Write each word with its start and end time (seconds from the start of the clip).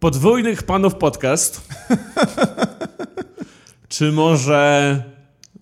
Podwójnych 0.00 0.62
panów 0.62 0.94
podcast. 0.94 1.68
Czy 3.88 4.12
może 4.12 5.02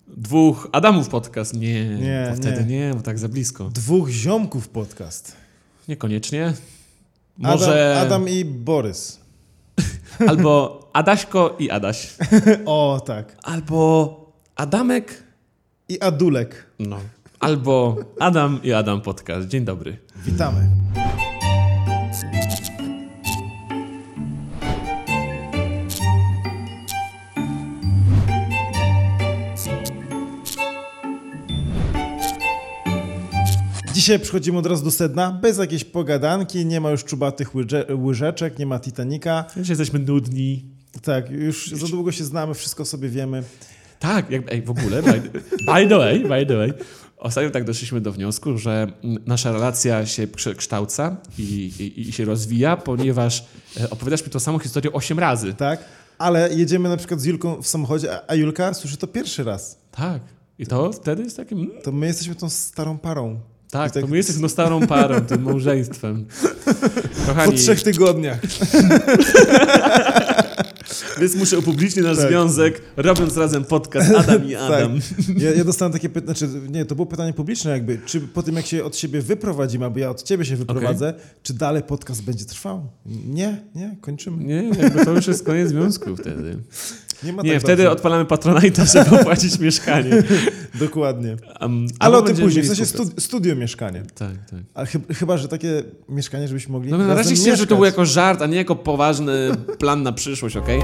dwóch 0.07 0.69
Adamów 0.71 1.09
podcast? 1.09 1.53
Nie, 1.53 1.85
Nie, 1.85 2.33
wtedy 2.35 2.65
nie. 2.65 2.79
nie, 2.79 2.93
bo 2.93 3.01
tak 3.01 3.19
za 3.19 3.27
blisko. 3.29 3.69
Dwóch 3.69 4.09
ziomków 4.09 4.69
podcast. 4.69 5.35
Niekoniecznie. 5.87 6.53
Może 7.37 7.91
Adam, 7.91 8.05
Adam 8.07 8.29
i 8.29 8.45
Borys. 8.45 9.19
albo 10.29 10.79
Adaśko 10.93 11.55
i 11.59 11.69
Adaś. 11.69 12.15
O, 12.65 13.01
tak. 13.05 13.37
Albo 13.43 14.31
Adamek, 14.55 15.23
I 15.89 15.99
Adulek. 15.99 16.65
no. 16.79 16.99
Albo 17.39 17.97
Adam 18.19 18.59
i 18.63 18.73
Adam 18.73 19.01
podcast. 19.01 19.47
Dzień 19.47 19.65
dobry. 19.65 19.97
Witamy. 20.25 20.67
Dzisiaj 34.07 34.19
przechodzimy 34.19 34.57
od 34.57 34.65
razu 34.65 34.83
do 34.85 34.91
sedna, 34.91 35.31
bez 35.31 35.57
jakiejś 35.57 35.83
pogadanki, 35.83 36.65
nie 36.65 36.81
ma 36.81 36.91
już 36.91 37.03
czubatych 37.03 37.55
łyże, 37.55 37.85
łyżeczek, 37.95 38.59
nie 38.59 38.65
ma 38.65 38.79
Titanica. 38.79 39.45
Dzisiaj 39.57 39.69
jesteśmy 39.69 39.99
nudni. 39.99 40.65
Tak, 41.01 41.31
już 41.31 41.71
za 41.71 41.87
długo 41.87 42.11
się 42.11 42.23
znamy, 42.23 42.53
wszystko 42.53 42.85
sobie 42.85 43.09
wiemy. 43.09 43.43
Tak, 43.99 44.29
jak, 44.31 44.51
ej, 44.51 44.61
w 44.61 44.69
ogóle, 44.69 45.03
by, 45.03 45.21
by 45.65 45.87
the 45.89 45.97
way, 45.97 46.19
by 46.19 46.45
the 46.45 46.57
way, 46.57 46.73
ostatnio 47.17 47.49
tak 47.49 47.63
doszliśmy 47.63 48.01
do 48.01 48.11
wniosku, 48.11 48.57
że 48.57 48.87
nasza 49.25 49.51
relacja 49.51 50.05
się 50.05 50.27
przekształca 50.27 51.17
i, 51.39 51.43
i, 51.79 52.01
i 52.01 52.11
się 52.11 52.25
rozwija, 52.25 52.77
ponieważ 52.77 53.45
e, 53.79 53.89
opowiadasz 53.89 54.23
mi 54.25 54.29
tą 54.29 54.39
samą 54.39 54.59
historię 54.59 54.93
8 54.93 55.19
razy. 55.19 55.53
Tak, 55.53 55.83
ale 56.17 56.53
jedziemy 56.53 56.89
na 56.89 56.97
przykład 56.97 57.21
z 57.21 57.25
Julką 57.25 57.61
w 57.61 57.67
samochodzie, 57.67 58.29
a- 58.31 58.35
Julka 58.35 58.73
słyszy 58.73 58.97
to 58.97 59.07
pierwszy 59.07 59.43
raz. 59.43 59.77
Tak. 59.91 60.21
I 60.59 60.67
to 60.67 60.91
wtedy 60.93 61.23
jest 61.23 61.37
takim. 61.37 61.71
To 61.83 61.91
my 61.91 62.07
jesteśmy 62.07 62.35
tą 62.35 62.49
starą 62.49 62.97
parą. 62.97 63.39
Tak, 63.71 63.91
tak- 63.91 64.03
to 64.03 64.09
my 64.09 64.17
jesteśmy 64.17 64.49
starą 64.49 64.87
parą, 64.87 65.21
tym 65.21 65.43
małżeństwem. 65.43 66.25
Kochani, 67.27 67.51
Po 67.51 67.57
trzech 67.57 67.83
tygodniach. 67.83 68.39
więc 71.19 71.35
muszę 71.35 71.59
upublicznić 71.59 72.05
nasz 72.05 72.17
Tak. 72.17 72.27
związek, 72.27 72.81
robiąc 72.97 73.37
razem 73.37 73.65
podcast 73.65 74.11
Adam 74.15 74.49
i 74.49 74.55
Adam. 74.65 74.99
Ja, 75.37 75.51
ja 75.51 75.63
dostałem 75.63 75.93
takie 75.93 76.09
pytanie, 76.09 76.37
znaczy 76.37 76.53
nie, 76.69 76.85
to 76.85 76.95
było 76.95 77.05
pytanie 77.05 77.33
publiczne 77.33 77.71
jakby, 77.71 77.99
czy 78.05 78.21
po 78.21 78.43
tym 78.43 78.55
jak 78.55 78.65
się 78.65 78.83
od 78.83 78.97
siebie 78.97 79.21
wyprowadzimy, 79.21 79.85
albo 79.85 79.99
ja 79.99 80.09
od 80.09 80.23
ciebie 80.23 80.45
się 80.45 80.55
wyprowadzę, 80.55 81.13
czy 81.43 81.53
dalej 81.53 81.83
podcast 81.83 82.23
będzie 82.23 82.45
trwał? 82.45 82.87
Nie, 83.25 83.61
nie, 83.75 83.95
kończymy. 84.01 84.43
Nie, 84.43 84.63
jakby 84.81 85.05
to 85.05 85.11
już 85.11 85.27
jest 85.27 85.45
koniec 85.45 85.69
związku 85.69 86.15
wtedy. 86.15 86.57
Nie 87.23 87.33
ma 87.33 87.41
Nie, 87.43 87.53
tak 87.53 87.61
wtedy 87.61 87.83
dobrze. 87.83 87.91
odpalamy 87.91 88.25
Patronite'a, 88.25 88.85
żeby 89.05 89.15
opłacić 89.21 89.59
mieszkanie. 89.59 90.23
Dokładnie. 90.79 91.35
Um, 91.61 91.87
Ale 91.99 92.17
o 92.17 92.21
tym 92.21 92.37
później, 92.37 92.63
w 92.63 92.67
sensie 92.67 92.85
współpracę. 92.85 93.11
stu, 93.11 93.21
studio 93.21 93.55
mieszkanie. 93.55 94.03
Tak, 94.15 94.31
tak. 94.49 94.59
Ale 94.73 94.87
chyba, 94.87 95.13
chyba, 95.13 95.37
że 95.37 95.47
takie 95.47 95.83
mieszkanie, 96.09 96.47
żebyśmy 96.47 96.71
mogli 96.71 96.91
No 96.91 96.97
na 96.97 97.07
razem 97.07 97.17
razie 97.17 97.35
chciałem, 97.35 97.57
żeby 97.57 97.67
to 97.67 97.75
był 97.75 97.85
jako 97.85 98.05
żart, 98.05 98.41
a 98.41 98.45
nie 98.47 98.57
jako 98.57 98.75
poważny 98.75 99.51
plan 99.79 100.03
na 100.03 100.11
przyszłość, 100.11 100.57
okej? 100.57 100.81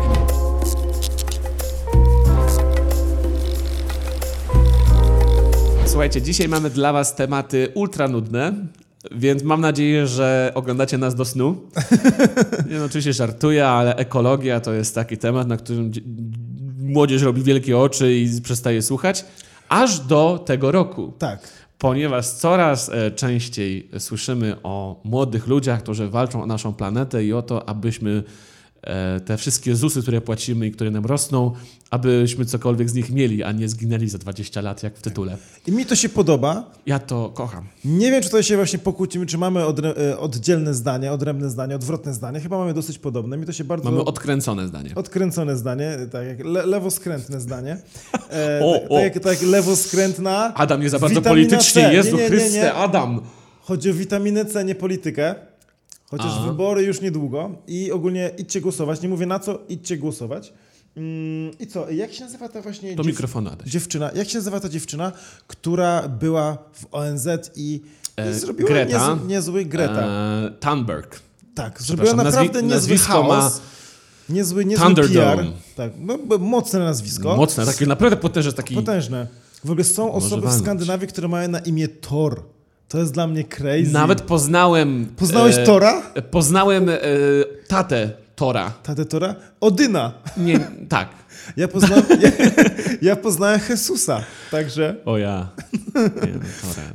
Słuchajcie, 5.86 6.22
dzisiaj 6.22 6.48
mamy 6.50 6.70
dla 6.70 6.94
was 6.94 7.16
tematy 7.16 7.68
ultra 7.76 8.08
nudne, 8.08 8.54
więc 9.12 9.44
mam 9.44 9.62
nadzieję, 9.62 10.08
że 10.08 10.52
oglądacie 10.56 10.98
nas 10.98 11.16
do 11.16 11.26
snu. 11.26 11.62
Nie, 12.70 12.78
no, 12.80 12.86
oczywiście 12.86 13.14
żartuję, 13.14 13.68
ale 13.68 13.96
ekologia 13.96 14.60
to 14.60 14.74
jest 14.74 14.96
taki 14.96 15.18
temat, 15.18 15.48
na 15.48 15.58
którym 15.58 15.92
dzie- 15.92 16.02
młodzież 16.80 17.22
robi 17.22 17.44
wielkie 17.44 17.78
oczy 17.78 18.14
i 18.14 18.42
przestaje 18.42 18.82
słuchać, 18.82 19.26
aż 19.70 20.00
do 20.00 20.44
tego 20.46 20.72
roku 20.72 21.14
Tak. 21.20 21.40
ponieważ 21.78 22.28
coraz 22.28 22.90
e, 22.90 23.12
częściej 23.12 23.90
słyszymy 24.00 24.56
o 24.64 25.02
młodych 25.04 25.48
ludziach, 25.48 25.84
którzy 25.84 26.10
walczą 26.10 26.44
o 26.44 26.46
naszą 26.46 26.74
planetę 26.74 27.26
i 27.26 27.34
o 27.34 27.42
to, 27.42 27.70
abyśmy 27.70 28.24
te 29.26 29.38
wszystkie 29.38 29.76
ZUSy, 29.76 30.02
które 30.02 30.22
płacimy 30.22 30.68
i 30.68 30.72
które 30.72 30.92
nam 30.92 31.06
rosną, 31.06 31.52
abyśmy 31.90 32.46
cokolwiek 32.46 32.90
z 32.90 32.94
nich 32.94 33.10
mieli, 33.10 33.44
a 33.44 33.52
nie 33.52 33.70
zginęli 33.70 34.10
za 34.10 34.18
20 34.18 34.62
lat, 34.62 34.84
jak 34.84 34.98
w 34.98 35.02
tytule. 35.02 35.38
I 35.68 35.72
mi 35.72 35.86
to 35.86 35.96
się 35.96 36.10
podoba. 36.10 36.72
Ja 36.86 37.00
to 37.00 37.30
kocham. 37.30 37.68
Nie 37.86 38.12
wiem, 38.12 38.22
czy 38.22 38.30
tutaj 38.30 38.44
się 38.44 38.56
właśnie 38.56 38.80
pokłócimy, 38.80 39.26
czy 39.26 39.38
mamy 39.38 39.60
odre- 39.60 40.00
e, 40.00 40.20
oddzielne 40.20 40.74
zdania, 40.74 41.14
odrębne 41.14 41.50
zdania, 41.50 41.76
odwrotne 41.76 42.14
zdanie. 42.14 42.40
Chyba 42.40 42.58
mamy 42.58 42.74
dosyć 42.74 43.00
podobne. 43.00 43.38
Mi 43.38 43.46
to 43.46 43.52
się 43.54 43.64
bardzo... 43.64 43.92
Mamy 43.92 44.04
odkręcone 44.04 44.68
zdanie. 44.68 44.90
Odkręcone 44.96 45.58
zdanie, 45.58 45.98
tak 46.12 46.28
jak 46.28 46.40
le 46.46 46.66
lewoskrętne 46.66 47.42
zdanie. 47.42 47.78
E, 48.32 48.60
O, 48.66 48.74
tak, 48.80 48.92
o. 48.92 48.96
tak, 48.96 49.04
jak, 49.04 49.24
tak 49.24 49.42
jak 49.42 49.52
lewoskrętna. 49.52 50.54
Adam 50.56 50.82
nie 50.82 50.90
za 50.90 51.00
bardzo 51.00 51.16
Witamina 51.22 51.50
politycznie, 51.50 51.82
C. 51.84 51.94
Jezu 51.94 52.10
Nie, 52.10 52.24
nie, 52.24 52.24
nie, 52.24 52.30
Chryste. 52.30 52.74
Adam! 52.74 53.22
Chodzi 53.62 53.92
o 53.92 53.94
witaminę 53.94 54.46
C, 54.46 54.66
nie 54.66 54.76
politykę. 54.76 55.36
Chociaż 56.18 56.32
A. 56.40 56.46
wybory 56.48 56.84
już 56.84 57.02
niedługo 57.02 57.52
i 57.68 57.92
ogólnie 57.92 58.32
idźcie 58.38 58.62
głosować. 58.62 59.02
Nie 59.02 59.10
mówię 59.10 59.26
na 59.26 59.40
co, 59.40 59.60
idźcie 59.70 59.98
głosować. 59.98 60.54
Mm, 60.98 61.52
I 61.60 61.68
co, 61.68 61.90
jak 61.92 62.14
się 62.14 62.24
nazywa 62.24 62.50
ta 62.50 62.62
właśnie 62.62 62.96
Do 62.96 63.04
dziew- 63.04 63.08
mikrofonu, 63.14 63.50
Adaś. 63.54 63.70
dziewczyna? 63.70 64.12
Jak 64.16 64.30
się 64.30 64.38
nazywa 64.38 64.60
ta 64.60 64.70
dziewczyna, 64.70 65.12
która 65.48 66.08
była 66.08 66.58
w 66.74 66.86
ONZ 66.92 67.28
i, 67.56 67.74
i 67.74 67.82
E, 68.16 68.34
zrobiła 68.34 68.70
Greta. 68.70 69.14
niezły, 69.14 69.28
niezły 69.28 69.66
Greta. 69.66 70.02
E, 70.08 70.52
Thunberg. 70.60 71.20
tak, 71.56 71.82
zrobiła 71.82 72.14
naprawdę 72.14 72.60
nazwi- 72.60 72.64
niezły 72.64 72.70
nazwisko 72.70 73.24
ma 73.24 73.40
chaos. 73.42 73.62
Niezły, 74.30 74.66
niezły 74.66 74.86
Thunderdome. 74.86 75.36
PR. 75.38 75.46
Tak, 75.76 75.92
no, 76.00 76.38
mocne 76.40 76.80
nazwisko. 76.80 77.36
Mocne, 77.38 77.66
takie 77.66 77.86
naprawdę 77.86 78.18
potężne, 78.18 78.54
taki... 78.54 78.76
Potężne. 78.76 79.28
W 79.64 79.72
ogóle 79.72 79.84
są 79.84 80.06
Może 80.06 80.26
osoby 80.26 80.48
w. 80.48 80.54
Skandynawii, 80.54 81.08
które 81.08 81.28
mają 81.28 81.50
na 81.50 81.60
imię 81.60 81.88
Thor. 81.88 82.44
To 82.88 83.00
jest 83.00 83.14
dla 83.14 83.28
mnie 83.28 83.44
crazy. 83.44 83.92
Nawet 83.94 84.22
poznałem... 84.22 85.06
Poznałeś 85.18 85.56
e, 85.58 85.64
Tora? 85.64 86.02
Poznałem 86.32 86.90
e, 86.90 86.98
tatę 87.68 88.12
Tora. 88.36 88.72
Tatę 88.84 89.06
Tora? 89.06 89.36
Odyna. 89.62 90.14
Nie, 90.38 90.60
tak. 90.90 91.10
Ja 91.58 91.68
poznałem, 91.68 92.04
ja, 92.22 92.32
ja 93.10 93.16
poznałem 93.16 93.60
Jezusa. 93.70 94.24
Także 94.52 94.96
O 95.06 95.18
ja. 95.18 95.50
Nie, 95.96 96.34
no, 96.34 96.40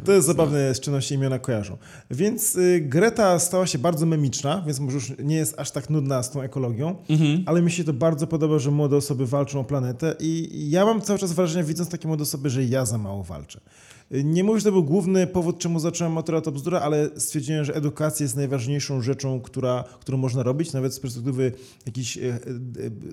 to 0.04 0.12
jest 0.12 0.26
zabawne, 0.26 0.74
z 0.74 0.80
czym 0.80 1.00
się 1.00 1.14
imiona 1.14 1.38
kojarzą. 1.38 1.76
Więc 2.10 2.56
y, 2.56 2.80
Greta 2.80 3.38
stała 3.38 3.66
się 3.66 3.78
bardzo 3.78 4.06
memiczna, 4.06 4.62
więc 4.66 4.80
może 4.80 4.94
już 4.94 5.12
nie 5.24 5.36
jest 5.36 5.54
aż 5.60 5.70
tak 5.70 5.90
nudna 5.90 6.22
z 6.22 6.30
tą 6.30 6.42
ekologią, 6.42 6.96
Mhm. 7.08 7.42
ale 7.46 7.62
mi 7.62 7.70
się 7.70 7.84
to 7.84 7.92
bardzo 7.92 8.26
podoba, 8.26 8.58
że 8.58 8.70
młode 8.70 8.96
osoby 8.96 9.26
walczą 9.26 9.60
o 9.60 9.64
planetę 9.64 10.14
i 10.20 10.48
ja 10.70 10.84
mam 10.84 11.00
cały 11.02 11.18
czas 11.18 11.32
wrażenie, 11.32 11.64
widząc 11.64 11.88
takie 11.90 12.08
młode 12.08 12.22
osoby, 12.22 12.50
że 12.50 12.64
ja 12.64 12.84
za 12.86 12.98
mało 12.98 13.24
walczę. 13.24 13.60
Nie 14.10 14.44
mówię, 14.44 14.60
że 14.60 14.64
to 14.64 14.72
był 14.72 14.84
główny 14.84 15.26
powód, 15.26 15.58
czemu 15.58 15.80
zacząłem 15.80 16.12
Motora 16.12 16.40
to 16.40 16.52
bzdura, 16.52 16.80
ale 16.80 17.10
stwierdziłem, 17.16 17.64
że 17.64 17.74
edukacja 17.74 18.24
jest 18.24 18.36
najważniejszą 18.36 19.02
rzeczą, 19.02 19.40
która, 19.40 19.84
którą 20.00 20.18
można 20.18 20.42
robić, 20.42 20.72
nawet 20.72 20.94
z 20.94 21.00
perspektywy 21.00 21.52
jakichś 21.86 22.18
e, 22.18 22.20
e, 22.20 22.38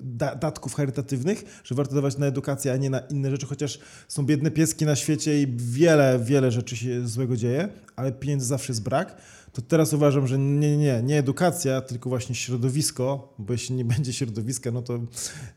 da, 0.02 0.34
datków 0.34 0.74
charytatywnych, 0.74 1.60
że 1.64 1.74
warto 1.74 1.94
dawać 1.94 2.18
na 2.18 2.26
edukację, 2.26 2.72
a 2.72 2.76
nie 2.76 2.90
na 2.90 2.98
inne 2.98 3.30
rzeczy, 3.30 3.46
chociaż 3.46 3.78
są 4.08 4.26
biedne 4.26 4.50
pieski 4.50 4.84
na 4.84 4.96
świecie 4.96 5.42
i 5.42 5.46
wiele, 5.56 6.20
wiele 6.24 6.50
rzeczy 6.50 6.76
się 6.76 7.08
złego 7.08 7.36
dzieje, 7.36 7.68
ale 7.96 8.12
pieniędzy 8.12 8.46
zawsze 8.46 8.72
jest 8.72 8.82
brak. 8.82 9.16
To 9.52 9.62
teraz 9.62 9.92
uważam, 9.92 10.26
że 10.26 10.38
nie, 10.38 10.76
nie, 10.76 11.02
nie, 11.02 11.18
edukacja, 11.18 11.80
tylko 11.80 12.08
właśnie 12.08 12.34
środowisko, 12.34 13.34
bo 13.38 13.52
jeśli 13.52 13.74
nie 13.76 13.84
będzie 13.94 14.12
środowiska, 14.12 14.70
no 14.70 14.82
to 14.82 15.00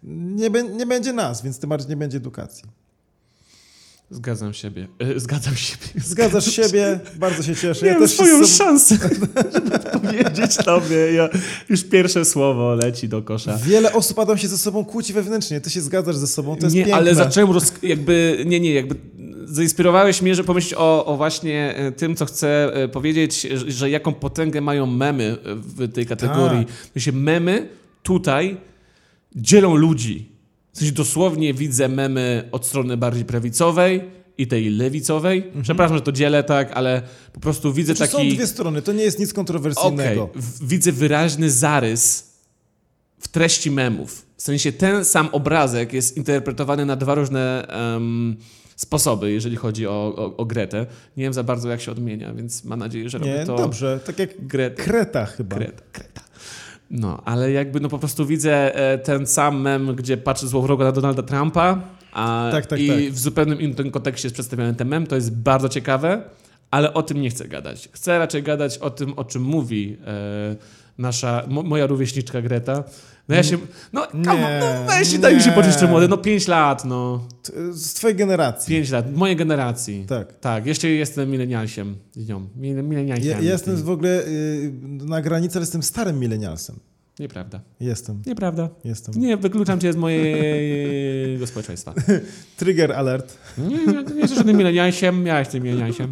nie, 0.03 0.49
nie 0.49 0.85
będzie 0.85 1.13
nas, 1.13 1.41
więc 1.41 1.59
tym 1.59 1.69
bardziej 1.69 1.89
nie 1.89 1.97
będzie 1.97 2.17
edukacji. 2.17 2.88
Zgadzam 4.11 4.53
siebie. 4.53 4.87
E, 4.99 5.19
Zgadzam 5.19 5.55
siebie. 5.55 5.85
Zgadzasz 6.05 6.51
siebie, 6.55 6.99
bardzo 7.15 7.43
się 7.43 7.55
cieszę. 7.55 7.85
Miałem 7.85 8.01
też 8.01 8.11
się 8.11 8.15
swoją 8.17 8.47
szansę, 8.47 8.97
żeby 9.53 9.79
powiedzieć 9.79 10.57
tobie. 10.57 11.13
Ja, 11.13 11.29
już 11.69 11.83
pierwsze 11.83 12.25
słowo 12.25 12.75
leci 12.75 13.09
do 13.09 13.21
kosza. 13.21 13.57
Wiele 13.57 13.93
osób 13.93 14.19
Adam 14.19 14.37
się 14.37 14.47
ze 14.47 14.57
sobą 14.57 14.85
kłóci 14.85 15.13
wewnętrznie. 15.13 15.61
Ty 15.61 15.69
się 15.69 15.81
zgadzasz 15.81 16.15
ze 16.17 16.27
sobą, 16.27 16.55
to 16.55 16.63
jest 16.65 16.75
nie, 16.75 16.81
piękne. 16.81 16.97
ale 16.97 17.15
zacząłem 17.15 17.51
roz... 17.51 17.73
jakby, 17.83 18.43
nie, 18.45 18.59
nie, 18.59 18.73
jakby 18.73 18.95
zainspirowałeś 19.45 20.21
mnie, 20.21 20.35
że 20.35 20.43
pomyśleć 20.43 20.73
o, 20.77 21.05
o 21.05 21.17
właśnie 21.17 21.75
e, 21.75 21.91
tym, 21.91 22.15
co 22.15 22.25
chcę 22.25 22.73
e, 22.73 22.87
powiedzieć, 22.87 23.41
że- 23.41 23.71
że 23.71 23.89
jaką 23.89 24.13
potęgę 24.13 24.61
mają 24.61 24.85
memy 24.85 25.37
e, 25.45 25.55
w 25.55 25.93
tej 25.93 26.05
kategorii. 26.05 26.65
Tak. 26.93 27.03
się 27.03 27.11
memy 27.11 27.69
tutaj 28.03 28.57
dzielą 29.35 29.75
ludzi. 29.75 30.28
W 30.79 30.81
sensie 30.81 30.93
dosłownie 30.95 31.53
widzę 31.53 31.89
memy 31.89 32.49
od 32.51 32.65
strony 32.65 32.97
bardziej 32.97 33.25
prawicowej 33.25 34.01
i 34.37 34.47
tej 34.47 34.69
lewicowej. 34.69 35.51
Przepraszam, 35.61 35.97
że 35.97 36.03
to 36.03 36.11
dzielę 36.11 36.43
tak, 36.43 36.71
ale 36.71 37.01
po 37.33 37.39
prostu 37.39 37.73
widzę 37.73 37.95
Znaczy, 37.95 38.11
taki... 38.11 38.29
Są 38.29 38.35
dwie 38.35 38.47
strony, 38.47 38.81
to 38.81 38.93
nie 38.93 39.03
jest 39.03 39.19
nic 39.19 39.33
kontrowersyjnego. 39.33 40.29
w- 40.35 40.67
widzę 40.67 40.91
wyraźny 40.91 41.51
zarys 41.51 42.33
w 43.19 43.27
treści 43.27 43.71
memów. 43.71 44.25
W 44.37 44.41
sensie 44.41 44.71
ten 44.71 45.05
sam 45.05 45.29
obrazek 45.31 45.93
jest 45.93 46.17
interpretowany 46.17 46.85
na 46.85 46.95
dwa 46.95 47.15
różne 47.15 47.67
em, 47.67 48.35
sposoby, 48.75 49.31
jeżeli 49.31 49.55
chodzi 49.55 49.87
o, 49.87 50.13
o, 50.17 50.37
o 50.37 50.45
Gretę. 50.45 50.85
Nie 51.17 51.23
wiem 51.23 51.33
za 51.33 51.43
bardzo, 51.43 51.69
jak 51.69 51.81
się 51.81 51.91
odmienia, 51.91 52.33
więc 52.33 52.63
mam 52.63 52.79
nadzieję, 52.79 53.09
że 53.09 53.17
robię 53.17 53.31
Nie, 53.33 53.45
to... 53.45 53.55
dobrze, 53.57 53.99
tak 54.05 54.19
jak 54.19 54.47
Gret... 54.47 54.75
Kreta 54.81 55.25
chyba. 55.25 55.55
Kreta, 55.55 55.81
Kreta. 55.91 56.18
No, 56.91 57.21
ale 57.25 57.51
jakby 57.51 57.79
no 57.79 57.89
po 57.89 57.99
prostu 57.99 58.25
widzę 58.25 58.75
e, 58.75 58.97
ten 58.97 59.27
sam 59.27 59.61
mem, 59.61 59.95
gdzie 59.95 60.17
patrzę 60.17 60.47
złowrogo 60.47 60.83
na 60.83 60.91
Donalda 60.91 61.23
Trumpa 61.23 61.81
a, 62.11 62.49
Tak, 62.51 62.65
tak, 62.65 62.79
i 62.79 62.87
tak. 62.87 62.97
w 62.97 63.19
zupełnym 63.19 63.61
innym 63.61 63.91
kontekście 63.91 64.25
jest 64.25 64.33
przedstawiony 64.33 64.75
ten 64.75 64.87
mem. 64.87 65.07
To 65.07 65.15
jest 65.15 65.35
bardzo 65.35 65.69
ciekawe, 65.69 66.21
ale 66.71 66.93
o 66.93 67.03
tym 67.03 67.21
nie 67.21 67.29
chcę 67.29 67.47
gadać. 67.47 67.89
Chcę 67.91 68.19
raczej 68.19 68.43
gadać 68.43 68.77
o 68.77 68.89
tym, 68.89 69.13
o 69.13 69.23
czym 69.23 69.41
mówi 69.41 69.97
e, 70.07 70.55
nasza, 70.99 71.43
mo, 71.47 71.63
moja 71.63 71.87
rówieśniczka 71.87 72.41
Greta. 72.41 72.83
No 73.29 73.35
ja 73.35 73.43
się, 73.43 73.57
no, 73.93 74.07
come 74.07 74.59
no 74.59 74.85
weź 74.87 75.17
daj 75.17 75.35
mi 75.35 75.41
się 75.41 75.49
nie. 75.49 75.55
poczuć 75.55 75.71
jeszcze 75.71 75.87
młody, 75.87 76.07
no 76.07 76.17
5 76.17 76.47
lat, 76.47 76.85
no. 76.85 77.27
Z 77.71 77.93
twojej 77.93 78.17
generacji. 78.17 78.75
5 78.75 78.89
lat, 78.91 79.15
mojej 79.15 79.35
generacji. 79.35 80.05
Tak. 80.07 80.39
Tak, 80.39 80.65
jeszcze 80.65 80.89
jestem 80.89 81.29
milenialsiem 81.31 81.95
z 82.15 82.27
nią. 82.29 82.47
Mile- 82.59 82.83
Milenialsiem. 82.83 83.27
Ja, 83.31 83.39
ja 83.41 83.51
jestem 83.51 83.75
w 83.75 83.89
ogóle 83.89 84.23
y, 84.27 84.71
na 84.83 85.21
granicy, 85.21 85.57
ale 85.57 85.61
jestem 85.63 85.83
starym 85.83 86.19
milenialsem. 86.19 86.75
Nieprawda. 87.19 87.61
Jestem, 87.79 88.21
Nieprawda. 88.27 88.69
jestem. 88.83 89.13
Nie, 89.17 89.37
wykluczam 89.37 89.79
cię 89.79 89.93
z 89.93 89.95
mojego 89.95 91.47
społeczeństwa. 91.51 91.93
Trigger 92.57 92.91
alert. 92.91 93.37
Nie, 93.57 93.77
nie, 93.77 94.03
nie 94.03 94.19
jesteś 94.19 94.37
żadnym 94.37 94.57
milenialsiem, 94.57 95.25
ja 95.25 95.39
jestem 95.39 95.63
milenialsiem. 95.63 96.11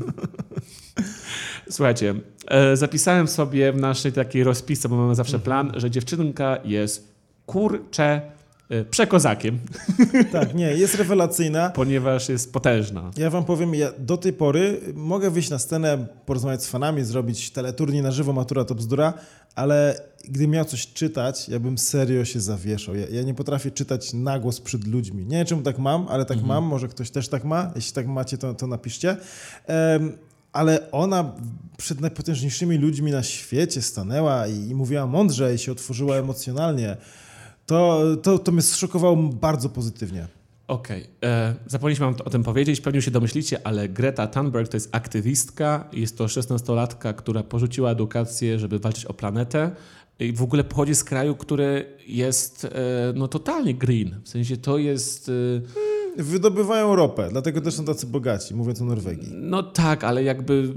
Słuchajcie, 1.69 2.15
e, 2.47 2.77
zapisałem 2.77 3.27
sobie 3.27 3.71
w 3.73 3.77
naszej 3.77 4.11
takiej 4.13 4.43
rozpisce, 4.43 4.89
bo 4.89 4.95
mamy 4.97 5.15
zawsze 5.15 5.39
plan, 5.39 5.71
że 5.75 5.91
dziewczynka 5.91 6.57
jest 6.65 7.13
kurcze 7.45 8.21
e, 8.69 8.85
przekozakiem, 8.85 9.59
Tak, 10.31 10.55
nie, 10.55 10.73
jest 10.73 10.95
rewelacyjna. 10.95 11.69
ponieważ 11.69 12.29
jest 12.29 12.53
potężna. 12.53 13.11
Ja 13.17 13.29
wam 13.29 13.45
powiem, 13.45 13.75
ja 13.75 13.91
do 13.99 14.17
tej 14.17 14.33
pory 14.33 14.81
mogę 14.95 15.31
wyjść 15.31 15.49
na 15.49 15.59
scenę, 15.59 16.07
porozmawiać 16.25 16.63
z 16.63 16.67
fanami, 16.67 17.03
zrobić 17.03 17.51
teleturniej 17.51 18.01
na 18.01 18.11
żywo, 18.11 18.33
matura 18.33 18.65
to 18.65 18.75
bzdura, 18.75 19.13
ale 19.55 20.01
gdy 20.29 20.47
miał 20.47 20.65
coś 20.65 20.87
czytać, 20.87 21.49
ja 21.49 21.59
bym 21.59 21.77
serio 21.77 22.25
się 22.25 22.39
zawieszał. 22.39 22.95
Ja, 22.95 23.07
ja 23.11 23.21
nie 23.23 23.33
potrafię 23.33 23.71
czytać 23.71 24.13
na 24.13 24.39
głos 24.39 24.61
przed 24.61 24.87
ludźmi. 24.87 25.25
Nie 25.25 25.37
wiem, 25.37 25.45
czemu 25.45 25.61
tak 25.61 25.79
mam, 25.79 26.07
ale 26.09 26.25
tak 26.25 26.43
mam. 26.43 26.63
Może 26.63 26.87
ktoś 26.87 27.09
też 27.09 27.27
tak 27.27 27.43
ma. 27.43 27.71
Jeśli 27.75 27.93
tak 27.93 28.07
macie, 28.07 28.37
to, 28.37 28.53
to 28.53 28.67
napiszcie. 28.67 29.17
Em, 29.67 30.17
ale 30.57 30.91
ona 30.91 31.31
przed 31.77 32.01
najpotężniejszymi 32.01 32.77
ludźmi 32.77 33.11
na 33.11 33.23
świecie 33.23 33.81
stanęła 33.81 34.47
i, 34.47 34.69
i 34.69 34.75
mówiła 34.75 35.07
mądrze 35.07 35.55
i 35.55 35.57
się 35.57 35.71
otworzyła 35.71 36.15
emocjonalnie. 36.15 36.97
To, 37.65 38.03
to, 38.23 38.39
to 38.39 38.51
mnie 38.51 38.61
zszokowało 38.61 39.15
bardzo 39.15 39.69
pozytywnie. 39.69 40.27
Okej, 40.67 41.07
e, 41.23 41.55
zapomnieliśmy 41.65 42.07
o 42.07 42.29
tym 42.29 42.43
powiedzieć, 42.43 42.81
pewnie 42.81 43.01
się 43.01 43.11
domyślicie, 43.11 43.67
ale 43.67 43.89
Greta 43.89 44.27
Thunberg 44.27 44.69
to 44.69 44.77
jest 44.77 44.89
aktywistka, 44.91 45.89
jest 45.93 46.17
to 46.17 46.25
16-latka, 46.25 47.15
która 47.15 47.43
porzuciła 47.43 47.91
edukację, 47.91 48.59
żeby 48.59 48.79
walczyć 48.79 49.05
o 49.05 49.13
planetę 49.13 49.71
i 50.19 50.33
w 50.33 50.41
ogóle 50.41 50.63
pochodzi 50.63 50.95
z 50.95 51.03
kraju, 51.03 51.35
który 51.35 51.85
jest 52.07 52.65
e, 52.65 52.69
no 53.15 53.27
totalnie 53.27 53.73
green, 53.73 54.15
w 54.23 54.29
sensie 54.29 54.57
to 54.57 54.77
jest... 54.77 55.29
E, 55.29 55.96
Wydobywają 56.17 56.95
ropę, 56.95 57.27
dlatego 57.31 57.61
też 57.61 57.73
są 57.73 57.85
tacy 57.85 58.07
bogaci, 58.07 58.55
mówiąc 58.55 58.81
o 58.81 58.85
Norwegii. 58.85 59.29
No 59.33 59.63
tak, 59.63 60.03
ale 60.03 60.23
jakby 60.23 60.73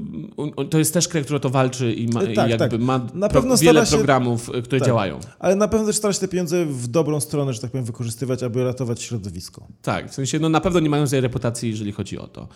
to 0.71 0.79
jest 0.79 0.95
też 0.95 1.09
kraj, 1.09 1.23
który 1.25 1.37
o 1.37 1.41
to 1.41 1.51
walczy 1.51 1.93
i, 1.93 2.09
ma, 2.09 2.21
tak, 2.21 2.49
i 2.49 2.51
jakby 2.51 2.59
tak. 2.59 2.81
ma 2.81 2.99
Na 3.15 3.29
pro, 3.29 3.41
pewno 3.43 3.57
wiele 3.57 3.87
się- 3.87 3.97
programów, 3.97 4.49
y, 4.49 4.63
które 4.63 4.81
Tak. 4.81 4.87
działają. 4.89 5.21
Ale 5.39 5.57
na 5.57 5.69
pewno 5.69 5.87
też 5.87 5.97
stara 5.97 6.15
się 6.15 6.21
te 6.21 6.29
pieniądze 6.29 6.67
w 6.67 6.87
dobrą 6.89 7.21
stronę, 7.21 7.53
że 7.53 7.61
tak 7.61 7.71
powiem, 7.71 7.85
wykorzystywać, 7.85 8.43
aby 8.43 8.65
ratować 8.65 9.03
środowisko. 9.03 9.67
Tak, 9.83 10.11
w 10.11 10.15
sensie 10.15 10.39
no 10.39 10.49
na 10.49 10.61
pewno 10.61 10.81
nie 10.81 10.91
mają 10.91 11.07
złej 11.07 11.21
reputacji, 11.21 11.71
jeżeli 11.71 11.93
chodzi 11.93 12.19
o 12.19 12.27
to. 12.27 12.49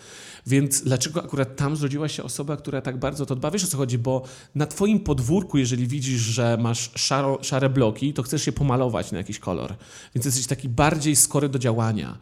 Więc 0.46 0.82
dlaczego 0.82 1.24
akurat 1.24 1.56
tam 1.56 1.76
zrodziła 1.76 2.08
się 2.08 2.22
osoba, 2.22 2.56
która 2.56 2.80
tak 2.80 2.96
bardzo 2.98 3.26
to 3.26 3.36
dba? 3.36 3.50
Wiesz 3.50 3.64
o 3.64 3.66
co 3.66 3.76
chodzi? 3.76 3.98
Bo 3.98 4.22
na 4.54 4.66
twoim 4.66 5.00
podwórku, 5.00 5.58
jeżeli 5.58 5.86
widzisz, 5.86 6.20
że 6.20 6.58
masz 6.60 6.90
szaro, 6.94 7.38
szare 7.42 7.68
bloki, 7.70 8.12
to 8.12 8.22
chcesz 8.22 8.46
je 8.46 8.52
pomalować 8.52 9.12
na 9.12 9.18
jakiś 9.18 9.38
kolor. 9.38 9.74
Więc 10.14 10.24
jesteś 10.26 10.46
taki 10.46 10.68
bardziej 10.68 11.16
skory 11.16 11.48
do 11.48 11.58
działania. 11.58 12.18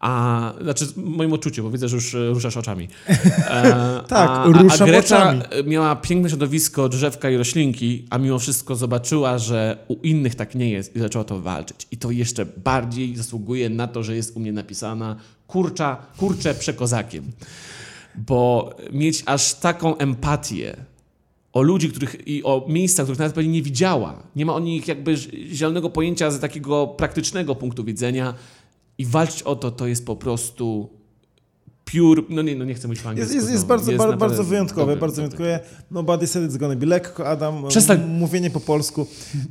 A, 0.00 0.52
znaczy, 0.62 0.86
w 0.86 0.96
moim 0.96 1.32
odczuciu, 1.32 1.62
bo 1.62 1.70
widzę, 1.70 1.88
że 1.88 1.96
już 1.96 2.14
e, 2.14 2.28
ruszasz 2.28 2.56
oczami. 2.56 2.88
E, 3.08 4.00
Tak, 4.08 4.30
a, 4.30 4.44
ruszam 4.46 4.82
a 4.82 4.90
Greta 4.90 5.16
oczami. 5.28 5.40
miała 5.66 5.96
piękne 5.96 6.28
środowisko, 6.28 6.88
drzewka 6.88 7.30
i 7.30 7.36
roślinki, 7.36 8.06
a 8.10 8.18
mimo 8.18 8.38
wszystko 8.38 8.76
zobaczyła, 8.76 9.38
że 9.38 9.78
u 9.88 9.94
innych 10.02 10.34
tak 10.34 10.54
nie 10.54 10.70
jest 10.70 10.96
i 10.96 10.98
zaczęła 10.98 11.24
to 11.24 11.40
walczyć. 11.40 11.86
I 11.90 11.96
to 11.96 12.10
jeszcze 12.10 12.46
bardziej 12.46 13.16
zasługuje 13.16 13.70
na 13.70 13.86
to, 13.88 14.02
że 14.02 14.16
jest 14.16 14.36
u 14.36 14.40
mnie 14.40 14.52
napisana 14.52 15.16
kurcza, 15.46 15.96
kurcze 16.16 16.54
przekozakiem. 16.54 17.24
Bo 18.14 18.70
mieć 18.92 19.22
aż 19.26 19.54
taką 19.54 19.96
empatię 19.96 20.76
o 21.52 21.62
ludzi, 21.62 21.88
których 21.88 22.28
i 22.28 22.44
o 22.44 22.66
miejscach, 22.68 23.04
których 23.06 23.18
nawet 23.18 23.34
pewnie 23.34 23.52
nie 23.52 23.62
widziała. 23.62 24.22
Nie 24.36 24.46
ma 24.46 24.54
o 24.54 24.60
nich 24.60 24.88
jakby 24.88 25.16
zielonego 25.52 25.90
pojęcia 25.90 26.30
z 26.30 26.40
takiego 26.40 26.86
praktycznego 26.86 27.54
punktu 27.54 27.84
widzenia 27.84 28.34
i 28.98 29.06
walczyć 29.06 29.42
o 29.42 29.56
to, 29.56 29.70
to 29.70 29.86
jest 29.86 30.06
po 30.06 30.16
prostu 30.16 30.90
pure, 31.84 32.22
no 32.28 32.42
nie, 32.42 32.56
no 32.56 32.64
nie 32.64 32.74
chcę 32.74 32.88
mówić 32.88 33.02
po 33.02 33.08
Jest, 33.08 33.20
angielsku. 33.20 33.36
jest, 33.36 33.50
jest 33.50 33.62
no, 33.62 33.68
bardzo, 33.68 33.86
bardzo, 33.86 34.04
naprawdę 34.04 34.26
bardzo 34.36 34.44
wyjątkowe, 34.44 34.80
dobry, 34.86 35.00
bardzo 35.00 35.22
dobry. 35.22 35.38
wyjątkowe. 35.38 35.74
No 35.90 36.02
body 36.02 36.26
said 36.26 36.50
it's 36.50 36.56
gonna 36.56 36.76
be 36.76 36.86
lekko, 36.86 37.26
Adam. 37.28 37.64
Przestań. 37.68 38.00
Mówienie 38.08 38.50
po 38.50 38.60
polsku. 38.60 39.06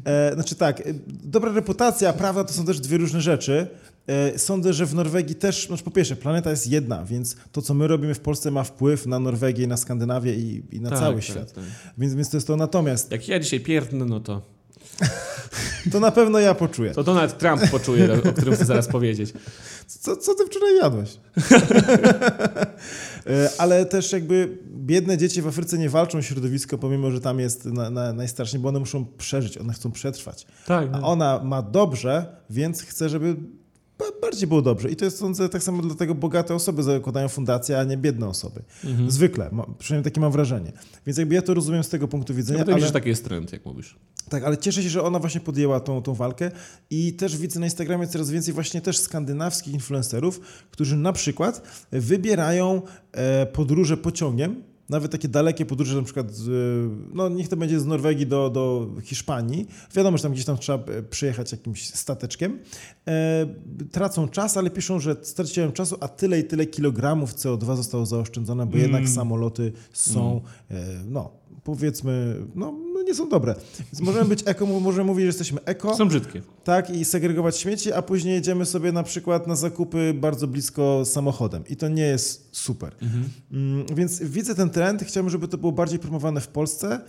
E, 0.06 0.34
znaczy 0.34 0.56
tak, 0.56 0.80
e, 0.82 0.84
dobra 1.08 1.52
reputacja, 1.52 2.10
a 2.10 2.14
prawda 2.14 2.44
to 2.44 2.54
są 2.54 2.66
też 2.66 2.80
dwie 2.80 2.98
różne 2.98 3.22
rzeczy. 3.22 3.68
E, 4.08 4.40
sądzę, 4.40 4.74
że 4.74 4.86
w 4.86 4.96
Norwegii 4.96 5.36
też, 5.36 5.68
znaczy 5.68 5.84
po 5.84 5.92
pierwsze, 5.92 6.16
planeta 6.16 6.50
jest 6.50 6.68
jedna, 6.72 7.06
więc 7.06 7.36
to, 7.52 7.62
co 7.62 7.74
my 7.74 7.88
robimy 7.88 8.14
w 8.14 8.20
Polsce 8.20 8.52
ma 8.52 8.64
wpływ 8.64 9.06
na 9.06 9.20
Norwegię, 9.20 9.68
na 9.68 9.78
Skandynawię 9.78 10.36
i, 10.36 10.64
i 10.72 10.82
na 10.82 10.90
Tak, 10.90 11.00
cały 11.00 11.16
tak, 11.16 11.24
świat. 11.24 11.54
tak. 11.54 11.64
Więc, 11.98 12.14
więc 12.16 12.30
to 12.30 12.38
jest 12.38 12.48
to. 12.48 12.56
Natomiast 12.58 13.12
Jak 13.12 13.28
ja 13.28 13.40
dzisiaj 13.40 13.60
pierdnę, 13.60 14.06
no 14.06 14.20
to, 14.20 14.42
to 15.92 16.00
na 16.00 16.12
pewno 16.12 16.40
ja 16.40 16.54
poczuję. 16.56 16.92
to 16.92 17.04
Donald 17.04 17.38
Trump 17.38 17.70
poczuje, 17.72 18.14
o 18.14 18.34
którym 18.34 18.56
chcę 18.56 18.66
zaraz 18.66 18.88
powiedzieć. 18.88 19.34
Co, 19.88 20.18
co 20.18 20.36
ty 20.36 20.46
wczoraj 20.46 20.76
jadłeś? 20.78 21.18
E, 23.28 23.50
Ale 23.58 23.86
też 23.86 24.12
jakby 24.12 24.58
biedne 24.68 25.18
dzieci 25.18 25.42
w 25.42 25.48
Afryce 25.48 25.78
nie 25.78 25.90
walczą 25.90 26.18
o 26.18 26.22
środowisko, 26.22 26.78
pomimo, 26.78 27.12
że 27.12 27.22
tam 27.22 27.40
jest 27.40 27.66
na, 27.66 27.90
na, 27.90 28.14
najstraszniej, 28.14 28.62
bo 28.62 28.70
one 28.70 28.80
muszą 28.80 29.06
przeżyć, 29.06 29.58
one 29.58 29.74
chcą 29.74 29.92
przetrwać. 29.92 30.48
Tak, 30.66 30.90
A 30.92 31.02
ona 31.02 31.42
ma 31.44 31.62
dobrze, 31.62 32.26
więc 32.50 32.82
chce, 32.82 33.10
żeby 33.10 33.36
bardziej 34.22 34.48
było 34.48 34.62
dobrze. 34.62 34.90
I 34.90 34.96
to 34.96 35.06
jest 35.06 35.18
sądzę 35.18 35.50
tak 35.50 35.64
samo 35.64 35.82
dlatego 35.82 36.16
bogate 36.16 36.56
osoby 36.56 36.84
zakładają 36.84 37.30
fundacje, 37.30 37.80
a 37.80 37.84
nie 37.84 37.98
biedne 37.98 38.28
osoby. 38.28 38.64
Mhm. 38.84 39.12
Zwykle, 39.12 39.50
ma, 39.52 39.66
przynajmniej 39.80 40.12
takie 40.12 40.22
mam 40.22 40.32
wrażenie. 40.32 40.72
Więc 41.06 41.18
jakby 41.18 41.36
ja 41.36 41.42
to 41.42 41.54
rozumiem 41.54 41.84
z 41.84 41.90
tego 41.90 42.08
punktu 42.08 42.34
widzenia, 42.34 42.60
mi 42.60 42.68
się, 42.68 42.74
ale... 42.74 42.86
że 42.86 42.92
taki 42.92 43.10
jest 43.10 43.26
trend, 43.26 43.54
jak 43.54 43.66
mówisz. 43.66 43.96
Tak, 44.30 44.44
ale 44.44 44.58
cieszę 44.58 44.84
się, 44.84 44.90
że 44.90 45.04
ona 45.04 45.20
właśnie 45.20 45.42
podjęła 45.42 45.80
tą, 45.80 46.02
tą 46.02 46.14
walkę 46.14 46.52
i 46.90 47.14
też 47.14 47.38
widzę 47.38 47.60
na 47.60 47.66
Instagramie 47.66 48.08
coraz 48.08 48.30
więcej 48.30 48.54
właśnie 48.54 48.82
też 48.82 48.98
skandynawskich 48.98 49.74
influencerów, 49.74 50.40
którzy 50.72 50.98
na 50.98 51.14
przykład 51.14 51.62
wybierają 51.92 52.82
e, 53.12 53.46
podróże 53.46 53.98
pociągiem, 53.98 54.64
nawet 54.94 55.12
takie 55.12 55.28
dalekie 55.28 55.66
podróże, 55.66 55.96
na 55.96 56.04
przykład, 56.04 56.28
e, 56.28 56.32
no 57.14 57.30
niech 57.30 57.48
to 57.48 57.58
będzie 57.58 57.80
z 57.80 57.86
Norwegii 57.86 58.28
do, 58.28 58.50
do 58.50 58.90
Hiszpanii. 59.02 59.68
Wiadomo, 59.96 60.18
że 60.18 60.24
tam 60.24 60.32
gdzieś 60.32 60.46
tam 60.46 60.58
trzeba 60.58 60.94
e, 60.94 61.04
przyjechać 61.04 61.52
jakimś 61.52 61.90
stateczkiem. 61.90 62.60
E, 63.08 63.48
tracą 63.92 64.28
czas, 64.28 64.58
ale 64.58 64.70
piszą, 64.70 65.00
że 65.00 65.16
straciłem 65.22 65.72
czasu, 65.72 65.98
a 66.00 66.08
tyle 66.08 66.40
i 66.40 66.44
tyle 66.44 66.66
kilogramów 66.66 67.36
CO2 67.36 67.76
zostało 67.76 68.06
zaoszczędzone, 68.06 68.66
bo 68.66 68.78
jednak 68.78 69.10
samoloty 69.10 69.72
są, 69.94 70.42
e, 70.72 70.86
no 71.06 71.32
powiedzmy, 71.64 72.36
no 72.56 72.72
nie 73.04 73.16
są 73.16 73.30
dobre. 73.30 73.56
Więc 73.80 74.02
możemy 74.02 74.26
być 74.26 74.44
eko, 74.46 74.66
możemy 74.66 75.08
mówić, 75.08 75.22
że 75.22 75.28
jesteśmy 75.28 75.60
eko, 75.66 75.98
Są 75.98 76.08
brzydkie. 76.08 76.42
tak, 76.64 76.90
i 76.90 77.06
segregować 77.06 77.58
śmieci, 77.58 77.94
a 77.94 78.02
później 78.02 78.34
jedziemy 78.34 78.66
sobie 78.66 78.92
na 78.92 79.04
przykład 79.04 79.48
na 79.48 79.56
zakupy 79.56 80.14
bardzo 80.14 80.48
blisko 80.48 81.06
samochodem. 81.06 81.64
I 81.70 81.76
to 81.76 81.88
nie 81.88 82.04
jest 82.04 82.50
super. 82.52 82.96
Mm, 83.52 83.86
więc 83.96 84.20
widzę 84.24 84.56
ten 84.56 84.70
trend, 84.70 85.04
chciałbym, 85.04 85.30
żeby 85.30 85.48
to 85.48 85.58
było 85.58 85.72
bardziej 85.72 86.00
promowane 86.00 86.42
w 86.42 86.48
Polsce. 86.48 87.02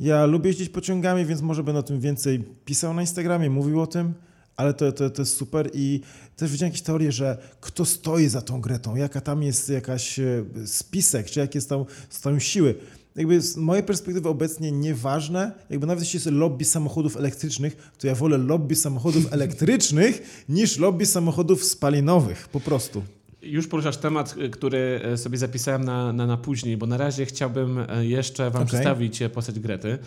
Ja 0.00 0.26
lubię 0.26 0.48
jeździć 0.50 0.68
pociągami, 0.68 1.24
więc 1.26 1.40
może 1.42 1.62
będę 1.64 1.80
o 1.80 1.82
tym 1.82 2.00
więcej 2.00 2.44
pisał 2.64 2.94
na 2.94 3.00
Instagramie, 3.00 3.50
mówił 3.50 3.80
o 3.80 3.86
tym, 3.86 4.14
ale 4.56 4.74
to, 4.74 4.92
to, 4.92 5.10
to 5.10 5.22
jest 5.22 5.36
super 5.36 5.70
i 5.74 6.00
też 6.36 6.50
widziałem 6.52 6.70
jakieś 6.70 6.82
teorie, 6.82 7.12
że 7.12 7.38
kto 7.60 7.84
stoi 7.84 8.28
za 8.28 8.42
tą 8.42 8.60
Gretą, 8.60 8.96
jaka 8.96 9.20
tam 9.20 9.42
jest 9.42 9.68
jakaś 9.68 10.18
e, 10.18 10.44
spisek, 10.66 11.26
czy 11.30 11.40
jakie 11.40 11.60
są, 11.60 11.86
są 12.10 12.38
siły. 12.38 12.74
Jakby 13.16 13.40
z 13.40 13.56
mojej 13.56 13.84
perspektywy 13.84 14.28
obecnie 14.28 14.72
nieważne, 14.72 15.52
jakby 15.70 15.86
nawet 15.86 16.04
jeśli 16.04 16.16
jest 16.16 16.30
lobby 16.30 16.64
samochodów 16.64 17.16
elektrycznych, 17.16 17.92
to 17.98 18.06
ja 18.06 18.14
wolę 18.14 18.38
lobby 18.38 18.74
samochodów 18.74 19.32
elektrycznych 19.32 20.44
niż 20.48 20.78
lobby 20.78 21.06
samochodów 21.06 21.64
spalinowych, 21.64 22.48
po 22.48 22.60
prostu. 22.60 23.02
Już 23.42 23.66
poruszasz 23.68 23.96
temat, 23.96 24.34
y, 24.38 24.50
który 24.50 25.00
y, 25.14 25.16
sobie 25.16 25.38
zapisałem 25.38 25.84
na, 25.84 26.12
na, 26.12 26.26
na 26.26 26.36
później, 26.36 26.76
bo 26.76 26.86
na 26.86 26.96
razie 26.96 27.26
chciałbym 27.26 27.78
y, 27.78 28.06
jeszcze 28.06 28.44
Wam 28.50 28.62
Okej. 28.62 28.66
przedstawić 28.66 29.22
y, 29.22 29.28
postać 29.28 29.60
Grety, 29.60 29.98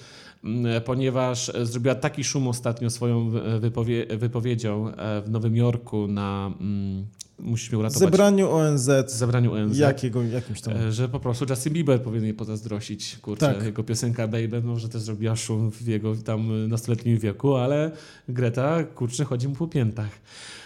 ponieważ 0.86 1.52
zrobiła 1.64 1.96
taki 1.96 2.24
szum 2.24 2.48
ostatnio 2.48 2.90
swoją 2.90 3.30
wy- 3.30 3.60
wypowie 3.60 4.06
wypowiedzią 4.18 4.90
e, 4.90 5.22
w 5.22 5.30
Nowym 5.30 5.56
Jorku 5.56 6.08
na 6.08 6.52
mm, 6.60 7.06
musisz 7.40 7.70
mnie 7.72 7.80
uratować. 7.80 8.00
Zebraniu 8.00 8.52
ONZ, 8.52 8.90
Zebraniu 9.08 9.54
ONZ. 9.54 9.78
jakiego, 9.78 10.24
jakimś 10.24 10.62
tam... 10.62 10.74
E, 10.78 10.92
Że 10.92 11.10
po 11.10 11.20
prostu 11.20 11.46
Justin 11.50 11.74
Bieber 11.74 12.02
powinien 12.02 12.24
jej 12.26 12.34
pozazdrościć. 12.34 13.18
Kurczę, 13.22 13.54
Tak. 13.54 13.64
jego 13.66 13.84
piosenka 13.84 14.28
Baby, 14.28 14.62
może 14.62 14.90
też 14.90 15.02
zrobiła 15.02 15.36
szum 15.36 15.72
w 15.72 15.88
jego 15.88 16.16
tam 16.16 16.68
nastoletnim 16.68 17.18
wieku, 17.20 17.56
ale 17.56 17.92
Greta, 18.30 18.84
kurczę, 18.84 19.26
chodzi 19.26 19.48
mu 19.48 19.56
po 19.56 19.68
piętach. 19.68 20.10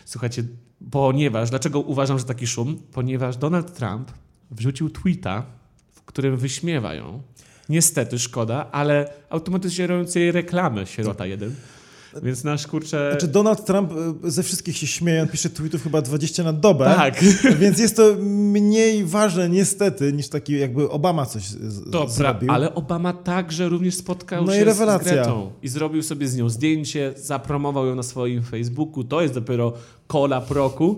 Słuchajcie, 0.05 0.43
ponieważ, 0.91 1.49
dlaczego 1.49 1.79
uważam, 1.79 2.19
że 2.19 2.25
taki 2.25 2.47
szum? 2.47 2.81
Ponieważ 2.93 3.37
Donald 3.37 3.73
Trump 3.73 4.11
wrzucił 4.51 4.89
tweeta, 4.89 5.45
w 5.91 6.01
którym 6.01 6.37
wyśmiewa 6.37 6.93
ją. 6.93 7.21
Niestety, 7.69 8.19
szkoda, 8.19 8.71
ale 8.71 9.13
automatyzującej 9.29 10.21
jej 10.23 10.31
reklamy 10.31 10.85
Sierota 10.87 11.25
1. 11.25 11.55
Więc 12.23 12.43
nasz 12.43 12.67
kurczę... 12.67 13.09
Znaczy 13.11 13.27
Donald 13.27 13.65
Trump 13.65 13.91
y, 14.25 14.31
ze 14.31 14.43
wszystkich 14.43 14.77
się 14.77 14.87
śmieje, 14.87 15.21
on 15.21 15.27
pisze 15.27 15.49
tweetów 15.49 15.83
chyba 15.83 16.01
20 16.01 16.43
na 16.43 16.53
dobę, 16.53 16.85
tak. 16.85 17.23
więc 17.61 17.79
jest 17.79 17.95
to 17.95 18.15
mniej 18.29 19.05
ważne 19.05 19.49
niestety 19.49 20.13
niż 20.13 20.29
taki 20.29 20.59
jakby 20.59 20.89
Obama 20.89 21.25
coś 21.25 21.43
z- 21.43 21.89
Dobra, 21.89 22.07
zrobił. 22.09 22.51
ale 22.51 22.75
Obama 22.75 23.13
także 23.13 23.69
również 23.69 23.95
spotkał 23.95 24.45
No 24.45 24.53
i 24.53 24.57
się 24.57 24.63
rewelacja. 24.63 25.11
z 25.11 25.15
Gretą 25.15 25.51
i 25.63 25.67
zrobił 25.67 26.03
sobie 26.03 26.27
z 26.27 26.35
nią 26.35 26.49
zdjęcie, 26.49 27.13
zapromował 27.17 27.85
ją 27.85 27.95
na 27.95 28.03
swoim 28.03 28.43
Facebooku. 28.43 29.03
To 29.03 29.21
jest 29.21 29.33
dopiero 29.33 29.73
kola 30.07 30.41
proku. 30.41 30.97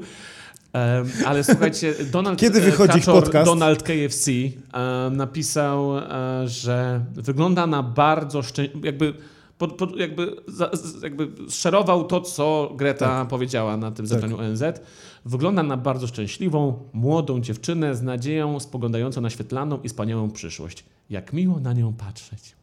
Em, 0.73 1.05
ale 1.25 1.43
słuchajcie, 1.43 1.93
Donald 2.11 2.39
Kiedy 2.39 2.59
e, 2.59 2.61
wychodzi 2.61 2.99
Kaczor, 2.99 3.23
podcast? 3.23 3.45
Donald 3.45 3.83
KFC 3.83 4.31
e, 4.31 5.09
napisał, 5.11 5.97
e, 5.97 6.03
że 6.47 7.01
wygląda 7.13 7.67
na 7.67 7.83
bardzo 7.83 8.41
szczęśliwą, 8.41 8.81
jakby, 8.85 9.13
pod, 9.61 9.73
pod, 9.73 9.99
jakby, 9.99 10.35
za, 10.47 10.71
jakby 11.03 11.27
szerował 11.49 12.03
to, 12.03 12.21
co 12.21 12.73
Greta 12.75 13.05
Tak. 13.05 13.27
powiedziała 13.27 13.77
na 13.77 13.91
tym 13.91 14.07
zebraniu 14.07 14.39
ONZ. 14.39 14.63
Wygląda 15.25 15.63
na 15.63 15.77
bardzo 15.77 16.07
szczęśliwą, 16.07 16.79
młodą 16.93 17.41
dziewczynę 17.41 17.95
z 17.95 18.01
nadzieją 18.01 18.59
spoglądającą 18.59 19.21
na 19.21 19.29
świetlaną 19.29 19.79
i 19.83 19.89
wspaniałą 19.89 20.31
przyszłość. 20.31 20.85
Jak 21.09 21.33
miło 21.33 21.59
na 21.59 21.73
nią 21.73 21.93
patrzeć. 21.93 22.55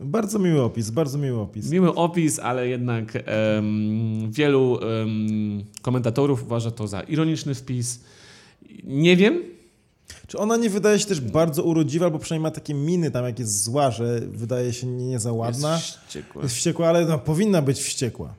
Bardzo 0.00 0.38
miły 0.38 0.62
opis, 0.62 0.90
bardzo 0.90 1.18
miły 1.18 1.40
opis. 1.40 1.70
Miły 1.70 1.94
opis, 1.94 2.38
ale 2.38 2.68
jednak 2.68 3.16
em, 3.16 4.30
wielu 4.30 4.78
em, 4.80 5.64
komentatorów 5.82 6.42
uważa 6.42 6.70
to 6.70 6.88
za 6.88 7.00
ironiczny 7.00 7.54
wpis. 7.54 8.04
Nie 8.84 9.16
wiem. 9.16 9.42
Czy 10.30 10.38
ona 10.38 10.56
nie 10.56 10.70
wydaje 10.70 10.98
się 10.98 11.06
też 11.06 11.20
bardzo 11.20 11.62
urodziwa, 11.62 12.06
albo 12.06 12.18
przynajmniej 12.18 12.42
ma 12.42 12.54
takie 12.54 12.74
miny 12.74 13.10
tam, 13.10 13.24
jak 13.24 13.38
jest 13.38 13.64
zła, 13.64 13.90
że 13.90 14.20
wydaje 14.20 14.72
się 14.72 14.86
nie, 14.86 15.06
nie 15.06 15.18
za 15.18 15.32
ładna. 15.32 15.72
Jest 15.72 15.98
wściekła. 16.06 16.42
Jest 16.42 16.54
wściekła, 16.54 16.88
ale 16.88 17.04
no, 17.04 17.18
powinna 17.18 17.62
być 17.62 17.78
wściekła. 17.78 18.34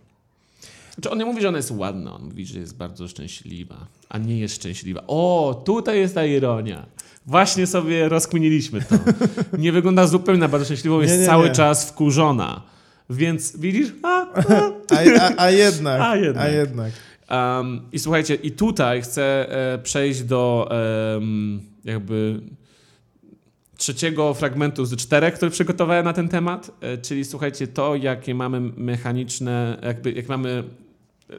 Znaczy 0.93 1.09
on 1.09 1.17
nie 1.17 1.25
mówi, 1.25 1.41
że 1.41 1.47
ona 1.47 1.57
jest 1.57 1.71
ładna, 1.71 2.15
on 2.15 2.23
mówi, 2.23 2.45
że 2.45 2.59
jest 2.59 2.77
bardzo 2.77 3.07
szczęśliwa, 3.07 3.75
a 4.09 4.17
nie 4.17 4.39
jest 4.39 4.55
szczęśliwa. 4.55 5.03
O, 5.07 5.61
tutaj 5.65 5.99
jest 5.99 6.15
ta 6.15 6.25
ironia. 6.25 6.85
Właśnie 7.25 7.67
sobie 7.67 8.09
rozkminiliśmy 8.09 8.81
to. 8.81 8.95
Nie 9.57 9.71
wygląda 9.71 10.07
zupełnie 10.07 10.39
na 10.39 10.47
bardzo 10.47 10.65
szczęśliwą, 10.65 11.01
jest 11.01 11.13
Nie, 11.13 11.19
nie, 11.19 11.25
cały 11.25 11.47
nie. 11.47 11.55
czas 11.55 11.89
wkurzona. 11.89 12.61
Więc 13.09 13.57
widzisz? 13.57 13.93
A, 14.03 14.27
a. 14.33 14.71
A, 14.89 15.21
a, 15.21 15.33
a 15.37 15.51
jednak, 15.51 16.01
A 16.01 16.15
jednak. 16.15 16.45
A 16.45 16.49
jednak. 16.49 16.91
Um, 17.31 17.81
I 17.91 17.99
słuchajcie, 17.99 18.35
i 18.35 18.51
tutaj 18.51 19.01
chcę 19.01 19.49
e, 19.73 19.77
przejść 19.77 20.23
do 20.23 20.69
jakby 21.85 22.41
trzeciego 23.77 24.33
fragmentu 24.33 24.85
z 24.85 24.95
czterech, 24.95 25.33
który 25.33 25.51
przygotowałem 25.51 26.05
na 26.05 26.13
ten 26.13 26.29
temat, 26.29 26.71
e, 26.81 26.97
czyli 26.97 27.25
słuchajcie, 27.25 27.67
to 27.67 27.95
jakie 27.95 28.35
mamy 28.35 28.59
mechaniczne, 28.77 29.79
jakby 29.83 30.11
jak 30.11 30.29
mamy 30.29 30.63
e, 31.29 31.33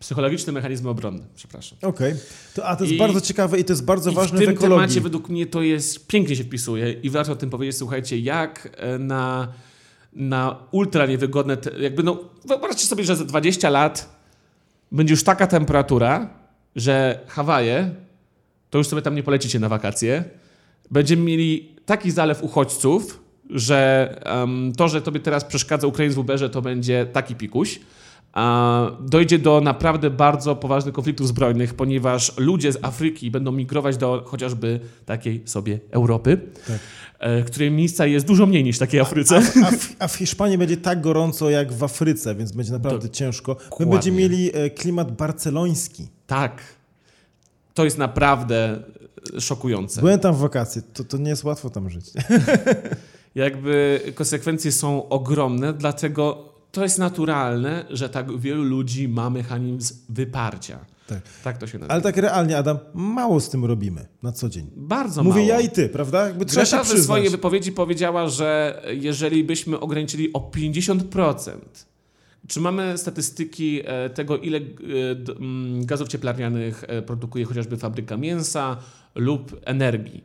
psychologiczne 0.00 0.52
mechanizmy 0.52 0.88
obronne, 0.88 1.22
przepraszam. 1.36 1.78
Okej. 1.82 2.14
To 2.54 2.66
A 2.66 2.76
to 2.76 2.84
jest 2.84 2.94
I- 2.94 2.98
bardzo 2.98 3.20
ciekawe 3.20 3.58
i 3.58 3.64
to 3.64 3.72
jest 3.72 3.84
bardzo 3.84 4.12
ważne 4.12 4.38
w 4.38 4.40
tym 4.40 4.50
ekologii. 4.50 4.76
temacie 4.76 5.00
według 5.00 5.28
mnie 5.28 5.46
to 5.46 5.62
jest, 5.62 6.06
pięknie 6.06 6.36
się 6.36 6.44
wpisuje 6.44 6.92
i 6.92 7.10
warto 7.10 7.32
o 7.32 7.36
tym 7.36 7.50
powiedzieć, 7.50 7.76
słuchajcie, 7.76 8.18
jak 8.18 8.68
e, 8.76 8.98
na, 8.98 9.48
na 10.12 10.56
ultra 10.70 11.06
niewygodne, 11.06 11.56
te, 11.56 11.78
jakby 11.80 12.02
no, 12.02 12.18
wyobraźcie 12.44 12.86
sobie, 12.86 13.04
że 13.04 13.16
za 13.16 13.24
20 13.24 13.70
lat 13.70 14.18
będzie 14.92 15.12
już 15.12 15.24
taka 15.24 15.46
temperatura, 15.46 16.30
że 16.76 17.20
Hawaje, 17.26 17.94
to 18.70 18.78
już 18.78 18.86
sobie 18.88 19.02
tam 19.02 19.14
nie 19.14 19.22
polecicie 19.22 19.60
na 19.60 19.68
wakacje, 19.68 20.24
będziemy 20.90 21.22
mieli 21.22 21.76
taki 21.86 22.10
zalew 22.10 22.42
uchodźców, 22.42 23.20
że 23.50 24.10
em, 24.24 24.72
to, 24.76 24.88
że 24.88 25.02
tobie 25.02 25.20
teraz 25.20 25.44
przeszkadza 25.44 25.86
Ukraiń 25.86 26.12
w 26.12 26.18
Uberze, 26.18 26.50
to 26.50 26.62
będzie 26.62 27.06
taki 27.12 27.34
pikuś. 27.34 27.80
A 28.32 28.86
dojdzie 29.00 29.38
do 29.38 29.60
naprawdę 29.60 30.10
bardzo 30.10 30.56
poważnych 30.56 30.94
konfliktów 30.94 31.28
zbrojnych, 31.28 31.74
ponieważ 31.74 32.32
ludzie 32.38 32.72
z 32.72 32.78
Afryki 32.82 33.30
będą 33.30 33.52
migrować 33.52 33.96
do 33.96 34.22
chociażby 34.26 34.80
takiej 35.06 35.42
sobie 35.44 35.78
Europy, 35.90 36.40
Tak. 36.66 36.78
e, 37.18 37.42
której 37.42 37.70
miejsca 37.70 38.06
jest 38.06 38.26
dużo 38.26 38.46
mniej 38.46 38.64
niż 38.64 38.78
takiej 38.78 39.00
Afryce. 39.00 39.36
A 39.36 39.70
w, 39.70 39.94
a 39.98 40.08
w 40.08 40.14
Hiszpanii 40.14 40.58
będzie 40.58 40.76
tak 40.76 41.00
gorąco 41.00 41.50
jak 41.50 41.72
w 41.72 41.84
Afryce, 41.84 42.34
więc 42.34 42.52
będzie 42.52 42.72
naprawdę 42.72 43.10
ciężko. 43.10 43.52
My 43.52 43.64
Dokładnie. 43.70 43.92
będziemy 43.92 44.16
mieli 44.16 44.50
e, 44.54 44.70
klimat 44.70 45.12
barceloński. 45.16 46.08
Tak. 46.26 46.62
To 47.78 47.84
jest 47.84 47.98
naprawdę 47.98 48.82
e, 49.36 49.40
szokujące. 49.40 50.00
Byłem 50.00 50.20
tam 50.20 50.34
w 50.34 50.38
wakacje, 50.38 50.82
to, 50.82 51.04
to 51.04 51.16
nie 51.16 51.30
jest 51.30 51.44
łatwo 51.44 51.70
tam 51.70 51.90
żyć. 51.90 52.04
Jakby 53.34 54.00
konsekwencje 54.14 54.72
są 54.72 55.08
ogromne, 55.08 55.72
dlatego 55.72 56.52
to 56.72 56.82
jest 56.82 56.98
naturalne, 56.98 57.84
że 57.90 58.08
tak 58.08 58.38
wielu 58.38 58.62
ludzi 58.62 59.08
ma 59.08 59.30
mechanizm 59.30 59.94
wyparcia. 60.08 60.78
Tak. 61.06 61.18
Tak 61.44 61.58
to 61.58 61.66
się 61.66 61.78
nazywa. 61.78 61.92
Ale 61.94 62.02
tak 62.02 62.16
realnie, 62.16 62.58
Adam, 62.58 62.78
mało 62.94 63.40
z 63.40 63.50
tym 63.50 63.64
robimy 63.64 64.06
na 64.22 64.32
co 64.32 64.48
dzień. 64.48 64.70
Bardzo 64.76 65.22
Mówię 65.22 65.40
mało. 65.40 65.48
ja 65.52 65.60
i 65.60 65.70
ty, 65.70 65.88
prawda? 65.88 66.26
Jakby 66.26 66.46
trzeba 66.46 66.66
się 66.66 66.70
Greta 66.76 66.84
w 66.84 66.86
swojej 66.86 67.04
przyznać. 67.04 67.30
wypowiedzi 67.30 67.72
powiedziała, 67.72 68.28
że 68.28 68.82
jeżeli 68.94 69.44
byśmy 69.44 69.80
ograniczyli 69.80 70.32
o 70.32 70.50
50%, 70.54 71.52
czy 72.48 72.60
mamy 72.60 72.98
statystyki 72.98 73.80
e, 73.84 74.10
tego, 74.10 74.38
ile 74.38 74.58
e, 74.58 74.62
gazów 75.84 76.08
cieplarnianych 76.08 76.84
e, 76.86 77.02
produkuje 77.02 77.44
chociażby 77.44 77.76
fabryka 77.76 78.16
mięsa 78.16 78.76
lub 79.14 79.60
energii? 79.64 80.24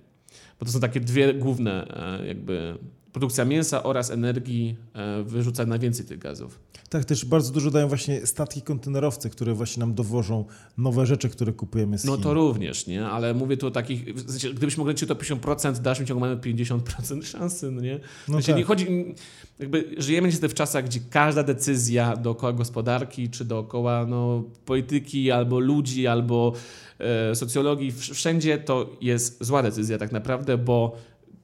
Bo 0.59 0.65
to 0.65 0.71
są 0.71 0.79
takie 0.79 0.99
dwie 0.99 1.33
główne 1.33 1.87
jakby 2.27 2.77
produkcja 3.13 3.45
mięsa 3.45 3.83
oraz 3.83 4.11
energii 4.11 4.75
e, 4.93 5.23
wyrzuca 5.23 5.65
najwięcej 5.65 6.05
tych 6.05 6.19
gazów. 6.19 6.59
Tak, 6.89 7.05
też 7.05 7.25
bardzo 7.25 7.51
dużo 7.53 7.71
dają 7.71 7.87
właśnie 7.87 8.25
statki 8.25 8.61
kontenerowce, 8.61 9.29
które 9.29 9.53
właśnie 9.53 9.79
nam 9.79 9.93
dowożą 9.93 10.45
nowe 10.77 11.05
rzeczy, 11.05 11.29
które 11.29 11.53
kupujemy 11.53 11.97
z 11.97 12.05
No 12.05 12.13
Chin. 12.13 12.23
to 12.23 12.33
również, 12.33 12.87
nie? 12.87 13.05
Ale 13.05 13.33
mówię 13.33 13.57
tu 13.57 13.67
o 13.67 13.71
takich, 13.71 14.15
w 14.15 14.31
sensie, 14.31 14.49
gdybyśmy 14.49 14.81
ograniczyli 14.83 15.09
to 15.09 15.15
50%, 15.15 15.73
w 15.73 15.79
dalszym 15.79 16.05
ciągu 16.05 16.19
mamy 16.21 16.37
50% 16.37 17.23
szansy, 17.31 17.71
no 17.71 17.81
nie? 17.81 17.99
W 17.99 18.27
No 18.27 18.33
sensie 18.33 18.47
tak. 18.51 18.57
nie 18.57 18.63
chodzi, 18.63 19.15
jakby 19.59 19.95
żyjemy 19.97 20.27
niestety 20.27 20.49
w 20.49 20.53
czasach, 20.53 20.85
gdzie 20.85 20.99
każda 21.09 21.43
decyzja 21.43 22.17
dookoła 22.17 22.53
gospodarki, 22.53 23.29
czy 23.29 23.45
dookoła 23.45 24.05
no, 24.05 24.43
polityki, 24.65 25.31
albo 25.31 25.59
ludzi, 25.59 26.07
albo 26.07 26.53
e, 26.99 27.35
socjologii, 27.35 27.91
wsz- 27.93 28.13
wszędzie 28.13 28.57
to 28.57 28.89
jest 29.01 29.43
zła 29.43 29.63
decyzja 29.63 29.97
tak 29.97 30.11
naprawdę, 30.11 30.57
bo 30.57 30.95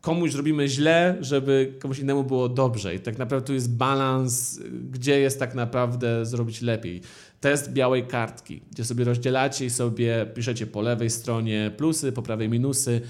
komuś 0.02 0.34
robimy 0.34 0.68
źle, 0.68 1.18
żeby 1.22 1.74
komuś 1.80 2.00
innemu 2.00 2.24
było 2.24 2.50
dobrze. 2.50 2.96
I 2.96 3.00
tak 3.00 3.18
naprawdę 3.18 3.48
tu 3.48 3.54
jest 3.54 3.76
balans, 3.76 4.60
gdzie 4.92 5.20
jest 5.20 5.40
tak 5.40 5.56
naprawdę 5.56 6.26
zrobić 6.26 6.62
lepiej. 6.62 7.02
Test 7.40 7.74
białej 7.74 8.08
kartki, 8.08 8.62
gdzie 8.72 8.86
sobie 8.86 9.04
rozdzielacie 9.04 9.66
i 9.66 9.70
sobie 9.70 10.26
piszecie 10.36 10.68
po 10.68 10.82
lewej 10.82 11.10
stronie 11.10 11.72
plusy, 11.78 12.12
po 12.12 12.22
prawej 12.22 12.50
minusy 12.50 13.02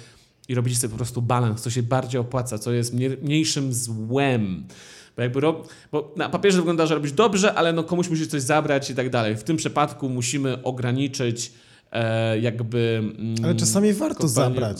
i 0.50 0.56
robicie 0.56 0.78
sobie 0.78 0.92
po 0.92 0.98
prostu 0.98 1.22
balans, 1.22 1.62
co 1.62 1.70
się 1.70 1.84
bardziej 1.84 2.22
opłaca, 2.22 2.58
co 2.58 2.72
jest 2.72 2.94
mniej- 2.94 3.18
mniejszym 3.22 3.74
złem. 3.74 4.68
Bo, 5.16 5.22
jakby 5.24 5.40
ro... 5.40 5.64
Bo 5.92 6.14
na 6.18 6.30
papierze 6.30 6.58
wygląda, 6.58 6.86
że 6.86 6.96
robisz 6.96 7.12
dobrze, 7.12 7.54
ale 7.54 7.74
no 7.74 7.84
komuś 7.84 8.10
musisz 8.10 8.28
coś 8.28 8.42
zabrać 8.42 8.90
i 8.90 8.96
tak 8.96 9.10
dalej. 9.10 9.36
W 9.36 9.44
tym 9.44 9.58
przypadku 9.58 10.10
musimy 10.10 10.64
ograniczyć 10.64 11.52
jakby... 12.42 13.02
mm, 13.20 13.36
Ale 13.44 13.56
czasami 13.56 13.94
warto 13.94 14.16
kopalnie- 14.28 14.30
zabrać. 14.56 14.78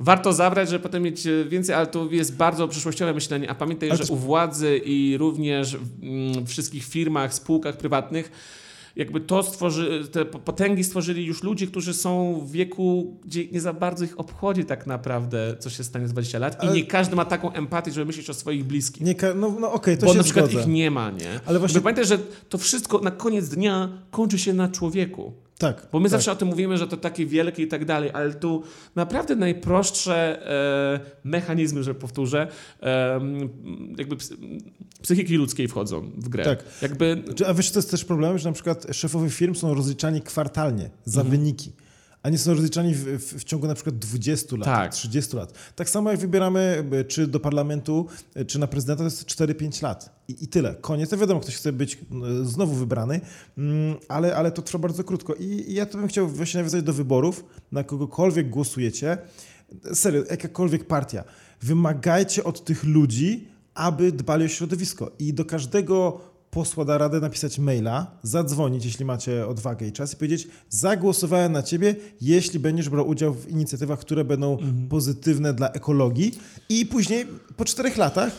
Warto 0.00 0.32
zabrać, 0.32 0.68
żeby 0.70 0.82
potem 0.82 1.02
mieć 1.02 1.26
e, 1.26 1.44
więcej, 1.44 1.74
ale 1.74 1.86
to 1.86 2.08
jest 2.10 2.36
bardzo 2.36 2.68
przyszłościowe 2.68 3.14
myślenie. 3.14 3.50
A 3.50 3.54
pamiętaj, 3.54 3.88
Ale 3.90 3.96
że 3.96 4.02
też- 4.02 4.10
u 4.10 4.16
władzy 4.16 4.80
i 4.84 5.16
również 5.18 5.76
w 5.76 6.02
mm, 6.04 6.46
wszystkich 6.46 6.84
firmach, 6.84 7.34
spółkach 7.34 7.76
prywatnych 7.76 8.32
jakby 8.96 9.20
to 9.20 9.42
stworzy, 9.42 10.08
te 10.12 10.24
po- 10.24 10.38
potęgi 10.38 10.84
stworzyli 10.84 11.24
już 11.26 11.42
ludzie, 11.42 11.66
którzy 11.66 11.94
są 11.94 12.40
w 12.46 12.50
wieku, 12.52 13.16
gdzie 13.24 13.48
nie 13.48 13.60
za 13.60 13.72
bardzo 13.72 14.04
ich 14.04 14.20
obchodzi 14.20 14.64
tak 14.64 14.86
naprawdę, 14.86 15.56
co 15.58 15.70
się 15.70 15.84
stanie 15.84 16.06
za 16.06 16.12
20 16.12 16.38
lat. 16.38 16.56
Ale- 16.60 16.72
I 16.72 16.74
nie 16.74 16.86
każdy 16.86 17.16
ma 17.16 17.24
taką 17.24 17.52
empatię, 17.52 17.92
żeby 17.92 18.06
myśleć 18.06 18.30
o 18.30 18.34
swoich 18.34 18.64
bliskich. 18.64 19.02
Nie, 19.02 19.14
ka- 19.14 19.34
no 19.34 19.56
no 19.60 19.72
okej, 19.72 19.98
to 19.98 20.06
bo 20.06 20.12
się 20.12 20.18
na 20.18 20.24
przykład 20.24 20.46
zgodzę. 20.46 20.60
ich 20.60 20.68
nie 20.74 20.90
ma, 20.90 21.10
nie? 21.10 21.40
Ale 21.46 21.58
właśnie- 21.58 21.80
Pamiętaj, 21.80 22.06
że 22.06 22.18
to 22.48 22.58
wszystko 22.58 22.98
na 22.98 23.10
koniec 23.10 23.48
dnia 23.48 23.88
kończy 24.10 24.38
się 24.38 24.52
na 24.52 24.68
człowieku. 24.68 25.32
Tak. 25.58 25.86
Bo 25.92 25.98
my 26.00 26.04
tak. 26.04 26.10
zawsze 26.10 26.32
o 26.32 26.36
tym 26.36 26.48
mówimy, 26.48 26.78
że 26.78 26.86
to 26.88 26.96
takie 26.96 27.26
wielkie 27.26 27.62
i 27.62 27.68
tak 27.68 27.84
dalej, 27.84 28.10
ale 28.12 28.34
tu 28.34 28.62
naprawdę 28.94 29.36
najprostsze 29.36 30.46
e, 30.50 31.00
mechanizmy, 31.24 31.82
że 31.82 31.94
powtórzę, 31.94 32.48
e, 32.82 33.20
jakby 33.98 34.16
ps- 34.16 34.32
psychiki 35.02 35.36
ludzkiej 35.36 35.68
wchodzą 35.68 36.10
w 36.16 36.28
grę. 36.28 36.44
Tak. 36.44 36.64
Jakby 36.82 37.22
A 37.46 37.54
wiesz, 37.54 37.70
to 37.70 37.78
jest 37.78 37.90
też 37.90 38.04
problem, 38.04 38.38
że 38.38 38.48
na 38.48 38.52
przykład 38.52 38.86
szefowie 38.92 39.30
firm 39.30 39.54
są 39.54 39.74
rozliczani 39.74 40.20
kwartalnie 40.20 40.90
za 41.04 41.20
Mhm. 41.20 41.38
wyniki. 41.40 41.72
A 42.26 42.28
nie 42.28 42.38
są 42.38 42.54
rozliczani 42.54 42.94
w, 42.94 43.04
w, 43.04 43.40
w 43.40 43.44
ciągu 43.44 43.66
na 43.66 43.74
przykład 43.74 43.98
20 43.98 44.56
lat, 44.56 44.64
Tak. 44.64 44.92
30 44.92 45.36
lat. 45.36 45.52
Tak 45.76 45.90
samo 45.90 46.10
jak 46.10 46.20
wybieramy 46.20 46.84
e, 46.92 47.04
czy 47.04 47.26
do 47.26 47.40
parlamentu, 47.40 48.06
e, 48.34 48.44
czy 48.44 48.58
na 48.58 48.66
prezydenta, 48.66 48.98
to 48.98 49.04
jest 49.04 49.24
4-5 49.24 49.82
lat. 49.82 50.22
I, 50.28 50.44
I 50.44 50.48
tyle. 50.48 50.74
Koniec. 50.74 51.10
To 51.10 51.16
wiadomo, 51.16 51.40
ktoś 51.40 51.56
chce 51.56 51.72
być 51.72 51.98
znowu 52.42 52.74
wybrany, 52.74 53.20
mm, 53.58 53.96
ale, 54.08 54.36
ale 54.36 54.50
to 54.50 54.62
trwa 54.62 54.78
bardzo 54.78 55.04
krótko. 55.04 55.34
I, 55.34 55.44
I 55.44 55.74
ja 55.74 55.86
to 55.86 55.98
bym 55.98 56.08
chciał 56.08 56.28
właśnie 56.28 56.58
nawiązać 56.58 56.82
do 56.82 56.92
wyborów, 56.92 57.44
na 57.72 57.84
kogokolwiek 57.84 58.50
głosujecie. 58.50 59.18
Serio, 59.94 60.22
jakakolwiek 60.30 60.86
partia. 60.86 61.24
Wymagajcie 61.62 62.44
od 62.44 62.64
tych 62.64 62.84
ludzi, 62.84 63.48
aby 63.74 64.12
dbali 64.12 64.44
o 64.44 64.48
środowisko. 64.48 65.10
I 65.18 65.34
do 65.34 65.44
każdego 65.44 66.20
posła 66.56 66.84
da 66.84 66.98
radę 66.98 67.20
napisać 67.20 67.58
maila, 67.58 68.06
zadzwonić, 68.22 68.84
jeśli 68.84 69.04
macie 69.04 69.46
odwagę 69.46 69.86
i 69.86 69.92
czas, 69.92 70.12
i 70.12 70.16
powiedzieć: 70.16 70.48
Zagłosowałem 70.70 71.52
na 71.52 71.62
ciebie, 71.62 71.94
jeśli 72.20 72.58
będziesz 72.58 72.88
brał 72.88 73.08
udział 73.08 73.34
w 73.34 73.48
inicjatywach, 73.48 73.98
które 73.98 74.24
będą 74.24 74.58
pozytywne 74.88 75.54
dla 75.54 75.68
ekologii. 75.68 76.38
I 76.68 76.86
później, 76.86 77.26
po 77.56 77.64
czterech 77.64 77.96
latach, 77.96 78.32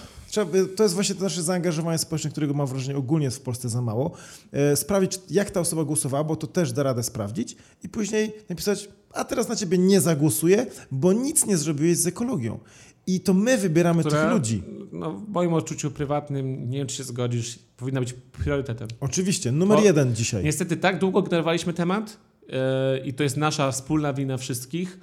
to 0.75 0.83
jest 0.83 0.95
właśnie 0.95 1.15
to 1.15 1.23
nasze 1.23 1.43
zaangażowanie 1.43 1.97
społeczne, 1.97 2.29
którego 2.29 2.53
mam 2.53 2.67
wrażenie 2.67 2.97
ogólnie 2.97 3.25
jest 3.25 3.37
w 3.37 3.41
Polsce 3.41 3.69
za 3.69 3.81
mało, 3.81 4.11
e, 4.51 4.75
sprawdzić, 4.75 5.19
jak 5.29 5.51
ta 5.51 5.59
osoba 5.59 5.83
głosowała, 5.83 6.23
bo 6.23 6.35
to 6.35 6.47
też 6.47 6.71
da 6.71 6.83
radę 6.83 7.03
sprawdzić, 7.03 7.55
i 7.83 7.89
później 7.89 8.33
napisać: 8.49 8.89
A 9.13 9.23
teraz 9.23 9.47
na 9.47 9.55
ciebie 9.55 9.77
nie 9.77 10.01
zagłosuję, 10.01 10.65
bo 10.91 11.13
nic 11.13 11.45
nie 11.45 11.57
zrobiłeś 11.57 11.97
z 11.97 12.07
ekologią. 12.07 12.59
I 13.07 13.19
to 13.19 13.33
my 13.33 13.57
wybieramy 13.57 14.03
która, 14.03 14.21
tych 14.21 14.31
ludzi. 14.31 14.63
No, 14.91 15.11
w 15.11 15.29
moim 15.29 15.53
odczuciu 15.53 15.91
prywatnym, 15.91 16.69
nie 16.69 16.77
wiem 16.77 16.87
czy 16.87 16.95
się 16.95 17.03
zgodzisz, 17.03 17.59
powinna 17.77 17.99
być 17.99 18.13
priorytetem. 18.13 18.87
Oczywiście, 18.99 19.51
numer 19.51 19.77
O, 19.77 19.81
jeden 19.81 20.15
dzisiaj. 20.15 20.43
Niestety 20.43 20.77
tak 20.77 20.99
długo 20.99 21.21
generowaliśmy 21.21 21.73
temat 21.73 22.17
e, 22.49 22.97
i 23.05 23.13
to 23.13 23.23
jest 23.23 23.37
nasza 23.37 23.71
wspólna 23.71 24.13
wina 24.13 24.37
wszystkich. 24.37 24.99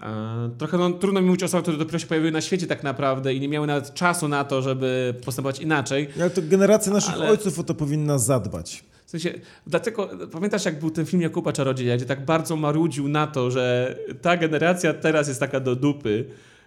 E, 0.00 0.50
trochę 0.58 0.78
no, 0.78 0.90
trudno 0.90 1.20
mi 1.20 1.26
mówić 1.26 1.42
o 1.42 1.46
osobach, 1.46 1.62
które 1.62 1.76
dopiero 1.78 1.98
się 1.98 2.06
pojawiły 2.06 2.32
na 2.32 2.40
świecie 2.40 2.66
tak 2.66 2.82
naprawdę 2.82 3.34
i 3.34 3.40
nie 3.40 3.48
miały 3.48 3.66
nawet 3.66 3.94
czasu 3.94 4.28
na 4.28 4.44
to, 4.44 4.62
żeby 4.62 5.14
postępować 5.24 5.60
inaczej. 5.60 6.08
Ale 6.20 6.30
to 6.30 6.42
generacja 6.42 6.92
naszych 6.92 7.14
Ale- 7.14 7.30
ojców 7.30 7.58
o 7.58 7.62
to 7.62 7.74
powinna 7.74 8.18
zadbać. 8.18 8.84
W 9.06 9.10
sensie, 9.10 9.34
dlatego 9.66 10.10
pamiętasz, 10.32 10.64
jak 10.64 10.78
był 10.78 10.90
ten 10.90 11.06
film 11.06 11.22
Jakuba 11.22 11.52
Czarodzieja, 11.52 11.96
gdzie 11.96 12.06
tak 12.06 12.24
bardzo 12.24 12.56
marudził 12.56 13.08
na 13.08 13.26
to, 13.26 13.50
że 13.50 13.96
ta 14.22 14.36
generacja 14.36 14.94
teraz 14.94 15.28
jest 15.28 15.40
taka 15.40 15.60
do 15.60 15.76
dupy, 15.76 16.24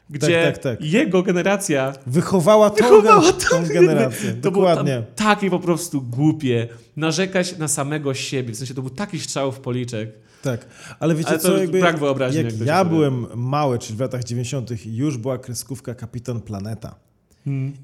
gdzie 0.09 0.43
tak, 0.43 0.57
tak. 0.57 0.81
jego 0.81 1.23
generacja 1.23 1.93
Wychowała 2.07 2.69
tą, 2.69 2.75
Wychowała 2.75 3.21
gen- 3.21 3.33
tą 3.49 3.73
generację. 3.73 4.33
to 4.33 4.51
było 4.51 4.67
Dokładnie. 4.67 5.03
takie 5.15 5.49
po 5.49 5.59
prostu 5.59 6.01
głupie, 6.01 6.67
narzekać 6.95 7.57
na 7.57 7.67
samego 7.67 8.13
siebie. 8.13 8.53
W 8.53 8.57
sensie 8.57 8.73
to 8.73 8.81
był 8.81 8.89
taki 8.91 9.19
strzał 9.19 9.51
w 9.51 9.59
policzek. 9.59 10.11
Tak. 10.41 10.65
Ale 10.99 11.15
wiecie 11.15 11.29
Ale 11.29 11.39
co, 11.39 11.57
jakby 11.57 11.79
brak 11.79 11.99
wyobraźni, 11.99 12.43
jak 12.43 12.51
jak 12.53 12.67
ja 12.67 12.85
byłem 12.85 13.25
mały, 13.35 13.79
czyli 13.79 13.97
w 13.97 13.99
latach 13.99 14.23
90., 14.23 14.69
już 14.85 15.17
była 15.17 15.37
kreskówka 15.37 15.95
Kapitan 15.95 16.41
Planeta. 16.41 16.95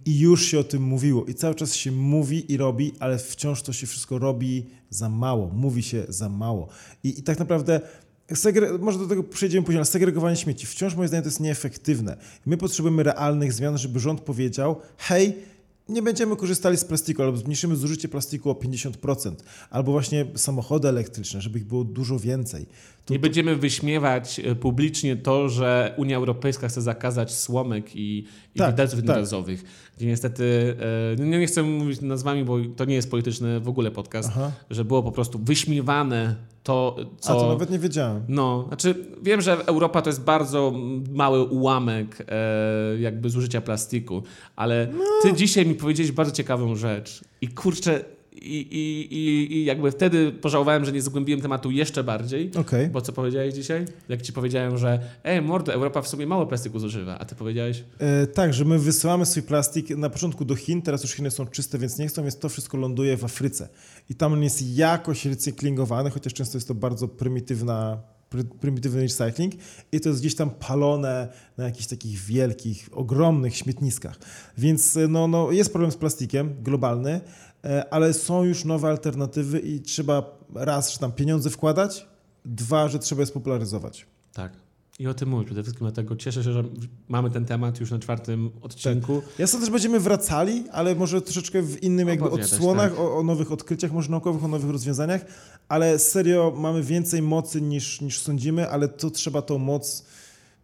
I 0.06 0.20
już 0.20 0.46
się 0.46 0.60
o 0.60 0.64
tym 0.64 0.84
mówiło. 0.84 1.26
I 1.26 1.34
cały 1.34 1.56
czas 1.56 1.76
się 1.76 1.92
mówi 1.92 2.52
i 2.54 2.58
robi, 2.58 2.94
ale 3.00 3.18
wciąż 3.18 3.62
to 3.62 3.74
się 3.74 3.88
wszystko 3.88 4.20
robi 4.20 4.66
za 4.90 5.10
mało. 5.10 5.50
Mówi 5.54 5.84
się 5.84 6.04
za 6.10 6.30
mało. 6.30 6.68
I, 7.04 7.20
i 7.20 7.24
tak 7.24 7.40
naprawdę. 7.40 7.82
Segre- 8.32 8.80
może 8.80 9.00
do 9.00 9.08
tego 9.08 9.24
przejdziemy 9.24 9.66
później, 9.66 9.78
ale 9.80 9.86
segregowanie 9.86 10.36
śmieci 10.36 10.68
wciąż 10.68 10.96
moim 10.96 11.08
zdaniem 11.08 11.24
to 11.24 11.28
jest 11.28 11.40
nieefektywne. 11.40 12.18
My 12.46 12.58
potrzebujemy 12.58 13.04
realnych 13.04 13.54
zmian, 13.54 13.78
żeby 13.78 14.00
rząd 14.00 14.22
powiedział: 14.22 14.76
hej, 14.98 15.36
nie 15.90 16.02
będziemy 16.02 16.36
korzystali 16.36 16.78
z 16.78 16.86
plastiku, 16.86 17.24
albo 17.24 17.38
zmniejszymy 17.38 17.76
zużycie 17.76 18.08
plastiku 18.08 18.50
o 18.50 18.54
50%, 18.54 19.32
albo 19.70 19.92
właśnie 19.92 20.26
samochody 20.36 20.88
elektryczne, 20.88 21.42
żeby 21.42 21.60
ich 21.60 21.66
było 21.66 21.84
dużo 21.84 22.20
więcej. 22.20 22.66
Nie 23.10 23.20
będziemy 23.20 23.56
wyśmiewać 23.56 24.40
e, 24.40 24.56
publicznie 24.56 25.16
to, 25.16 25.50
że 25.50 25.94
Unia 25.98 26.18
Europejska 26.18 26.68
chce 26.68 26.82
zakazać 26.82 27.34
słomek 27.34 27.96
i, 27.96 28.26
i 28.56 28.58
Tak, 28.60 28.72
widelców 28.72 29.00
tak. 29.00 29.06
jednorazowych. 29.06 29.64
Gdzie 29.98 30.08
niestety, 30.08 30.76
e, 31.20 31.24
nie, 31.26 31.40
nie 31.40 31.48
chcę 31.48 31.64
mówić 31.64 32.02
nazwami, 32.02 32.44
bo 32.44 32.58
to 32.76 32.86
nie 32.86 32.96
jest 32.96 33.12
polityczny 33.12 33.60
w 33.60 33.68
ogóle 33.68 33.92
podcast, 33.92 34.30
Aha. 34.32 34.52
że 34.70 34.86
było 34.86 35.04
po 35.04 35.12
prostu 35.12 35.40
wyśmiewane 35.40 36.36
to, 36.66 36.96
co... 37.20 37.32
A 37.34 37.36
to 37.36 37.48
nawet 37.48 37.70
nie 37.70 37.80
wiedziałem. 37.80 38.24
No, 38.28 38.66
znaczy 38.68 38.96
wiem, 39.24 39.42
że 39.42 39.58
Europa 39.66 40.02
to 40.02 40.10
jest 40.10 40.24
bardzo 40.24 40.74
mały 41.12 41.44
ułamek 41.44 42.26
e, 42.30 43.00
jakby 43.00 43.30
zużycia 43.30 43.62
plastiku, 43.62 44.24
ale 44.56 44.88
No. 44.98 45.04
ty 45.22 45.34
dzisiaj 45.34 45.66
mi 45.66 45.76
powiedziałeś 45.76 46.12
bardzo 46.12 46.32
ciekawą 46.32 46.76
rzecz 46.76 47.22
i 47.42 47.48
kurczę, 47.48 48.06
i, 48.42 48.68
i, 48.72 49.14
i, 49.16 49.54
i 49.58 49.66
jakby 49.66 49.92
wtedy 49.92 50.32
pożałowałem, 50.32 50.86
że 50.86 50.92
nie 50.92 51.02
zgłębiłem 51.02 51.42
tematu 51.42 51.72
jeszcze 51.72 52.04
bardziej, 52.04 52.52
Okej. 52.60 52.88
bo 52.88 53.02
co 53.02 53.14
powiedziałeś 53.14 53.54
dzisiaj? 53.54 53.86
Jak 54.10 54.22
ci 54.22 54.34
powiedziałem, 54.34 54.78
że 54.78 55.00
ej 55.24 55.42
mordo, 55.42 55.74
Europa 55.74 56.02
w 56.02 56.08
sumie 56.08 56.28
mało 56.28 56.46
plastiku 56.46 56.80
zużywa, 56.80 57.20
a 57.20 57.26
ty 57.26 57.36
powiedziałeś? 57.36 57.84
E, 58.00 58.28
tak, 58.28 58.54
że 58.54 58.66
my 58.66 58.80
wysyłamy 58.80 59.26
swój 59.26 59.44
plastik 59.44 59.90
na 59.90 60.10
początku 60.10 60.46
do 60.46 60.56
Chin, 60.56 60.82
teraz 60.82 61.04
już 61.04 61.12
Chiny 61.12 61.32
są 61.32 61.46
czyste, 61.46 61.78
więc 61.78 61.98
nie 61.98 62.08
chcą, 62.08 62.22
więc 62.22 62.40
to 62.40 62.50
wszystko 62.50 62.78
ląduje 62.78 63.18
w 63.18 63.24
Afryce. 63.24 63.70
I 64.10 64.16
tam 64.16 64.34
on 64.34 64.44
jest 64.44 64.76
jakoś 64.76 65.26
recyklingowany, 65.26 66.10
chociaż 66.10 66.34
często 66.34 66.58
jest 66.58 66.68
to 66.68 66.76
bardzo 66.76 67.08
prymitywna, 67.08 68.02
pry, 68.30 68.44
prymitywny 68.44 69.02
recycling 69.02 69.54
i 69.92 70.00
to 70.00 70.10
jest 70.10 70.22
gdzieś 70.22 70.36
tam 70.36 70.50
palone 70.50 71.28
na 71.58 71.64
jakichś 71.64 71.88
takich 71.88 72.20
wielkich, 72.20 72.90
ogromnych 72.92 73.56
śmietniskach. 73.56 74.20
Więc 74.58 74.98
e, 74.98 75.08
no, 75.08 75.28
no, 75.28 75.52
jest 75.52 75.72
problem 75.72 75.92
z 75.92 75.98
plastikiem 75.98 76.56
globalny, 76.64 77.22
ale 77.90 78.14
są 78.14 78.44
już 78.44 78.66
nowe 78.66 78.88
alternatywy 78.88 79.60
i 79.60 79.82
trzeba 79.82 80.38
raz, 80.56 80.94
że 80.94 81.00
tam 81.00 81.12
pieniądze 81.12 81.50
wkładać, 81.50 82.08
dwa, 82.46 82.88
że 82.88 83.00
trzeba 83.00 83.22
je 83.22 83.26
spopularyzować. 83.26 84.06
Tak. 84.34 84.52
I 85.00 85.08
o 85.08 85.14
tym 85.14 85.30
mówię 85.30 85.46
przede 85.46 85.64
wszystkim, 85.64 85.88
dlatego 85.88 86.16
cieszę 86.16 86.44
się, 86.44 86.54
że 86.54 86.64
mamy 87.08 87.32
ten 87.32 87.46
temat 87.46 87.80
już 87.80 87.92
na 87.92 88.00
czwartym 88.00 88.52
odcinku. 88.62 89.22
Ja 89.40 89.48
sądzę, 89.48 89.66
że 89.66 89.72
będziemy 89.72 90.00
wracali, 90.00 90.64
ale 90.72 90.96
może 90.96 91.22
troszeczkę 91.22 91.62
w 91.62 91.84
innym 91.84 92.08
jakby 92.08 92.30
odsłonach, 92.30 92.92
tak. 92.92 93.00
o, 93.00 93.18
o 93.18 93.24
nowych 93.24 93.52
odkryciach 93.52 93.92
może 93.92 94.12
naukowych, 94.12 94.44
o 94.44 94.48
nowych 94.48 94.70
rozwiązaniach, 94.70 95.26
ale 95.68 96.00
serio 96.00 96.54
mamy 96.58 96.84
więcej 96.84 97.22
mocy 97.22 97.62
niż, 97.62 98.02
niż 98.02 98.20
sądzimy, 98.20 98.70
ale 98.70 98.88
to 98.88 99.10
trzeba 99.10 99.42
tą 99.42 99.58
moc, 99.58 100.06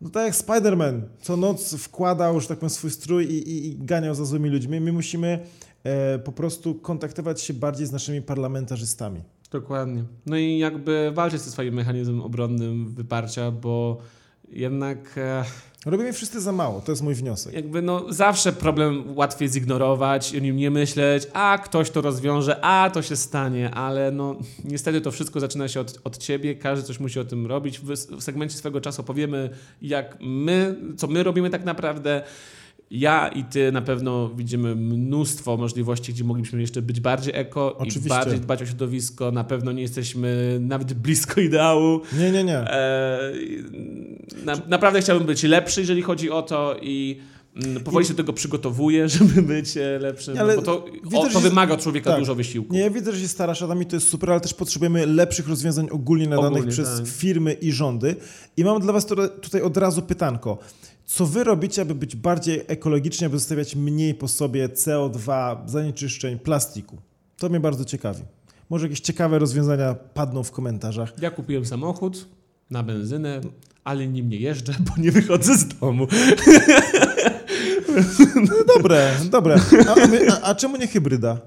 no 0.02 0.10
tak 0.10 0.26
jak 0.26 0.36
Spider-Man, 0.36 1.02
co 1.22 1.38
noc 1.38 1.76
wkładał, 1.76 2.40
że 2.40 2.48
tak 2.48 2.58
powiem, 2.58 2.70
swój 2.70 2.92
strój 2.92 3.26
i, 3.26 3.50
i, 3.50 3.68
i 3.68 3.78
ganiał 3.78 4.16
za 4.16 4.26
złymi 4.26 4.50
ludźmi. 4.50 4.82
My 4.82 4.94
musimy 4.94 5.28
e, 5.28 5.46
po 6.24 6.32
prostu 6.32 6.76
kontaktować 6.76 7.42
się 7.42 7.54
bardziej 7.54 7.88
z 7.88 7.92
naszymi 7.92 8.22
parlamentarzystami. 8.22 9.22
Dokładnie. 9.52 10.04
No 10.26 10.38
i 10.38 10.58
jakby 10.58 11.12
walczyć 11.14 11.42
ze 11.42 11.52
swoim 11.52 11.74
mechanizmem 11.74 12.22
obronnym 12.22 12.94
wyparcia, 12.94 13.52
bo 13.52 13.98
jednak 14.50 15.18
e, 15.18 15.44
Robimy 15.86 16.14
wszyscy 16.14 16.42
za 16.42 16.52
mało, 16.52 16.82
to 16.82 16.92
jest 16.92 17.02
mój 17.02 17.16
wniosek. 17.16 17.54
jakby 17.54 17.82
no 17.82 18.06
zawsze 18.14 18.54
problem 18.54 19.04
łatwiej 19.18 19.50
zignorować, 19.50 20.36
o 20.36 20.40
nim 20.40 20.58
nie 20.58 20.72
myśleć, 20.72 21.28
a 21.34 21.58
ktoś 21.64 21.90
to 21.90 22.02
rozwiąże, 22.02 22.66
a 22.66 22.90
to 22.90 23.02
się 23.02 23.16
stanie, 23.16 23.72
ale 23.72 24.12
no 24.12 24.36
niestety 24.64 25.02
to 25.02 25.12
wszystko 25.12 25.40
zaczyna 25.40 25.68
się 25.68 25.80
od, 25.80 26.00
od 26.04 26.18
ciebie, 26.18 26.56
każdy 26.56 26.86
coś 26.88 27.00
musi 27.00 27.20
o 27.20 27.26
tym 27.26 27.48
robić. 27.48 27.80
W, 27.80 27.88
w 27.94 28.24
segmencie 28.24 28.58
swego 28.58 28.82
czasu 28.82 29.02
opowiemy, 29.02 29.50
jak 29.82 30.18
my, 30.20 30.76
co 30.98 31.08
my 31.08 31.24
robimy 31.24 31.50
tak 31.50 31.66
naprawdę. 31.66 32.24
Ja 32.92 33.28
i 33.28 33.44
ty 33.44 33.72
na 33.72 33.82
pewno 33.82 34.30
widzimy 34.30 34.76
mnóstwo 34.76 35.58
możliwości, 35.58 36.14
gdzie 36.14 36.24
moglibyśmy 36.24 36.62
jeszcze 36.62 36.82
być 36.82 37.00
bardziej 37.00 37.34
eko 37.36 37.76
i 37.80 37.82
Oczywiście. 37.82 38.10
bardziej 38.10 38.40
dbać 38.40 38.62
o 38.62 38.66
środowisko. 38.66 39.32
Na 39.32 39.44
pewno 39.44 39.72
nie 39.72 39.82
jesteśmy 39.82 40.58
nawet 40.62 40.94
blisko 40.94 41.42
ideału. 41.42 42.02
Nie, 42.20 42.32
nie, 42.32 42.44
nie. 42.44 42.58
E, 42.58 43.32
na, 44.46 44.54
naprawdę 44.68 45.02
chciałbym 45.02 45.28
być 45.28 45.44
lepszy, 45.44 45.80
jeżeli 45.80 46.02
chodzi 46.02 46.32
o 46.32 46.42
to 46.42 46.76
i 46.82 47.20
mm, 47.56 47.84
powoli 47.84 48.06
się 48.06 48.14
do 48.14 48.18
tego 48.18 48.34
przygotowuję, 48.34 49.10
żeby 49.18 49.42
być 49.42 49.78
e, 49.78 50.00
lepszym, 50.00 50.38
Ale 50.38 50.56
no 50.56 50.62
bo 50.62 50.66
to, 50.66 50.86
widzę, 51.04 51.18
o, 51.18 51.30
to 51.30 51.40
wymaga 51.40 51.74
od 51.74 51.82
człowieka 51.82 52.10
tak. 52.10 52.20
dużo 52.20 52.36
wysiłku. 52.36 52.74
Nie, 52.74 52.92
widzę, 52.92 53.12
że 53.12 53.20
się 53.20 53.28
starasz, 53.28 53.62
Adam, 53.62 53.82
i 53.82 53.86
to 53.86 53.96
jest 53.96 54.08
super, 54.08 54.32
ale 54.32 54.40
też 54.40 54.54
potrzebujemy 54.54 55.06
lepszych 55.06 55.48
rozwiązań 55.48 55.88
ogólnie 55.92 56.28
nadanych 56.28 56.52
Ogólnie, 56.52 56.72
przez 56.72 56.98
tak. 56.98 57.08
firmy 57.08 57.54
i 57.54 57.72
rządy. 57.72 58.16
I 58.58 58.64
mam 58.64 58.82
dla 58.82 58.94
Was 58.94 59.06
tutaj 59.42 59.62
od 59.62 59.78
razu 59.78 60.02
pytanko. 60.02 60.58
Co 61.06 61.26
Wy 61.26 61.44
robicie, 61.44 61.82
aby 61.82 61.96
być 61.96 62.16
bardziej 62.16 62.62
ekologiczni, 62.68 63.28
aby 63.28 63.40
zostawiać 63.40 63.76
mniej 63.76 64.14
po 64.14 64.28
sobie 64.28 64.70
CO2, 64.70 65.58
zanieczyszczeń, 65.66 66.40
plastiku? 66.40 66.98
To 67.38 67.50
mnie 67.50 67.60
bardzo 67.60 67.86
ciekawi. 67.86 68.24
Może 68.70 68.86
jakieś 68.86 69.00
ciekawe 69.00 69.40
rozwiązania 69.40 69.96
padną 70.14 70.44
w 70.44 70.52
komentarzach. 70.52 71.14
Ja 71.22 71.32
kupiłem 71.32 71.66
samochód 71.66 72.28
na 72.70 72.84
benzynę, 72.84 73.42
ale 73.84 74.08
nim 74.08 74.30
nie 74.30 74.38
jeżdżę, 74.38 74.74
bo 74.80 75.02
nie 75.02 75.12
wychodzę 75.12 75.58
z 75.58 75.68
domu. 75.68 76.08
No 78.50 78.76
dobre, 78.76 79.12
dobre. 79.30 79.56
A, 79.88 80.34
a, 80.34 80.42
a, 80.42 80.56
czemu 80.56 80.78
nie 80.78 80.88
hybryda? 80.88 81.38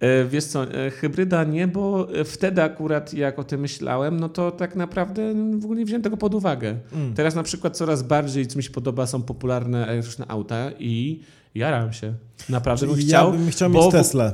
E, 0.00 0.24
wiesz 0.24 0.44
co, 0.44 0.72
e, 0.74 0.90
hybryda 0.90 1.44
nie, 1.44 1.68
bo 1.68 2.08
wtedy 2.24 2.62
akurat 2.62 3.14
jak 3.14 3.38
o 3.38 3.44
tym 3.44 3.60
myślałem, 3.60 4.20
no 4.20 4.28
to 4.28 4.50
tak 4.50 4.76
naprawdę 4.76 5.34
w 5.58 5.64
ogóle 5.64 5.78
nie 5.78 5.86
wziąłem 5.86 6.02
tego 6.02 6.16
pod 6.16 6.34
uwagę. 6.34 6.76
Mm. 6.92 7.14
Teraz 7.14 7.34
na 7.34 7.42
przykład 7.42 7.76
coraz 7.76 8.02
bardziej, 8.02 8.46
co 8.46 8.56
mi 8.56 8.62
się 8.62 8.70
podoba, 8.70 9.06
są 9.06 9.22
popularne 9.22 9.86
elektryczne 9.86 10.24
auta 10.28 10.70
i 10.78 11.20
jaram 11.54 11.92
się. 11.92 12.14
Naprawdę 12.48 12.86
bym 12.86 13.00
ja 13.00 13.06
chciał. 13.06 13.32
bym 13.32 13.50
chciał 13.50 13.70
bo 13.70 13.84
mieć 13.84 13.92
Teslę. 13.92 14.32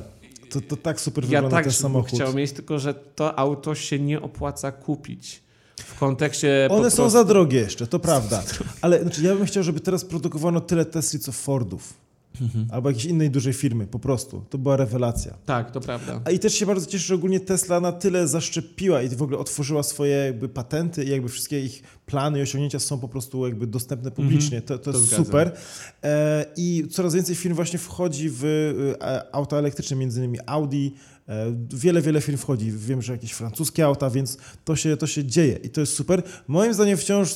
To, 0.50 0.60
to 0.60 0.76
tak 0.76 1.00
super 1.00 1.24
Ja 1.24 1.28
wygląda 1.28 1.56
tak 1.56 1.64
ten 1.64 1.72
samochód. 1.72 2.10
chciał 2.14 2.34
mieć, 2.34 2.52
tylko 2.52 2.78
że 2.78 2.94
to 2.94 3.38
auto 3.38 3.74
się 3.74 3.98
nie 3.98 4.20
opłaca 4.20 4.72
kupić. 4.72 5.42
W 5.86 5.98
kontekście 5.98 6.68
One 6.70 6.90
są 6.90 6.96
prostu... 6.96 7.10
za 7.18 7.24
drogie 7.24 7.58
jeszcze, 7.60 7.86
to 7.86 7.98
prawda. 7.98 8.42
Ale 8.82 9.02
znaczy, 9.02 9.22
ja 9.22 9.34
bym 9.36 9.46
chciał, 9.46 9.62
żeby 9.62 9.80
teraz 9.80 10.04
produkowano 10.04 10.60
tyle 10.60 10.84
Tesli, 10.84 11.18
co 11.20 11.32
Fordów. 11.32 11.94
Mhm. 12.40 12.66
Albo 12.70 12.88
jakiejś 12.88 13.04
innej 13.06 13.30
dużej 13.30 13.52
firmy, 13.52 13.86
po 13.86 13.98
prostu. 13.98 14.44
To 14.50 14.58
była 14.58 14.76
rewelacja. 14.76 15.34
Tak, 15.46 15.70
to 15.70 15.80
prawda. 15.80 16.20
A 16.24 16.30
i 16.30 16.38
też 16.38 16.54
się 16.54 16.66
bardzo 16.66 16.86
cieszę, 16.86 17.04
że 17.04 17.14
ogólnie 17.14 17.40
Tesla 17.40 17.80
na 17.80 17.92
tyle 17.92 18.28
zaszczepiła 18.28 19.02
i 19.02 19.08
w 19.08 19.22
ogóle 19.22 19.38
otworzyła 19.38 19.82
swoje 19.82 20.16
jakby 20.16 20.48
patenty 20.48 21.04
i 21.04 21.10
jakby 21.10 21.28
wszystkie 21.28 21.60
ich 21.60 21.82
plany 22.06 22.38
i 22.38 22.42
osiągnięcia 22.42 22.78
są 22.78 22.98
po 22.98 23.08
prostu 23.08 23.46
jakby 23.46 23.66
dostępne 23.66 24.10
publicznie. 24.10 24.62
To, 24.62 24.78
to, 24.78 24.90
Mhm. 24.90 24.92
To 24.92 24.98
jest 24.98 25.06
zgadzam. 25.06 25.24
super. 25.26 25.52
E, 26.04 26.46
I 26.56 26.86
coraz 26.90 27.14
więcej 27.14 27.34
firm 27.34 27.54
właśnie 27.54 27.78
wchodzi 27.78 28.28
w 28.32 28.44
e, 29.00 29.34
auta 29.34 29.56
elektryczne, 29.56 29.96
między 29.96 30.18
innymi 30.20 30.38
Audi. 30.46 30.88
E, 31.30 31.54
wiele, 31.74 32.02
wiele 32.02 32.20
firm 32.20 32.38
wchodzi. 32.38 32.72
Wiem, 32.72 33.02
że 33.02 33.12
jakieś 33.12 33.32
francuskie 33.32 33.84
auta, 33.84 34.10
więc 34.10 34.38
to 34.64 34.76
się, 34.76 34.96
to 34.96 35.06
się 35.06 35.24
dzieje 35.24 35.58
i 35.62 35.70
to 35.70 35.80
jest 35.80 35.94
super. 35.94 36.22
Moim 36.48 36.74
zdaniem 36.74 36.96
wciąż 36.96 37.34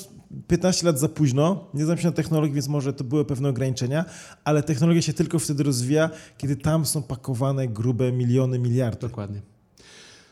15 0.49 0.87
lat 0.87 0.99
za 0.99 1.09
późno. 1.09 1.71
Nie 1.75 1.85
znam 1.85 1.99
się 1.99 2.07
na 2.07 2.13
technologii, 2.13 2.55
więc 2.55 2.69
może 2.69 2.93
to 2.93 3.05
były 3.05 3.25
pewne 3.25 3.49
ograniczenia, 3.49 4.05
ale 4.45 4.63
technologia 4.63 5.03
się 5.03 5.13
tylko 5.13 5.39
wtedy 5.39 5.63
rozwija, 5.63 6.11
kiedy 6.39 6.57
tam 6.57 6.87
są 6.87 7.03
pakowane 7.03 7.69
grube 7.69 8.13
miliony, 8.13 8.59
miliardy. 8.59 9.01
Dokładnie. 9.01 9.41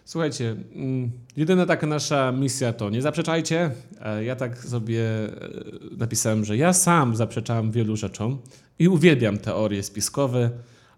Słuchajcie, 0.05 0.57
mm, 0.75 1.11
jedyna 1.37 1.67
taka 1.67 1.87
nasza 1.87 2.33
misja 2.33 2.73
to 2.73 2.91
nie 2.91 3.03
zaprzeczajcie. 3.03 3.71
E, 4.01 4.25
Ja 4.25 4.37
tak 4.37 4.59
sobie 4.65 5.03
e, 5.05 5.31
napisałem, 5.97 6.45
że 6.45 6.57
ja 6.57 6.73
sam 6.73 7.17
zaprzeczałem 7.17 7.71
wielu 7.73 7.97
rzeczom 7.97 8.39
i 8.79 8.89
uwielbiam 8.89 9.39
teorie 9.39 9.83
spiskowe, 9.83 10.51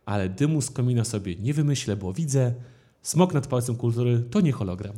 ale 0.07 0.29
dymu 0.29 0.61
z 0.61 0.71
komina 0.71 1.05
sobie 1.05 1.37
nie 1.37 1.55
wymyślę, 1.55 1.97
bo 1.97 2.13
widzę, 2.13 2.55
smok 3.03 3.35
nad 3.35 3.47
palcem 3.47 3.77
kultury 3.77 4.23
to 4.31 4.41
nie 4.41 4.53
hologram. 4.53 4.95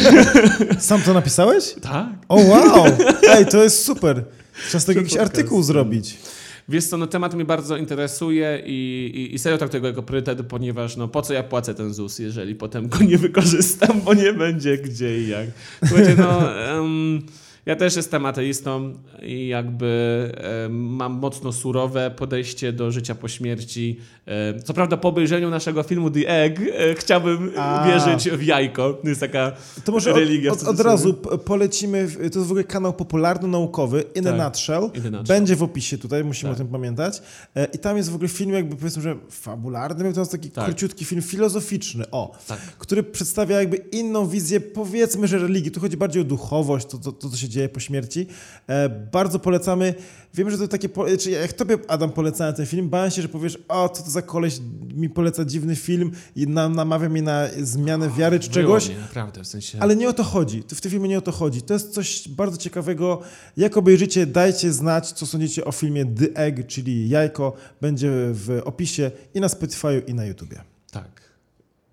Sam 0.78 1.00
to 1.02 1.14
napisałeś? 1.14 1.74
Tak? 1.82 2.08
O 2.28 2.36
wow! 2.36 2.84
Ej, 3.30 3.46
to 3.46 3.62
jest 3.62 3.84
super. 3.84 4.24
Trzeba 4.68 4.80
z 4.80 4.84
tego 4.84 5.00
jakiś 5.00 5.16
artykuł 5.16 5.62
zrobić. 5.62 6.18
Wiesz 6.68 6.84
co, 6.86 6.96
no 6.96 7.06
temat 7.06 7.34
mnie 7.34 7.44
bardzo 7.44 7.76
interesuje 7.76 8.62
i, 8.66 9.10
i, 9.14 9.34
i 9.34 9.38
serio 9.38 9.58
traktuję 9.58 9.80
go 9.80 9.86
jako 9.86 10.02
priorytet, 10.02 10.46
ponieważ 10.46 10.96
no 10.96 11.08
po 11.08 11.22
co 11.22 11.34
ja 11.34 11.42
płacę 11.42 11.74
ten 11.74 11.94
ZUS, 11.94 12.18
jeżeli 12.18 12.54
potem 12.54 12.88
go 12.88 12.98
nie 12.98 13.18
wykorzystam, 13.18 14.00
bo 14.00 14.14
nie 14.14 14.32
będzie 14.32 14.78
gdzie 14.78 15.20
i 15.20 15.28
jak. 15.28 15.48
Słuchajcie, 15.86 16.14
no 16.18 16.58
em, 16.64 17.22
ja 17.66 17.76
też 17.76 17.96
jestem 17.96 18.26
ateistą 18.26 18.94
i 19.22 19.48
jakby 19.48 20.32
em, 20.64 20.72
mam 20.94 21.12
mocno 21.12 21.52
surowe 21.52 22.10
podejście 22.10 22.72
do 22.72 22.90
życia 22.90 23.14
po 23.14 23.28
śmierci. 23.28 23.98
Em, 24.26 24.62
co 24.62 24.74
prawda 24.74 24.96
po 24.96 25.08
obejrzeniu 25.08 25.50
naszego 25.50 25.82
filmu 25.82 26.10
The 26.10 26.28
Egg 26.28 26.60
e, 26.60 26.94
chciałbym 26.94 27.52
A. 27.56 27.86
wierzyć 27.88 28.30
w 28.30 28.42
jajko. 28.42 28.92
To 29.02 29.08
jest 29.08 29.20
taka 29.20 29.52
To 29.84 29.92
może 29.92 30.10
od, 30.12 30.16
religia. 30.18 30.52
od, 30.52 30.58
od 30.58 30.64
cudzysłowie. 30.64 30.90
razu 30.90 31.14
polecimy, 31.44 32.08
to 32.16 32.22
jest 32.22 32.36
w 32.38 32.50
ogóle 32.50 32.64
kanał 32.64 32.92
popularno-naukowy, 32.92 34.04
In 34.14 34.24
Tak. 34.24 34.40
a 34.40 34.44
Nutshell. 34.44 34.82
In 34.94 35.06
a 35.06 35.10
nutshell. 35.10 35.24
Będzie 35.36 35.56
w 35.56 35.62
opisie 35.62 35.98
tutaj, 35.98 36.24
musimy 36.24 36.50
Tak. 36.52 36.56
o 36.56 36.58
tym 36.64 36.68
pamiętać. 36.72 37.22
E, 37.56 37.64
I 37.64 37.78
tam 37.78 37.96
jest 37.96 38.10
w 38.10 38.14
ogóle 38.14 38.28
film 38.28 38.50
jakby 38.52 38.76
powiedzmy, 38.76 39.02
że 39.02 39.16
fabularny, 39.30 40.12
to 40.12 40.20
jest 40.20 40.32
taki 40.32 40.50
Tak. 40.50 40.64
króciutki 40.64 41.04
film 41.04 41.22
filozoficzny, 41.22 42.04
o, 42.10 42.36
Tak. 42.48 42.58
który 42.58 43.02
przedstawia 43.02 43.58
jakby 43.60 43.76
inną 43.76 44.26
wizję, 44.28 44.60
powiedzmy, 44.60 45.28
że 45.28 45.38
religii. 45.38 45.70
Tu 45.70 45.80
chodzi 45.80 45.96
bardziej 45.96 46.22
o 46.22 46.24
duchowość, 46.24 46.86
to, 46.86 46.98
to, 46.98 47.12
to 47.12 47.28
co 47.28 47.36
się 47.36 47.48
dzieje 47.52 47.68
po 47.68 47.80
śmierci. 47.80 48.26
E, 48.66 48.88
bardzo 48.88 49.38
polecamy. 49.38 49.94
Wiem, 50.34 50.50
że 50.50 50.58
to 50.58 50.68
takie, 50.68 50.88
czy 51.18 51.30
jak 51.30 51.52
tobie, 51.52 51.78
Adam, 51.88 52.12
polecałem 52.12 52.54
ten 52.54 52.66
film, 52.66 52.88
bałem 52.88 53.10
się, 53.10 53.22
że 53.22 53.28
powiesz, 53.28 53.58
o, 53.68 53.88
co 53.88 54.02
to 54.02 54.10
za 54.10 54.22
koleś 54.22 54.60
mi 54.94 55.10
poleca 55.10 55.44
dziwny 55.44 55.76
film 55.76 56.12
i 56.36 56.46
nam, 56.46 56.74
namawia 56.74 57.08
mnie 57.08 57.22
na 57.22 57.48
zmianę 57.62 58.10
wiary 58.10 58.40
czy 58.40 58.50
czegoś. 58.50 58.88
mnie, 58.88 58.98
naprawdę, 58.98 59.44
w 59.44 59.46
sensie... 59.46 59.78
Ale 59.80 59.96
nie 59.96 60.08
o 60.08 60.12
to 60.12 60.24
chodzi. 60.24 60.62
W 60.74 60.80
tym 60.80 60.90
filmie 60.90 61.08
nie 61.08 61.18
o 61.18 61.20
to 61.20 61.32
chodzi. 61.32 61.62
To 61.62 61.74
jest 61.74 61.90
coś 61.94 62.28
bardzo 62.28 62.56
ciekawego. 62.56 63.20
Jak 63.56 63.76
obejrzycie, 63.76 64.26
dajcie 64.26 64.72
znać, 64.72 65.12
co 65.12 65.26
sądzicie 65.26 65.64
o 65.64 65.72
filmie 65.72 66.04
The 66.06 66.36
Egg, 66.36 66.66
czyli 66.66 67.08
Jajko. 67.08 67.52
Będzie 67.80 68.10
w 68.12 68.60
opisie 68.64 69.10
i 69.34 69.40
na 69.40 69.48
Spotify 69.48 70.02
i 70.06 70.14
na 70.14 70.24
YouTubie. 70.24 70.60
Tak. 70.90 71.21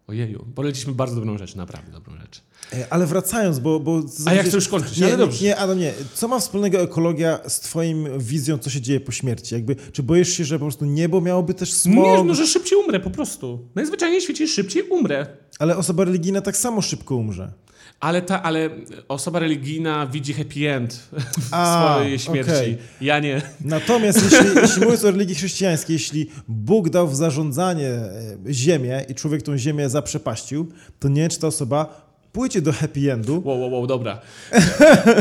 Ojeju, 0.09 0.45
poleciliśmy 0.55 0.93
bardzo 0.93 1.15
dobrą 1.15 1.37
rzecz, 1.37 1.55
naprawdę 1.55 1.91
dobrą 1.91 2.17
rzecz. 2.19 2.41
E, 2.73 2.87
Ale 2.93 3.05
wracając, 3.05 3.59
bo... 3.59 3.79
bo 3.79 4.01
A 4.25 4.33
jak 4.33 4.49
to 4.49 4.55
już 4.55 4.67
kończyć? 4.67 4.97
Nie, 4.97 5.05
Ale 5.05 5.17
dobrze. 5.17 5.45
nie, 5.45 5.57
Adam, 5.57 5.79
nie. 5.79 5.93
Co 6.13 6.27
ma 6.27 6.39
wspólnego 6.39 6.81
ekologia 6.81 7.39
z 7.47 7.59
twoim 7.59 8.19
wizją, 8.19 8.57
co 8.57 8.69
się 8.69 8.81
dzieje 8.81 8.99
po 8.99 9.11
śmierci? 9.11 9.55
Jakby, 9.55 9.75
czy 9.91 10.03
boisz 10.03 10.29
się, 10.29 10.45
że 10.45 10.59
po 10.59 10.65
prostu 10.65 10.85
niebo 10.85 11.21
miałoby 11.21 11.53
też 11.53 11.73
smog? 11.73 12.05
Nie, 12.05 12.23
no, 12.23 12.35
że 12.35 12.47
szybciej 12.47 12.77
umrę 12.77 12.99
po 12.99 13.09
prostu. 13.09 13.69
Najzwyczajniej 13.75 14.21
w 14.21 14.23
świecie 14.23 14.47
szybciej 14.47 14.83
umrę. 14.83 15.27
Ale 15.59 15.77
osoba 15.77 16.03
religijna 16.05 16.41
tak 16.41 16.57
samo 16.57 16.81
szybko 16.81 17.15
umrze. 17.15 17.53
Ale, 17.99 18.21
ta, 18.21 18.43
ale 18.43 18.69
osoba 19.07 19.39
religijna 19.39 20.07
widzi 20.07 20.33
happy 20.33 20.69
end 20.71 20.93
w 21.39 21.47
A, 21.51 21.93
swojej 21.95 22.19
śmierci. 22.19 22.51
okej. 22.51 22.77
Ja 23.01 23.19
nie. 23.19 23.41
Natomiast 23.65 24.23
jeśli, 24.23 24.47
jeśli 24.61 24.81
mówiąc 24.81 25.05
o 25.05 25.11
religii 25.11 25.35
chrześcijańskiej, 25.35 25.93
jeśli 25.93 26.29
Bóg 26.47 26.89
dał 26.89 27.07
w 27.07 27.15
zarządzanie 27.15 27.87
e, 27.89 28.11
ziemię 28.53 29.05
i 29.09 29.15
człowiek 29.15 29.41
tą 29.41 29.57
ziemię 29.57 29.89
zaprzepaścił, 29.89 30.67
to 30.99 31.07
nie 31.09 31.21
wiem, 31.21 31.29
czy 31.29 31.39
ta 31.39 31.47
osoba 31.47 32.09
pójdzie 32.31 32.61
do 32.61 32.73
happy 32.73 33.11
endu. 33.13 33.41
Wow, 33.45 33.59
wow, 33.59 33.71
wow, 33.71 33.87
dobra. 33.87 34.19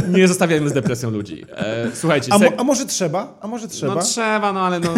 Nie 0.08 0.28
zostawiajmy 0.28 0.68
z 0.68 0.72
depresją 0.72 1.10
ludzi. 1.10 1.44
E, 1.56 1.86
słuchajcie, 1.94 2.32
A, 2.32 2.38
mo, 2.38 2.46
a 2.56 2.64
może 2.64 2.86
trzeba? 2.86 3.38
A 3.40 3.46
może 3.46 3.68
trzeba? 3.68 3.94
no 3.94 4.02
trzeba, 4.02 4.52
no 4.52 4.60
ale 4.60 4.80
no, 4.80 4.94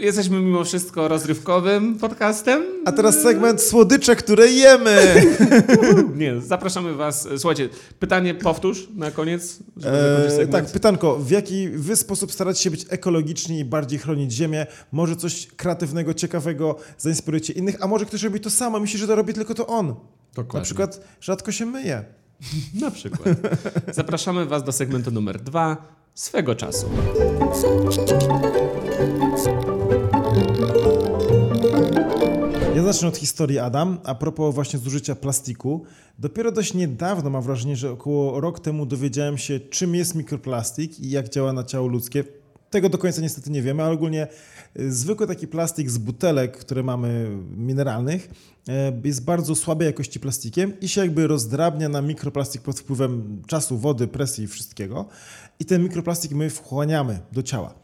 jesteśmy 0.00 0.40
mimo 0.40 0.64
wszystko 0.64 1.08
rozrywkowym 1.08 1.98
podcastem. 1.98 2.62
A 2.84 2.92
teraz 2.92 3.22
segment 3.22 3.62
słodycze, 3.62 4.16
które 4.16 4.46
jemy. 4.48 5.22
Nie, 6.22 6.40
zapraszamy 6.40 6.94
was. 6.94 7.28
Słuchajcie, 7.38 7.68
pytanie 7.98 8.34
powtórz 8.34 8.88
na 8.94 9.10
koniec. 9.10 9.58
E, 9.84 10.30
segment. 10.30 10.52
tak, 10.52 10.66
pytanko. 10.72 11.16
W 11.16 11.30
jaki 11.30 11.68
wy 11.68 11.96
sposób 11.96 12.32
staracie 12.32 12.62
się 12.62 12.70
być 12.70 12.86
ekologiczni 12.88 13.58
i 13.58 13.64
bardziej 13.64 13.98
chronić 13.98 14.32
ziemię? 14.32 14.66
Może 14.92 15.16
coś 15.16 15.46
kreatywnego, 15.46 16.14
ciekawego 16.14 16.76
zainspirujecie 16.98 17.52
innych, 17.52 17.76
a 17.80 17.86
może 17.86 18.06
ktoś 18.06 18.22
robi 18.22 18.40
to 18.40 18.50
samo, 18.50 18.80
myśli, 18.80 18.98
że 18.98 19.06
to 19.06 19.14
robi 19.14 19.34
tylko 19.34 19.54
to 19.54 19.66
on. 19.66 19.94
Dokładnie. 20.34 20.58
Na 20.58 20.64
przykład 20.64 21.00
rzadko 21.20 21.52
się 21.52 21.66
myje. 21.66 22.04
Na 22.80 22.90
przykład. 22.90 23.36
Zapraszamy 23.92 24.46
Was 24.46 24.64
do 24.64 24.72
segmentu 24.72 25.10
numer 25.10 25.40
dwa 25.40 25.76
swego 26.14 26.54
czasu. 26.54 26.86
Zacznę 32.92 33.08
od 33.08 33.16
historii, 33.16 33.58
Adam. 33.58 33.98
A 34.04 34.14
propos 34.14 34.54
właśnie 34.54 34.78
zużycia 34.78 35.14
plastiku. 35.14 35.84
Dopiero 36.18 36.52
dość 36.52 36.74
niedawno, 36.74 37.30
mam 37.30 37.42
wrażenie, 37.42 37.76
że 37.76 37.90
około 37.90 38.40
rok 38.40 38.60
temu 38.60 38.86
dowiedziałem 38.86 39.38
się, 39.38 39.60
czym 39.60 39.94
jest 39.94 40.14
mikroplastik 40.14 41.00
i 41.00 41.10
jak 41.10 41.28
działa 41.28 41.52
na 41.52 41.64
ciało 41.64 41.88
ludzkie. 41.88 42.24
Tego 42.70 42.88
do 42.88 42.98
końca 42.98 43.20
niestety 43.20 43.50
nie 43.50 43.62
wiemy, 43.62 43.82
ale 43.82 43.92
ogólnie 43.94 44.28
y, 44.80 44.92
zwykły 44.92 45.26
taki 45.26 45.48
plastik 45.48 45.90
z 45.90 45.98
butelek, 45.98 46.56
które 46.56 46.82
mamy 46.82 47.38
mineralnych, 47.56 48.30
e, 48.68 49.00
jest 49.04 49.24
bardzo 49.24 49.54
słabej 49.54 49.86
jakości 49.86 50.20
plastikiem 50.20 50.80
i 50.80 50.88
się 50.88 51.00
jakby 51.00 51.26
rozdrabnia 51.26 51.88
na 51.88 52.02
mikroplastik 52.02 52.62
pod 52.62 52.80
wpływem 52.80 53.42
czasu, 53.46 53.78
wody, 53.78 54.08
presji 54.08 54.44
i 54.44 54.48
wszystkiego. 54.48 55.08
I 55.60 55.64
ten 55.64 55.82
mikroplastik 55.82 56.32
my 56.32 56.50
wchłaniamy 56.50 57.20
do 57.32 57.42
ciała. 57.42 57.74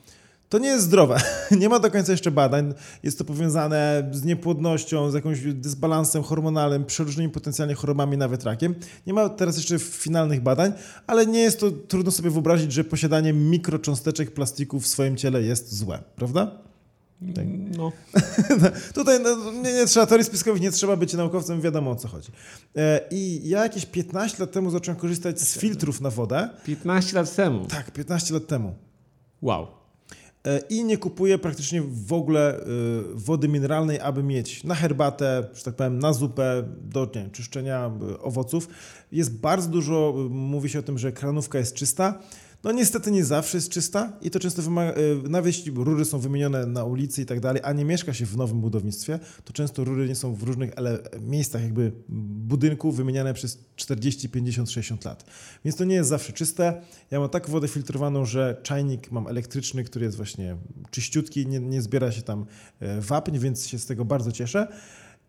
To 0.48 0.58
nie 0.58 0.68
jest 0.68 0.84
zdrowe. 0.84 1.20
Nie 1.60 1.68
ma 1.68 1.78
do 1.78 1.90
końca 1.90 2.12
jeszcze 2.12 2.30
badań. 2.30 2.74
Jest 3.02 3.18
to 3.18 3.24
powiązane 3.24 4.08
z 4.12 4.24
niepłodnością, 4.24 5.10
z 5.10 5.14
jakimś 5.14 5.40
dysbalansem 5.40 6.22
hormonalnym, 6.22 6.84
przeróżnymi 6.84 7.32
potencjalnie 7.32 7.74
chorobami, 7.74 8.16
nawet 8.16 8.44
rakiem. 8.44 8.74
Nie 9.06 9.14
ma 9.14 9.28
teraz 9.28 9.56
jeszcze 9.56 9.78
finalnych 9.78 10.42
badań, 10.42 10.72
ale 11.06 11.26
nie 11.26 11.40
jest 11.40 11.60
to 11.60 11.70
trudno 11.70 12.12
sobie 12.12 12.30
wyobrazić, 12.30 12.72
że 12.72 12.84
posiadanie 12.84 13.32
mikrocząsteczek 13.32 14.30
plastiku 14.30 14.80
w 14.80 14.86
swoim 14.86 15.16
ciele 15.16 15.42
jest 15.42 15.74
złe, 15.74 16.02
prawda? 16.16 16.50
No. 17.76 17.92
Tutaj 18.94 19.20
no, 19.22 19.52
nie, 19.52 19.72
nie 19.72 19.86
trzeba 19.86 20.06
teorii 20.06 20.26
spiskowych, 20.26 20.62
nie 20.62 20.70
trzeba 20.70 20.96
być 20.96 21.14
naukowcem, 21.14 21.60
wiadomo 21.60 21.90
o 21.90 21.96
co 21.96 22.08
chodzi. 22.08 22.32
E, 22.76 23.00
I 23.10 23.48
ja 23.48 23.62
jakieś 23.62 23.86
15 23.86 24.38
lat 24.40 24.52
temu 24.52 24.70
zacząłem 24.70 25.00
korzystać 25.00 25.40
z 25.40 25.58
filtrów 25.58 26.00
na 26.00 26.10
wodę. 26.10 26.48
15 26.64 27.16
lat 27.16 27.34
temu. 27.34 27.66
Tak, 27.66 27.90
15 27.90 28.34
lat 28.34 28.46
temu. 28.46 28.74
Wow. 29.42 29.77
E, 30.48 30.60
I 30.68 30.84
nie 30.84 30.98
kupuję 30.98 31.38
praktycznie 31.38 31.82
w 31.82 32.12
ogóle 32.12 32.60
y, 32.60 32.64
wody 33.14 33.48
mineralnej, 33.48 34.00
aby 34.00 34.22
mieć 34.22 34.64
na 34.64 34.74
herbatę, 34.74 35.48
że 35.54 35.62
tak 35.62 35.74
powiem, 35.74 35.98
na 35.98 36.12
zupę, 36.12 36.64
do 36.82 37.06
nie 37.06 37.30
czyszczenia 37.30 37.90
y, 38.10 38.20
owoców. 38.20 38.68
Jest 39.12 39.40
bardzo 39.40 39.68
dużo, 39.68 40.14
mówi 40.30 40.68
się 40.68 40.78
o 40.78 40.82
tym, 40.82 40.98
że 40.98 41.12
kranówka 41.12 41.58
jest 41.58 41.74
czysta. 41.74 42.18
No 42.64 42.72
niestety 42.72 43.10
nie 43.10 43.24
zawsze 43.24 43.56
jest 43.56 43.70
czysta 43.70 44.12
i 44.22 44.30
to 44.30 44.40
często 44.40 44.62
wymaga, 44.62 44.92
e, 44.92 45.28
nawet 45.28 45.46
jeśli 45.46 45.72
rury 45.72 46.04
są 46.04 46.18
wymienione 46.18 46.66
na 46.66 46.84
ulicy 46.84 47.22
i 47.22 47.26
tak 47.26 47.40
dalej, 47.40 47.62
a 47.64 47.72
nie 47.72 47.84
mieszka 47.84 48.14
się 48.14 48.26
w 48.26 48.36
nowym 48.36 48.60
budownictwie, 48.60 49.18
to 49.44 49.52
często 49.52 49.84
rury 49.84 50.08
nie 50.08 50.14
są 50.14 50.34
w 50.34 50.42
różnych 50.42 50.70
miejscach 51.20 51.62
jakby 51.62 51.92
budynku 52.08 52.92
wymieniane 52.92 53.34
przez 53.34 53.58
40, 53.76 54.28
50, 54.28 54.70
60 54.70 55.04
lat. 55.04 55.24
Więc 55.64 55.76
to 55.76 55.84
nie 55.84 55.94
jest 55.94 56.08
zawsze 56.08 56.32
czyste. 56.32 56.82
Ja 57.10 57.20
mam 57.20 57.28
tak 57.28 57.50
wodę 57.50 57.68
filtrowaną, 57.68 58.24
że 58.24 58.60
czajnik 58.62 59.12
mam 59.12 59.26
elektryczny, 59.26 59.84
który 59.84 60.04
jest 60.04 60.16
właśnie 60.16 60.56
czyściutki, 60.90 61.46
nie, 61.46 61.60
nie 61.60 61.82
zbiera 61.82 62.12
się 62.12 62.22
tam 62.22 62.46
e, 62.80 63.00
wapń, 63.00 63.38
więc 63.38 63.66
się 63.66 63.78
z 63.78 63.86
tego 63.86 64.04
bardzo 64.04 64.32
cieszę. 64.32 64.68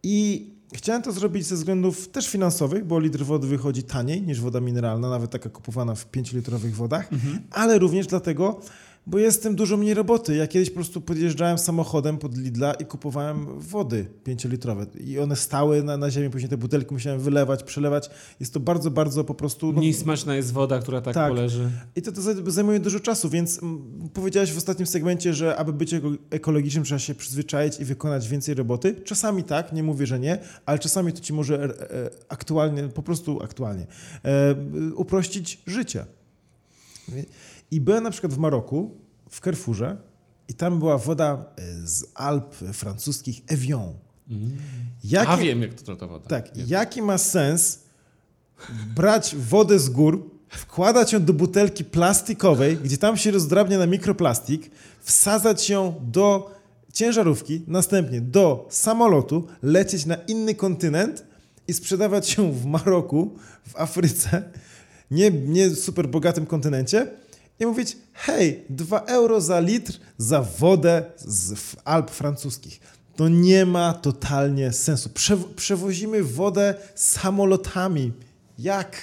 I 0.03 0.49
chciałem 0.73 1.01
to 1.01 1.11
zrobić 1.11 1.45
ze 1.45 1.55
względów 1.55 2.07
też 2.07 2.29
finansowych, 2.29 2.85
bo 2.85 2.99
litr 2.99 3.23
wody 3.23 3.47
wychodzi 3.47 3.83
taniej 3.83 4.21
niż 4.21 4.41
woda 4.41 4.59
mineralna, 4.61 5.09
nawet 5.09 5.31
taka 5.31 5.49
kupowana 5.49 5.95
w 5.95 6.11
5-litrowych 6.11 6.71
wodach, 6.71 7.09
ale 7.51 7.79
również 7.79 8.07
dlatego, 8.07 8.61
bo 9.07 9.17
jest 9.17 9.43
tym 9.43 9.55
dużo 9.55 9.77
mniej 9.77 9.93
roboty. 9.93 10.35
Ja 10.35 10.47
kiedyś 10.47 10.69
po 10.69 10.75
prostu 10.75 11.01
podjeżdżałem 11.01 11.57
samochodem 11.57 12.17
pod 12.17 12.37
Lidla 12.37 12.73
i 12.73 12.85
kupowałem 12.85 13.59
wody 13.59 14.05
5-litrowe 14.27 14.85
i 15.01 15.19
one 15.19 15.35
stały 15.35 15.83
na, 15.83 15.97
na 15.97 16.11
ziemi, 16.11 16.29
później 16.29 16.49
te 16.49 16.57
butelki 16.57 16.93
musiałem 16.93 17.19
wylewać, 17.19 17.63
przelewać. 17.63 18.09
Jest 18.39 18.53
to 18.53 18.59
bardzo, 18.59 18.91
bardzo 18.91 19.23
po 19.23 19.33
prostu... 19.35 19.73
no, 19.73 19.79
Mniej 19.79 19.93
smaczna 19.93 20.35
jest 20.35 20.53
woda, 20.53 20.79
która 20.79 21.01
tak, 21.01 21.13
Tak. 21.13 21.29
poleży. 21.29 21.69
i 21.95 22.01
to, 22.01 22.11
to 22.11 22.21
zaj- 22.21 22.49
zajmuje 22.49 22.79
dużo 22.79 22.99
czasu, 22.99 23.29
więc 23.29 23.63
mm, 23.63 24.09
powiedziałeś 24.13 24.51
w 24.53 24.57
ostatnim 24.57 24.87
segmencie, 24.87 25.33
że 25.33 25.55
aby 25.57 25.73
być 25.73 25.93
eko- 25.93 26.17
ekologicznym 26.29 26.83
trzeba 26.83 26.99
się 26.99 27.15
przyzwyczaić 27.15 27.79
i 27.79 27.85
wykonać 27.85 28.27
więcej 28.29 28.55
roboty. 28.55 28.95
Czasami 29.03 29.43
tak, 29.43 29.73
nie 29.73 29.83
mówię, 29.83 30.05
że 30.05 30.19
nie, 30.19 30.37
ale 30.65 30.79
czasami 30.79 31.13
to 31.13 31.19
ci 31.19 31.33
może 31.33 31.55
e, 31.63 31.91
e, 31.91 32.09
aktualnie, 32.29 32.83
po 32.83 33.03
prostu 33.03 33.43
aktualnie, 33.43 33.87
e, 34.25 34.55
uprościć 34.95 35.61
życie. 35.67 36.05
I 37.71 37.81
byłem 37.81 38.03
na 38.03 38.11
przykład 38.11 38.33
w 38.33 38.37
Maroku, 38.37 38.91
w 39.29 39.39
Carrefourze 39.41 39.97
i 40.47 40.53
tam 40.53 40.79
była 40.79 40.97
woda 40.97 41.45
e, 41.57 41.87
z 41.87 42.05
Alp 42.15 42.55
francuskich 42.55 43.41
Evian. 43.47 43.93
Jakie- 45.03 45.29
A 45.29 45.37
wiem, 45.37 45.61
jak 45.61 45.73
to, 45.73 45.95
to 45.95 46.07
woda. 46.07 46.27
tak, 46.29 46.55
Wiem. 46.55 46.65
jaki 46.69 47.01
ma 47.01 47.17
sens 47.17 47.79
brać 48.95 49.35
wodę 49.35 49.79
z 49.79 49.89
gór, 49.89 50.29
wkładać 50.49 51.13
ją 51.13 51.25
do 51.25 51.33
butelki 51.33 51.85
plastikowej, 51.85 52.77
gdzie 52.77 52.97
tam 52.97 53.17
się 53.17 53.31
rozdrabnia 53.31 53.77
na 53.77 53.85
mikroplastik, 53.85 54.71
wsadzać 55.01 55.69
ją 55.69 55.95
do 56.11 56.55
ciężarówki, 56.93 57.61
następnie 57.67 58.21
do 58.21 58.67
samolotu, 58.69 59.47
lecieć 59.63 60.05
na 60.05 60.15
inny 60.15 60.55
kontynent 60.55 61.23
i 61.67 61.73
sprzedawać 61.73 62.37
ją 62.37 62.51
w 62.51 62.65
Maroku, 62.65 63.35
w 63.67 63.75
Afryce, 63.75 64.43
nie, 65.11 65.31
nie 65.31 65.69
super 65.75 66.07
bogatym 66.09 66.45
kontynencie 66.45 67.07
i 67.59 67.65
mówić, 67.65 67.97
hej, 68.13 68.63
2 68.69 68.99
euro 68.99 69.41
za 69.41 69.59
litr 69.59 69.93
za 70.17 70.41
wodę 70.41 71.03
z 71.17 71.55
Alp 71.85 72.11
francuskich. 72.11 72.79
To 73.15 73.27
nie 73.29 73.65
ma 73.65 73.93
totalnie 73.93 74.71
sensu. 74.73 75.09
Prze 75.09 75.37
przewozimy 75.55 76.23
wodę 76.23 76.75
samolotami. 76.95 78.11
Jak? 78.59 78.97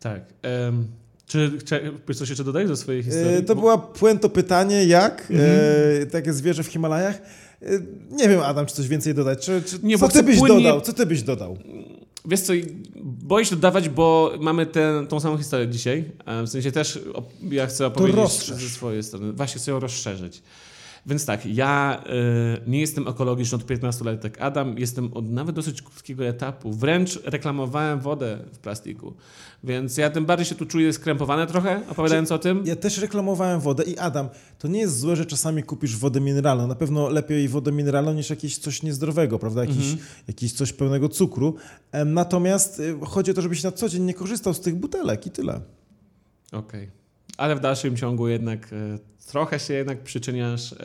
Tak. 0.00 0.22
em, 0.42 0.86
czy 1.26 1.58
chcesz 2.04 2.16
coś 2.18 2.28
jeszcze 2.28 2.44
dodać 2.44 2.68
do 2.68 2.76
swojej 2.76 3.02
historii? 3.02 3.36
E, 3.36 3.42
to 3.42 3.54
Bo- 3.54 3.60
była 3.60 3.78
puento 3.78 4.28
pytanie, 4.28 4.84
jak? 4.86 5.28
E, 6.02 6.06
takie 6.06 6.32
zwierzę 6.32 6.62
w 6.62 6.66
Himalajach. 6.66 7.16
E, 7.62 7.66
nie 8.10 8.28
wiem, 8.28 8.40
Adam, 8.40 8.66
czy 8.66 8.74
coś 8.74 8.88
więcej 8.88 9.14
dodać. 9.14 9.44
Czy, 9.46 9.62
czy, 9.62 9.78
Nie, 9.82 9.98
co 9.98 10.08
ty 10.08 10.22
byś 10.22 10.38
płynnie- 10.38 10.56
dodał? 10.62 10.80
Co 10.80 10.92
ty 10.92 11.06
byś 11.06 11.22
dodał? 11.22 11.58
Wiesz 12.28 12.40
co, 12.40 12.52
boję 13.02 13.44
się 13.44 13.56
dodawać, 13.56 13.88
bo 13.88 14.32
mamy 14.40 14.66
tę 14.66 15.06
tą 15.08 15.20
samą 15.20 15.38
historię 15.38 15.68
dzisiaj. 15.68 16.04
E, 16.26 16.42
W 16.42 16.48
sensie 16.48 16.72
też 16.72 16.98
ja 17.50 17.66
chcę 17.66 17.86
opowiedzieć 17.86 18.32
ze 18.60 18.68
swojej 18.68 19.02
strony. 19.02 19.32
Właśnie 19.32 19.60
chcę 19.60 19.70
ją 19.70 19.80
rozszerzyć. 19.80 20.42
Więc 21.08 21.26
tak, 21.26 21.46
ja 21.46 22.02
e, 22.06 22.10
nie 22.70 22.80
jestem 22.80 23.08
ekologiczny 23.08 23.56
od 23.56 23.66
15 23.66 24.04
lat 24.04 24.24
jak 24.24 24.40
Adam, 24.40 24.78
jestem 24.78 25.12
od 25.14 25.30
nawet 25.30 25.56
dosyć 25.56 25.82
krótkiego 25.82 26.24
etapu. 26.24 26.72
Wręcz 26.72 27.20
reklamowałem 27.24 28.00
wodę 28.00 28.38
w 28.52 28.58
plastiku. 28.58 29.14
Więc 29.64 29.96
ja 29.96 30.10
tym 30.10 30.26
bardziej 30.26 30.46
się 30.46 30.54
tu 30.54 30.66
czuję 30.66 30.92
skrępowany 30.92 31.46
trochę, 31.46 31.82
opowiadając 31.90 32.32
o 32.32 32.38
tym. 32.38 32.62
Ja 32.66 32.76
też 32.76 32.98
reklamowałem 32.98 33.60
wodę 33.60 33.84
i 33.84 33.98
Adam, 33.98 34.28
to 34.58 34.68
nie 34.68 34.80
jest 34.80 34.98
złe, 34.98 35.16
że 35.16 35.26
czasami 35.26 35.62
kupisz 35.62 35.96
wodę 35.96 36.20
mineralną. 36.20 36.66
Na 36.66 36.74
pewno 36.74 37.08
lepiej 37.08 37.48
wodę 37.48 37.72
mineralną 37.72 38.12
niż 38.12 38.30
jakieś 38.30 38.58
coś 38.58 38.82
niezdrowego, 38.82 39.38
prawda? 39.38 39.60
Jakiś, 39.60 39.76
Mhm. 39.92 39.98
jakiś 40.28 40.52
coś 40.52 40.72
pełnego 40.72 41.08
cukru. 41.08 41.54
Natomiast 42.06 42.80
y, 42.80 42.94
chodzi 43.06 43.30
o 43.30 43.34
to, 43.34 43.42
żebyś 43.42 43.62
na 43.62 43.72
co 43.72 43.88
dzień 43.88 44.02
nie 44.02 44.14
korzystał 44.14 44.54
z 44.54 44.60
tych 44.60 44.76
butelek 44.76 45.26
i 45.26 45.30
tyle. 45.30 45.60
Okej. 46.52 46.97
Ale 47.38 47.56
w 47.56 47.60
dalszym 47.60 47.96
ciągu 47.96 48.28
jednak 48.28 48.72
e, 48.72 48.98
trochę 49.26 49.58
się 49.58 49.74
jednak 49.74 50.02
przyczyniasz, 50.02 50.72
e, 50.72 50.76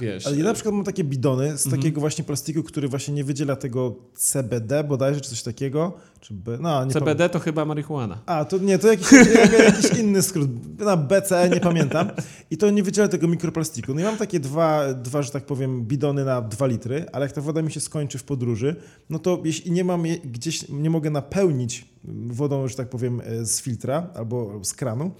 wiesz... 0.00 0.26
Ale 0.26 0.36
ja 0.36 0.44
na 0.44 0.54
przykład 0.54 0.74
mam 0.74 0.84
takie 0.84 1.04
bidony 1.04 1.58
z 1.58 1.66
Mhm. 1.66 1.82
takiego 1.82 2.00
właśnie 2.00 2.24
plastiku, 2.24 2.62
który 2.62 2.88
właśnie 2.88 3.14
nie 3.14 3.24
wydziela 3.24 3.56
tego 3.56 3.96
CBD 4.14 4.84
bodajże, 4.84 5.20
czy 5.20 5.30
coś 5.30 5.42
takiego. 5.42 5.92
Czy 6.20 6.34
B, 6.34 6.58
no, 6.60 6.84
nie 6.84 6.90
CBD 6.90 7.28
to 7.28 7.38
chyba 7.38 7.64
marihuana. 7.64 8.18
A, 8.26 8.44
to 8.44 8.58
nie, 8.58 8.78
to 8.78 8.88
jakiś, 8.88 9.12
jak- 9.12 9.52
jakiś 9.74 9.98
inny 9.98 10.22
skrót. 10.22 10.78
Na 10.78 10.96
BCE 10.96 11.48
nie 11.54 11.60
pamiętam. 11.60 12.10
I 12.50 12.56
to 12.56 12.70
nie 12.70 12.82
wydziela 12.82 13.08
tego 13.08 13.28
mikroplastiku. 13.28 13.94
No 13.94 14.00
i 14.00 14.04
mam 14.04 14.16
takie 14.16 14.40
dwa, 14.40 14.94
dwa, 14.94 15.22
że 15.22 15.30
tak 15.30 15.46
powiem, 15.46 15.84
bidony 15.84 16.24
na 16.24 16.42
dwa 16.42 16.66
litry, 16.66 17.06
ale 17.12 17.26
jak 17.26 17.32
ta 17.32 17.40
woda 17.40 17.62
mi 17.62 17.72
się 17.72 17.80
skończy 17.80 18.18
w 18.18 18.24
podróży, 18.24 18.76
no 19.10 19.18
to 19.18 19.40
jeśli 19.44 19.72
nie 19.72 19.84
mam 19.84 20.06
je, 20.06 20.18
gdzieś, 20.18 20.68
nie 20.68 20.90
mogę 20.90 21.10
napełnić 21.10 21.88
wodą, 22.26 22.68
że 22.68 22.76
tak 22.76 22.88
powiem, 22.90 23.20
e, 23.24 23.44
z 23.46 23.60
filtra 23.62 24.06
albo 24.14 24.64
z 24.64 24.72
kranu, 24.74 25.10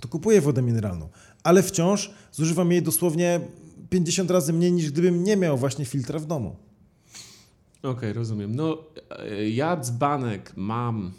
to 0.00 0.08
kupuję 0.08 0.40
wodę 0.40 0.62
mineralną. 0.62 1.08
Ale 1.42 1.62
wciąż 1.62 2.10
zużywam 2.32 2.72
jej 2.72 2.82
dosłownie 2.82 3.40
50 3.92 4.30
razy 4.30 4.52
mniej, 4.52 4.72
niż 4.72 4.90
gdybym 4.90 5.24
nie 5.24 5.36
miał 5.36 5.58
właśnie 5.58 5.84
filtra 5.84 6.18
w 6.18 6.26
domu. 6.26 6.56
Okej, 7.82 8.12
rozumiem. 8.12 8.56
No, 8.56 8.78
e, 9.10 9.48
ja 9.48 9.76
dzbanek 9.76 10.52
mam 10.56 11.12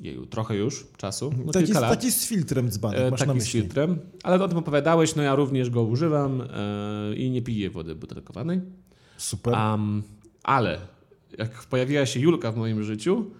jeju, 0.00 0.26
trochę 0.26 0.56
już 0.56 0.86
czasu, 0.96 1.32
no 1.46 1.52
taki, 1.52 1.66
kilka 1.66 1.80
lat. 1.80 1.90
taki 1.90 2.12
z 2.12 2.26
filtrem 2.26 2.70
dzbanek, 2.70 3.00
E, 3.00 3.10
masz 3.10 3.20
na 3.20 3.26
taki 3.26 3.40
z 3.40 3.44
myśli. 3.44 3.60
filtrem, 3.60 3.98
ale 4.22 4.44
o 4.44 4.48
tym 4.48 4.58
opowiadałeś, 4.58 5.14
no 5.14 5.22
ja 5.22 5.34
również 5.34 5.70
go 5.70 5.82
używam 5.82 6.40
e, 6.40 6.46
i 7.16 7.30
nie 7.30 7.42
piję 7.42 7.70
wody 7.70 7.94
butelkowanej. 7.94 8.60
Super. 9.16 9.54
Am, 9.54 10.02
ale 10.42 10.78
jak 11.38 11.64
pojawiła 11.64 12.06
się 12.06 12.20
Julka 12.20 12.52
w 12.52 12.56
moim 12.56 12.82
życiu, 12.82 13.30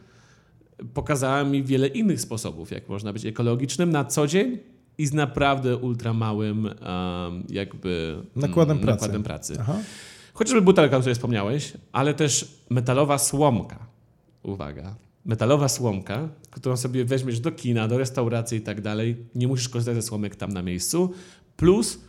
pokazała 0.94 1.44
mi 1.44 1.62
wiele 1.62 1.86
innych 1.86 2.20
sposobów, 2.20 2.70
jak 2.70 2.88
można 2.88 3.12
być 3.12 3.26
ekologicznym 3.26 3.90
na 3.90 4.04
co 4.04 4.26
dzień 4.26 4.58
i 4.98 5.06
z 5.06 5.12
naprawdę 5.12 5.76
ultra 5.76 6.12
małym 6.12 6.66
em, 6.66 6.74
jakby 7.48 8.12
mm, 8.14 8.26
Nakładem 8.36 8.78
pracy. 8.78 9.00
nakładem 9.00 9.22
pracy. 9.22 9.56
Aha. 9.60 9.76
Chociażby 10.34 10.62
butelka, 10.62 10.96
o 10.96 11.00
której 11.00 11.14
wspomniałeś, 11.14 11.72
ale 11.92 12.14
też 12.14 12.58
metalowa 12.70 13.18
słomka. 13.18 13.86
Uwaga. 14.42 14.94
Metalowa 15.24 15.68
słomka, 15.68 16.28
którą 16.50 16.76
sobie 16.76 17.04
weźmiesz 17.04 17.40
do 17.40 17.52
kina, 17.52 17.88
do 17.88 17.98
restauracji 17.98 18.58
i 18.58 18.60
tak 18.60 18.80
dalej. 18.80 19.16
Nie 19.34 19.48
musisz 19.48 19.68
korzystać 19.68 19.94
ze 19.94 20.02
słomek 20.02 20.36
tam 20.36 20.52
na 20.52 20.62
miejscu. 20.62 21.12
Plus 21.56 22.00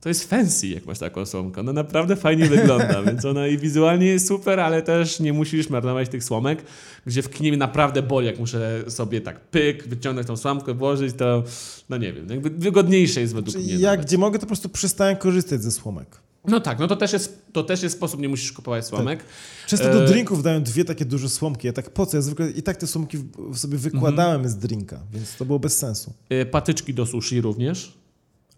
to 0.00 0.08
jest 0.08 0.30
fancy, 0.30 0.66
jak 0.68 0.86
masz 0.86 0.98
taką 0.98 1.26
słomkę. 1.26 1.60
Ona 1.60 1.72
naprawdę 1.72 2.16
fajnie 2.16 2.46
wygląda, 2.46 3.02
więc 3.06 3.24
ona 3.24 3.46
i 3.46 3.58
wizualnie 3.58 4.06
jest 4.06 4.28
super, 4.28 4.60
ale 4.60 4.82
też 4.82 5.20
nie 5.20 5.32
musisz 5.32 5.70
marnować 5.70 6.08
tych 6.08 6.24
słomek, 6.24 6.62
gdzie 7.06 7.22
w 7.22 7.30
kinie 7.30 7.56
naprawdę 7.56 8.02
boli, 8.02 8.26
jak 8.26 8.38
muszę 8.38 8.84
sobie 8.88 9.20
tak 9.20 9.40
pyk, 9.40 9.88
wyciągnąć 9.88 10.26
tą 10.26 10.36
słomkę, 10.36 10.74
włożyć, 10.74 11.16
to 11.16 11.44
no 11.88 11.96
nie 11.96 12.12
wiem, 12.12 12.28
jakby 12.30 12.50
wygodniejsze 12.50 13.20
jest 13.20 13.34
według 13.34 13.56
mnie. 13.56 13.74
ja 13.74 13.90
nawet. 13.90 14.06
gdzie 14.06 14.18
mogę, 14.18 14.38
to 14.38 14.40
po 14.40 14.46
prostu 14.46 14.68
przestałem 14.68 15.16
korzystać 15.16 15.62
ze 15.62 15.70
słomek. 15.70 16.20
No 16.44 16.60
tak, 16.60 16.78
no 16.78 16.88
to 16.88 16.96
też 16.96 17.12
jest, 17.12 17.42
to 17.52 17.62
też 17.62 17.82
jest 17.82 17.96
sposób, 17.96 18.20
nie 18.20 18.28
musisz 18.28 18.52
kupować 18.52 18.86
słomek. 18.86 19.24
Często 19.66 19.92
do 19.92 20.04
E, 20.04 20.06
drinków 20.06 20.42
dają 20.42 20.62
dwie 20.62 20.84
takie 20.84 21.04
duże 21.04 21.28
słomki. 21.28 21.66
Ja 21.66 21.72
tak 21.72 21.90
po 21.90 22.06
co? 22.06 22.16
Ja 22.16 22.22
zwykle 22.22 22.50
i 22.50 22.62
tak 22.62 22.76
te 22.76 22.86
słomki 22.86 23.18
sobie 23.54 23.78
wykładałem 23.78 24.48
z 24.48 24.56
drinka, 24.56 25.00
więc 25.12 25.36
to 25.36 25.44
było 25.44 25.58
bez 25.58 25.78
sensu. 25.78 26.12
Y, 26.32 26.46
Patyczki 26.46 26.94
do 26.94 27.06
sushi 27.06 27.40
również. 27.40 27.98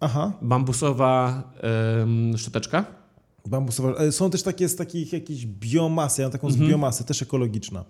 Aha, 0.00 0.32
Bambusowa 0.42 1.42
em, 2.02 2.38
szczoteczka. 2.38 2.84
bambusowe. 3.46 3.98
E, 3.98 4.12
Są 4.12 4.30
też 4.30 4.42
takie 4.42 4.68
z 4.68 4.76
takich 4.76 5.12
jakichś 5.12 5.46
biomasy, 5.46 6.22
ja 6.22 6.26
mam 6.28 6.32
taką 6.32 6.46
Mhm. 6.48 6.66
z 6.66 6.70
biomasy, 6.70 7.04
też 7.04 7.22
ekologiczna. 7.22 7.84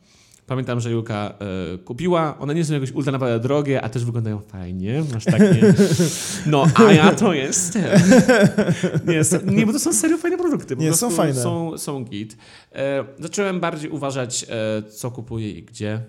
Pamiętam, 0.47 0.81
że 0.81 0.91
Julka 0.91 1.35
e, 1.75 1.79
kupiła. 1.79 2.39
One 2.39 2.55
nie 2.55 2.65
są 2.65 2.75
jakoś 2.75 2.93
ultra 2.93 3.13
naprawdę 3.13 3.41
drogie, 3.41 3.83
a 3.83 3.89
też 3.89 4.05
wyglądają 4.05 4.39
fajnie. 4.41 5.05
Masz 5.15 5.25
takie. 5.25 5.75
No, 6.47 6.67
a 6.75 6.83
ja 6.93 7.15
to 7.15 7.33
jest. 7.33 7.79
Nie, 9.07 9.53
nie 9.57 9.67
bo 9.67 9.73
to 9.73 9.79
są 9.79 9.93
serio 9.93 10.19
fajne 10.19 10.39
produkty. 10.39 10.77
Po 10.77 10.83
Nie, 10.83 10.93
są 10.95 11.11
fajne. 11.11 11.43
Są, 11.43 11.79
są 11.79 12.05
git. 12.05 12.37
E, 12.73 13.05
zacząłem 13.19 13.61
bardziej 13.61 13.91
uważać, 13.91 14.47
e, 14.49 14.83
co 14.91 15.11
kupuję 15.11 15.51
i 15.51 15.63
gdzie. 15.63 16.01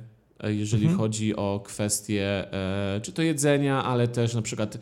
Jeżeli 0.43 0.83
Mhm. 0.83 0.99
chodzi 0.99 1.35
o 1.35 1.61
kwestie 1.65 2.45
czy 3.01 3.11
to 3.11 3.21
jedzenia, 3.21 3.83
ale 3.83 4.07
też 4.07 4.33
na 4.33 4.41
przykład 4.41 4.77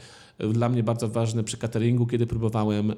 Dla 0.53 0.69
mnie 0.69 0.83
bardzo 0.83 1.07
ważne 1.07 1.43
przy 1.43 1.57
cateringu, 1.57 2.07
kiedy 2.07 2.27
próbowałem 2.27 2.91
e, 2.91 2.95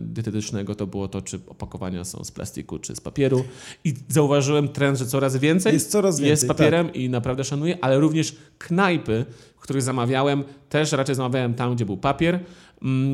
dietetycznego, 0.00 0.74
to 0.74 0.86
było 0.86 1.08
to, 1.08 1.22
czy 1.22 1.40
opakowania 1.46 2.04
są 2.04 2.24
z 2.24 2.30
plastiku, 2.30 2.78
czy 2.78 2.96
z 2.96 3.00
papieru. 3.00 3.44
I 3.84 3.94
zauważyłem 4.08 4.68
trend, 4.68 4.98
że 4.98 5.06
coraz 5.06 5.36
więcej 5.36 5.72
Jest 5.72 5.90
coraz 5.90 6.20
więcej, 6.20 6.30
jest 6.30 6.42
z 6.42 6.46
papierem 6.46 6.92
i 6.92 7.08
naprawdę 7.08 7.44
szanuję, 7.44 7.78
ale 7.80 7.98
również 7.98 8.36
knajpy, 8.58 9.24
w 9.56 9.60
których 9.60 9.82
zamawiałem, 9.82 10.44
też 10.68 10.92
raczej 10.92 11.14
zamawiałem 11.14 11.54
tam, 11.54 11.74
gdzie 11.74 11.86
był 11.86 11.96
papier, 11.96 12.40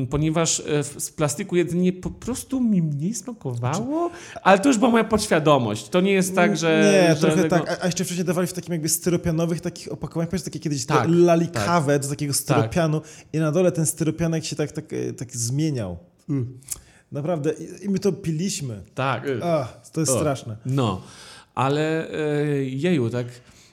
ponieważ 0.09 0.59
e, 0.59 0.83
z 0.83 1.11
plastiku 1.11 1.55
jedynie 1.55 1.93
po 1.93 2.09
prostu 2.09 2.61
mi 2.61 2.81
mniej 2.81 3.13
smakowało, 3.13 4.11
ale 4.43 4.59
to 4.59 4.69
już 4.69 4.77
była 4.77 4.91
moja 4.91 5.03
podświadomość. 5.03 5.89
To 5.89 6.01
nie 6.01 6.11
jest 6.11 6.35
tak, 6.35 6.57
że... 6.57 6.91
Nie, 7.09 7.15
że 7.15 7.21
trochę 7.21 7.49
tego- 7.49 7.65
tak. 7.65 7.79
A, 7.83 7.85
jeszcze 7.85 8.05
wcześniej 8.05 8.25
dawali 8.25 8.47
w 8.47 8.53
takim 8.53 8.71
jakby 8.73 8.89
styropianowych 8.89 9.61
takich 9.61 9.91
opakowaniach. 9.91 10.29
Pamiętasz 10.29 10.45
takie 10.45 10.59
kiedyś 10.59 10.85
Tak, 10.85 11.05
te 11.05 11.11
lalikawę 11.11 11.99
z 12.03 12.09
takiego 12.09 12.33
Tak. 12.33 12.41
styropianu 12.41 13.01
i 13.33 13.37
na 13.37 13.51
dole 13.51 13.71
ten 13.71 13.85
styropianek 13.85 14.45
się 14.45 14.55
tak, 14.55 14.71
tak, 14.71 14.93
e, 14.93 15.13
tak 15.13 15.35
zmieniał. 15.37 15.97
Naprawdę. 17.11 17.53
I, 17.53 17.85
I 17.85 17.89
my 17.89 17.99
to 17.99 18.11
piliśmy. 18.11 18.81
Tak. 18.95 19.23
Ach, 19.43 19.89
to 19.93 19.99
jest 19.99 20.11
O. 20.11 20.19
straszne. 20.19 20.57
No, 20.65 21.01
ale 21.55 22.09
e, 22.11 22.63
jeju, 22.63 23.09
tak. 23.09 23.27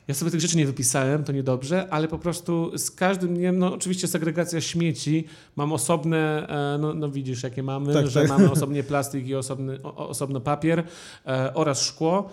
Ja 0.08 0.14
sobie 0.14 0.30
tych 0.30 0.40
rzeczy 0.40 0.56
nie 0.56 0.66
wypisałem, 0.66 1.24
to 1.24 1.32
niedobrze, 1.32 1.88
ale 1.90 2.08
po 2.08 2.18
prostu 2.18 2.78
z 2.78 2.90
każdym 2.90 3.34
dniem, 3.34 3.58
no 3.58 3.74
oczywiście 3.74 4.08
segregacja 4.08 4.60
śmieci, 4.60 5.24
mam 5.56 5.72
osobne, 5.72 6.48
e, 6.74 6.78
no, 6.78 6.94
no 6.94 7.10
widzisz 7.10 7.42
jakie 7.42 7.62
mamy, 7.62 7.92
Tak, 7.92 8.06
że 8.06 8.20
tak. 8.20 8.28
mamy 8.28 8.50
osobnie 8.56 8.82
plastik 8.82 9.26
i 9.26 9.34
osobny, 9.34 9.82
o, 9.82 10.08
osobno 10.08 10.40
papier 10.40 10.84
e, 11.26 11.54
oraz 11.54 11.82
szkło, 11.82 12.30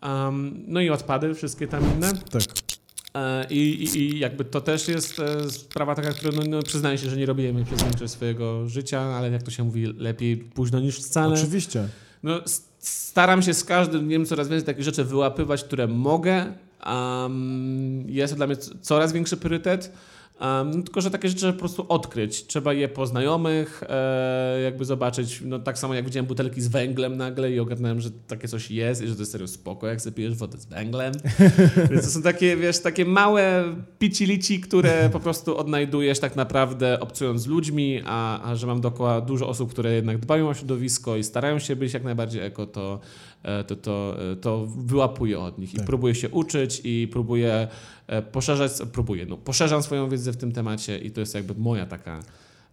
Am, 0.00 0.64
no 0.66 0.80
i 0.80 0.90
odpady, 0.90 1.34
wszystkie 1.34 1.68
tam 1.68 1.84
inne. 1.96 2.12
Tak. 2.30 2.42
E, 3.14 3.46
I, 3.50 3.84
i, 3.84 3.98
I 3.98 4.18
jakby 4.18 4.44
to 4.44 4.60
też 4.60 4.88
jest 4.88 5.18
e, 5.18 5.50
sprawa 5.50 5.94
taka, 5.94 6.12
którą 6.12 6.32
no, 6.32 6.42
no, 6.48 6.62
przyznaję 6.62 6.98
się, 6.98 7.10
że 7.10 7.16
nie 7.16 7.26
robiłem 7.26 7.64
przez 7.64 7.82
większość 7.82 8.12
swojego 8.12 8.68
życia, 8.68 9.00
ale 9.00 9.30
jak 9.30 9.42
to 9.42 9.50
się 9.50 9.64
mówi, 9.64 9.86
lepiej 9.98 10.36
późno 10.36 10.80
niż 10.80 10.98
wcale. 10.98 11.34
Oczywiście. 11.34 11.88
No, 12.22 12.40
staram 12.78 13.42
się 13.42 13.54
z 13.54 13.64
każdym 13.64 14.06
dniem 14.06 14.26
coraz 14.26 14.48
więcej 14.48 14.66
takich 14.66 14.84
rzeczy 14.84 15.04
wyłapywać, 15.04 15.64
które 15.64 15.86
mogę. 15.86 16.52
Um, 16.86 18.04
jest 18.08 18.32
to 18.32 18.36
dla 18.36 18.46
mnie 18.46 18.56
coraz 18.56 19.12
większy 19.12 19.36
priorytet. 19.36 19.92
Um, 20.40 20.82
tylko, 20.82 21.00
że 21.00 21.10
takie 21.10 21.28
rzeczy 21.28 21.52
po 21.52 21.58
prostu 21.58 21.86
odkryć. 21.88 22.46
Trzeba 22.46 22.72
je 22.72 22.88
po 22.88 23.06
znajomych, 23.06 23.82
e, 23.88 24.60
jakby 24.64 24.84
zobaczyć. 24.84 25.42
No, 25.44 25.58
tak 25.58 25.78
samo 25.78 25.94
jak 25.94 26.04
widziałem 26.04 26.26
butelki 26.26 26.62
z 26.62 26.68
węglem 26.68 27.16
nagle 27.16 27.52
i 27.52 27.60
ogarnąłem, 27.60 28.00
że 28.00 28.10
takie 28.10 28.48
coś 28.48 28.70
jest 28.70 29.02
i 29.02 29.06
że 29.06 29.14
to 29.14 29.20
jest 29.20 29.32
serio 29.32 29.48
spoko, 29.48 29.86
jak 29.86 30.00
sobie 30.00 30.16
pijesz 30.16 30.34
wodę 30.34 30.58
z 30.58 30.66
węglem. 30.66 31.12
Więc 31.90 32.04
to 32.04 32.10
są 32.10 32.22
takie, 32.22 32.56
wiesz, 32.56 32.78
takie 32.78 33.04
małe 33.04 33.64
picilici, 33.98 34.60
które 34.60 35.10
po 35.12 35.20
prostu 35.20 35.56
odnajdujesz 35.56 36.18
tak 36.18 36.36
naprawdę 36.36 37.00
obcując 37.00 37.42
z 37.42 37.46
ludźmi, 37.46 38.02
a, 38.06 38.50
a 38.50 38.56
że 38.56 38.66
mam 38.66 38.80
dookoła 38.80 39.20
dużo 39.20 39.48
osób, 39.48 39.70
które 39.70 39.92
jednak 39.92 40.18
dbają 40.18 40.48
o 40.48 40.54
środowisko 40.54 41.16
i 41.16 41.24
starają 41.24 41.58
się 41.58 41.76
być 41.76 41.94
jak 41.94 42.04
najbardziej 42.04 42.42
eko, 42.42 42.66
to, 42.66 43.00
to, 43.66 43.76
to, 43.76 44.16
e, 44.32 44.36
to 44.36 44.66
wyłapuję 44.66 45.38
od 45.38 45.58
nich 45.58 45.74
i 45.74 45.76
Tak. 45.76 45.86
próbuję 45.86 46.14
się 46.14 46.28
uczyć 46.28 46.80
i 46.84 47.08
próbuję 47.12 47.68
e, 48.06 48.22
poszerzać, 48.22 48.72
próbuję, 48.92 49.26
no, 49.26 49.36
poszerzam 49.36 49.82
swoją 49.82 50.08
wiedzę 50.08 50.32
w 50.32 50.36
tym 50.36 50.52
temacie 50.52 50.98
i 50.98 51.10
to 51.10 51.20
jest 51.20 51.34
jakby 51.34 51.54
moja 51.54 51.86
taka 51.86 52.20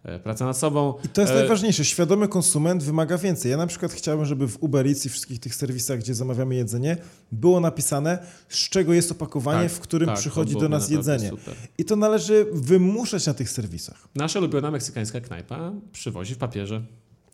e, 0.04 0.18
praca 0.18 0.44
nad 0.44 0.56
sobą. 0.58 0.94
I 1.04 1.08
to 1.08 1.20
jest 1.20 1.32
E, 1.32 1.36
najważniejsze. 1.36 1.84
Świadomy 1.84 2.28
konsument 2.28 2.82
wymaga 2.82 3.18
więcej. 3.18 3.50
Ja 3.50 3.56
na 3.56 3.66
przykład 3.66 3.92
chciałbym, 3.92 4.26
żeby 4.26 4.48
w 4.48 4.62
Uber 4.62 4.86
Eats 4.86 5.06
i 5.06 5.08
wszystkich 5.08 5.40
tych 5.40 5.54
serwisach, 5.54 5.98
gdzie 5.98 6.14
zamawiamy 6.14 6.54
jedzenie, 6.54 6.96
było 7.32 7.60
napisane, 7.60 8.18
z 8.48 8.68
czego 8.68 8.92
jest 8.92 9.12
opakowanie, 9.12 9.68
tak, 9.68 9.72
w 9.72 9.80
którym 9.80 10.08
tak, 10.08 10.18
przychodzi 10.18 10.54
do 10.56 10.68
nas 10.68 10.90
jedzenie. 10.90 11.28
Super. 11.30 11.54
I 11.78 11.84
to 11.84 11.96
należy 11.96 12.46
wymuszać 12.52 13.26
na 13.26 13.34
tych 13.34 13.50
serwisach. 13.50 14.08
Nasza 14.14 14.38
ulubiona 14.38 14.70
meksykańska 14.70 15.20
knajpa 15.20 15.72
przywozi 15.92 16.34
w 16.34 16.38
papierze. 16.38 16.82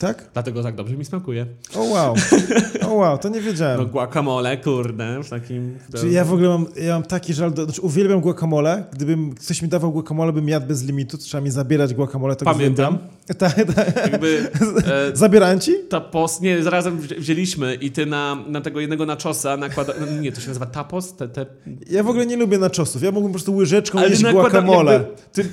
Tak? 0.04 0.30
Dlatego 0.32 0.62
tak 0.62 0.74
dobrze 0.74 0.96
mi 0.96 1.04
smakuje. 1.04 1.46
O 1.76 1.82
wow. 1.82 2.14
O 2.88 2.94
wow, 2.94 3.18
to 3.18 3.28
nie 3.28 3.40
wiedziałem. 3.40 3.78
No 3.80 3.86
guacamole, 3.86 4.56
kurde, 4.56 5.22
w 5.22 5.30
takim... 5.30 5.78
Czyli 5.96 6.12
ja 6.12 6.24
w 6.24 6.32
ogóle 6.32 6.48
mam, 6.48 6.66
ja 6.76 6.92
mam 6.92 7.02
taki 7.02 7.34
żal, 7.34 7.52
do, 7.52 7.64
znaczy 7.64 7.80
uwielbiam 7.80 8.20
guacamole. 8.20 8.84
Gdybym 8.92 9.34
ktoś 9.34 9.62
mi 9.62 9.68
dawał 9.68 9.92
guacamole, 9.92 10.32
bym 10.32 10.48
jadł 10.48 10.66
bez 10.66 10.84
limitu, 10.84 11.18
to 11.18 11.24
trzeba 11.24 11.40
mi 11.40 11.50
zabierać 11.50 11.94
guacamole. 11.94 12.36
Tak 12.36 12.48
Pamiętam. 12.52 12.98
Tak, 13.38 13.54
tak. 13.74 13.96
Jakby 14.12 14.38
e, 15.12 15.16
Zabierałem 15.16 15.60
ci? 15.60 15.72
tapos, 15.88 16.40
nie, 16.40 16.62
zarazem 16.62 16.98
wzi- 17.00 17.18
wzięliśmy 17.20 17.74
i 17.74 17.90
ty 17.90 18.06
na, 18.06 18.36
na 18.48 18.60
tego 18.60 18.80
jednego 18.80 19.06
nachosa 19.06 19.56
nakłada... 19.56 19.92
no 20.00 20.06
Nie, 20.20 20.32
to 20.32 20.40
się 20.40 20.48
nazywa 20.48 20.66
tapos? 20.66 21.16
Te, 21.16 21.28
te... 21.28 21.46
Ja 21.90 22.02
w 22.02 22.08
ogóle 22.08 22.26
nie 22.26 22.36
lubię 22.36 22.58
naczosów. 22.58 23.02
Ja 23.02 23.10
mógłbym 23.10 23.32
po 23.32 23.34
prostu 23.34 23.56
łyżeczką 23.56 23.98
ty 24.00 24.08
jeść 24.08 24.22
nakłada- 24.22 24.32
guacamole. 24.32 24.92
jakby 24.92 25.08
Ty 25.32 25.48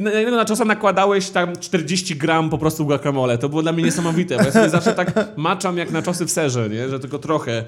na 0.00 0.10
jednego 0.10 0.36
nachosa 0.36 0.64
nakładałeś 0.64 1.30
tam 1.30 1.56
40 1.56 2.16
gram 2.16 2.50
po 2.50 2.58
prostu 2.58 2.86
guacamole. 2.86 3.38
To 3.38 3.48
było 3.48 3.62
dla 3.62 3.72
mnie 3.76 3.84
niesamowite, 3.84 4.36
bo 4.38 4.44
ja 4.44 4.52
sobie 4.52 4.70
zawsze 4.70 4.94
tak 4.94 5.28
maczam 5.36 5.76
jak 5.78 5.90
naczosy 5.90 6.26
w 6.26 6.30
serze, 6.30 6.68
nie? 6.68 6.88
Że 6.88 7.00
tylko 7.00 7.18
trochę. 7.18 7.64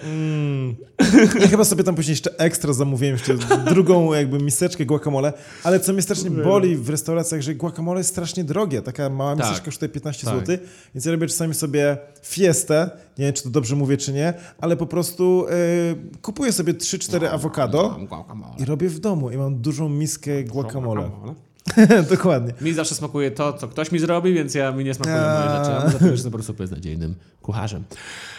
Ja 1.41 1.49
chyba 1.49 1.65
sobie 1.65 1.85
tam 1.85 1.95
później 1.95 2.13
jeszcze 2.13 2.39
ekstra 2.39 2.73
zamówiłem, 2.73 3.15
jeszcze 3.17 3.35
drugą 3.75 4.15
jakby 4.15 4.39
miseczkę 4.39 4.87
guacamole, 4.87 5.33
ale 5.65 5.81
co 5.81 5.93
mnie 5.93 6.03
strasznie 6.03 6.31
boli 6.31 6.77
w 6.77 6.89
restauracjach, 6.91 7.41
że 7.43 7.55
guacamole 7.55 8.01
jest 8.01 8.11
strasznie 8.11 8.45
drogie. 8.45 8.83
Taka 8.83 9.11
mała 9.11 9.37
Tak. 9.37 9.47
miseczka 9.47 9.65
kosztuje 9.65 9.89
15 9.89 10.27
Tak. 10.27 10.35
zł, 10.47 10.57
więc 10.95 11.05
ja 11.05 11.13
robię 11.13 11.27
czasami 11.27 11.55
sobie 11.55 11.97
fiestę, 12.23 12.91
nie 13.19 13.25
wiem 13.25 13.35
czy 13.35 13.43
to 13.43 13.51
dobrze 13.51 13.77
mówię 13.77 13.97
czy 13.97 14.13
nie, 14.13 14.35
ale 14.61 14.77
po 14.77 14.87
prostu 14.87 15.47
y, 15.49 16.19
kupuję 16.23 16.53
sobie 16.53 16.75
3-4 16.75 17.27
awokado 17.27 17.97
Guacamole. 18.09 18.53
i 18.59 18.65
robię 18.65 18.89
w 18.89 18.99
domu 18.99 19.31
i 19.31 19.37
mam 19.37 19.57
dużą 19.61 19.89
miskę 19.89 20.45
guacamole. 20.45 21.11
Dokładnie. 22.11 22.53
Mi 22.61 22.73
zawsze 22.75 22.95
smakuje 22.95 23.31
to, 23.31 23.53
co 23.53 23.69
ktoś 23.69 23.93
mi 23.93 23.99
zrobi, 23.99 24.35
więc 24.35 24.55
ja 24.55 24.73
mi 24.73 24.85
nie 24.85 24.95
smakują 24.95 25.17
moje 25.17 25.59
rzeczy. 25.59 25.77
A 25.77 25.81
poza 25.83 25.99
tym, 25.99 26.13
jestem 26.13 26.33
po 26.33 26.39
prostu 26.39 26.55
beznadziejnym 26.55 27.15
kucharzem. 27.43 27.85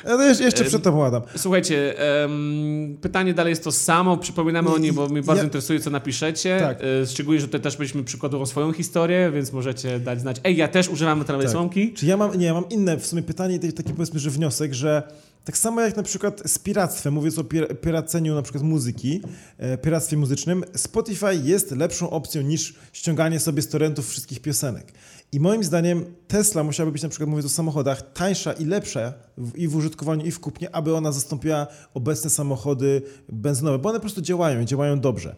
To 0.04 0.22
jeszcze, 0.24 0.44
jeszcze 0.44 0.64
przed 0.64 0.84
tobą 0.84 1.06
Adam. 1.06 1.22
Słuchajcie, 1.38 2.00
em, 2.24 2.98
pytanie 3.02 3.34
dalej 3.34 3.52
jest 3.52 3.64
to 3.64 3.72
samo. 3.72 4.18
Przypominamy 4.18 4.70
o 4.70 4.78
niej, 4.78 4.94
bo 4.94 5.08
mnie 5.10 5.22
bardzo 5.22 5.42
Ja- 5.42 5.46
interesuje, 5.46 5.80
co 5.80 5.90
napiszecie. 5.90 6.58
Tak. 6.60 6.78
E, 7.04 7.06
Szczególnie, 7.08 7.40
że 7.42 7.46
tutaj 7.48 7.62
też 7.62 7.78
byliśmy 7.78 8.04
przykładową 8.04 8.46
swoją 8.46 8.74
historię, 8.74 9.32
więc 9.34 9.54
możecie 9.54 10.00
dać 10.00 10.22
znać. 10.22 10.38
Ej, 10.44 10.58
ja 10.58 10.68
też 10.68 10.90
używam 10.90 11.20
metalowej 11.20 11.46
Tak. 11.48 11.52
słomki. 11.54 11.94
Czy 11.94 12.06
ja 12.06 12.18
mam, 12.18 12.36
nie, 12.40 12.46
ja 12.46 12.54
mam 12.54 12.70
inne 12.70 12.98
w 12.98 13.06
sumie 13.06 13.22
pytanie, 13.24 13.60
taki 13.60 13.94
powiedzmy, 13.94 14.20
że 14.20 14.30
wniosek, 14.30 14.74
że 14.74 15.04
tak 15.50 15.58
samo 15.58 15.82
jak 15.82 15.98
na 15.98 16.04
przykład 16.04 16.42
z 16.46 16.60
piractwem, 16.60 17.14
mówiąc 17.14 17.38
o 17.40 17.44
pir- 17.44 17.80
piraceniu 17.80 18.36
na 18.36 18.42
przykład 18.42 18.64
muzyki, 18.64 19.22
e, 19.58 19.78
piractwie 19.78 20.18
muzycznym, 20.18 20.64
Spotify 20.76 21.36
jest 21.44 21.72
lepszą 21.72 22.10
opcją 22.10 22.42
niż 22.42 22.74
ściąganie 22.94 23.40
sobie 23.40 23.62
z 23.62 23.68
torrentów 23.68 24.10
wszystkich 24.10 24.40
piosenek. 24.40 24.94
I 25.32 25.40
moim 25.40 25.64
zdaniem 25.64 26.06
Tesla 26.28 26.64
musiałaby 26.64 26.92
być 26.92 27.04
na 27.04 27.10
przykład, 27.10 27.30
mówiąc 27.30 27.46
o 27.46 27.50
samochodach, 27.50 28.14
tańsza 28.14 28.54
i 28.54 28.66
lepsza 28.66 29.14
i 29.56 29.68
w 29.68 29.76
użytkowaniu, 29.76 30.26
i 30.26 30.32
w 30.32 30.40
kupnie, 30.40 30.76
aby 30.76 30.96
ona 30.96 31.12
zastąpiła 31.12 31.68
obecne 31.94 32.30
samochody 32.30 33.02
benzynowe, 33.30 33.80
bo 33.80 33.90
one 33.90 33.98
po 33.98 34.02
prostu 34.02 34.22
działają 34.22 34.62
i 34.62 34.66
działają 34.66 35.00
dobrze. 35.00 35.36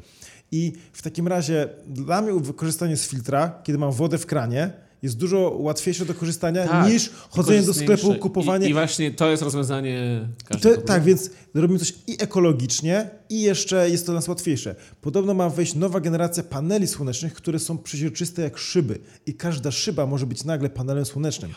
I 0.52 0.74
w 0.94 1.02
takim 1.02 1.28
razie 1.28 1.70
dla 1.88 2.22
mnie 2.22 2.34
wykorzystanie 2.34 2.98
z 2.98 3.08
filtra, 3.08 3.62
kiedy 3.64 3.80
mam 3.80 3.92
wodę 3.92 4.18
w 4.18 4.26
kranie, 4.26 4.74
jest 5.02 5.18
dużo 5.18 5.56
łatwiejsze 5.60 6.06
do 6.06 6.14
korzystania 6.14 6.68
Tak. 6.68 6.88
niż 6.92 7.10
chodzenie 7.30 7.62
do 7.62 7.74
sklepu, 7.74 8.16
kupowanie. 8.16 8.68
I, 8.68 8.70
I 8.70 8.74
właśnie 8.74 9.12
to 9.12 9.32
jest 9.32 9.44
rozwiązanie 9.44 10.28
każdego. 10.46 10.76
to, 10.76 10.82
tak, 10.82 11.04
więc 11.04 11.30
robimy 11.54 11.80
coś 11.80 11.94
i 12.08 12.16
ekologicznie, 12.20 13.10
i 13.30 13.42
jeszcze 13.42 13.90
jest 13.90 14.06
to 14.06 14.12
dla 14.12 14.16
nas 14.18 14.28
łatwiejsze. 14.28 14.76
Podobno 15.02 15.34
ma 15.34 15.50
wejść 15.50 15.76
nowa 15.76 16.00
generacja 16.00 16.44
paneli 16.44 16.88
słonecznych, 16.88 17.34
które 17.34 17.60
są 17.60 17.78
przeźroczyste 17.78 18.42
jak 18.42 18.58
szyby. 18.58 19.00
I 19.26 19.34
każda 19.34 19.72
szyba 19.72 20.06
może 20.06 20.26
być 20.26 20.44
nagle 20.44 20.70
panelem 20.70 21.06
słonecznym. 21.06 21.52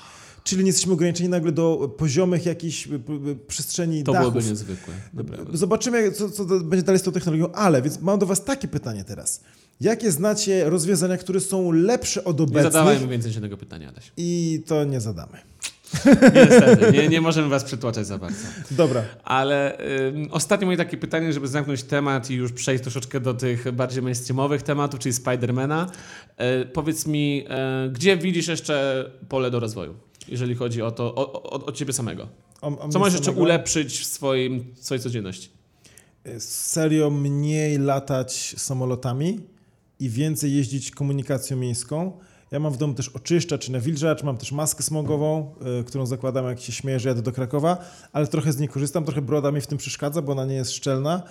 Czyli 0.44 0.62
nie 0.64 0.66
jesteśmy 0.68 0.92
ograniczeni 0.92 1.28
nagle 1.28 1.52
do 1.52 1.94
poziomych 1.98 2.46
jakichś 2.46 2.86
y, 2.86 2.94
y, 3.30 3.36
przestrzeni 3.46 4.04
To 4.04 4.12
dachów. 4.12 4.32
byłoby 4.32 4.48
niezwykłe. 4.50 4.94
Naprawdę. 5.14 5.56
Zobaczymy, 5.56 6.12
co, 6.12 6.30
co 6.30 6.44
będzie 6.44 6.82
dalej 6.82 6.98
z 6.98 7.02
tą 7.02 7.12
technologią, 7.12 7.52
ale 7.52 7.82
więc 7.82 8.00
mam 8.00 8.18
do 8.18 8.26
Was 8.26 8.44
takie 8.44 8.68
pytanie 8.68 9.04
teraz. 9.04 9.40
Jakie 9.84 10.12
znacie 10.12 10.70
rozwiązania, 10.70 11.16
które 11.16 11.40
są 11.40 11.72
lepsze 11.72 12.24
od 12.24 12.38
Nie 12.38 12.44
obecnych? 12.44 12.72
zadawajmy 12.72 13.08
więcej 13.08 13.32
żadnego 13.32 13.56
pytania, 13.56 13.88
Adaś. 13.88 14.12
I 14.16 14.62
to 14.66 14.84
nie 14.84 15.00
zadamy. 15.00 15.38
Niestety, 16.34 16.92
nie, 16.92 17.08
nie 17.08 17.20
możemy 17.20 17.48
was 17.48 17.64
przytłaczać 17.64 18.06
za 18.06 18.18
bardzo. 18.18 18.38
Dobra. 18.70 19.02
Ale 19.24 19.78
ym, 20.08 20.28
ostatnie 20.30 20.66
moje 20.66 20.78
takie 20.78 20.96
pytanie, 20.96 21.32
żeby 21.32 21.48
zamknąć 21.48 21.82
temat 21.82 22.30
i 22.30 22.34
już 22.34 22.52
przejść 22.52 22.82
troszeczkę 22.82 23.20
do 23.20 23.34
tych 23.34 23.72
bardziej 23.72 24.02
mainstreamowych 24.02 24.62
tematów, 24.62 25.00
czyli 25.00 25.12
Spidermana. 25.12 25.90
E, 26.36 26.64
powiedz 26.64 27.06
mi, 27.06 27.44
e, 27.48 27.88
gdzie 27.92 28.16
widzisz 28.16 28.48
jeszcze 28.48 29.10
pole 29.28 29.50
do 29.50 29.60
rozwoju, 29.60 29.94
jeżeli 30.28 30.54
chodzi 30.54 30.82
o 30.82 30.90
to, 30.90 31.14
o, 31.14 31.32
o, 31.42 31.66
o 31.66 31.72
ciebie 31.72 31.92
samego? 31.92 32.28
O, 32.60 32.78
o 32.78 32.88
Co 32.88 32.98
możesz 32.98 33.14
jeszcze 33.14 33.32
ulepszyć 33.32 34.00
w 34.00 34.04
swoim, 34.04 34.64
w 34.74 34.84
swojej 34.84 35.02
codzienności? 35.02 35.48
Serio 36.38 37.10
mniej 37.10 37.78
latać 37.78 38.54
samolotami 38.58 39.40
i 40.04 40.10
więcej 40.10 40.54
jeździć 40.54 40.90
komunikacją 40.90 41.56
miejską. 41.56 42.12
Ja 42.50 42.60
mam 42.60 42.72
w 42.72 42.76
domu 42.76 42.94
też 42.94 43.08
oczyszczacz 43.08 43.64
czy 43.64 43.72
nawilżacz, 43.72 44.22
mam 44.22 44.36
też 44.36 44.52
maskę 44.52 44.82
smogową, 44.82 45.54
y, 45.80 45.84
którą 45.84 46.06
zakładam 46.06 46.46
jak 46.46 46.60
się 46.60 46.72
śmieję, 46.72 47.00
że 47.00 47.08
jadę 47.08 47.22
do 47.22 47.32
Krakowa, 47.32 47.84
ale 48.12 48.26
trochę 48.26 48.52
z 48.52 48.58
niej 48.58 48.68
korzystam, 48.68 49.04
trochę 49.04 49.22
broda 49.22 49.50
mi 49.50 49.60
w 49.60 49.66
tym 49.66 49.78
przeszkadza, 49.78 50.22
bo 50.22 50.32
ona 50.32 50.44
nie 50.44 50.54
jest 50.54 50.72
szczelna, 50.72 51.22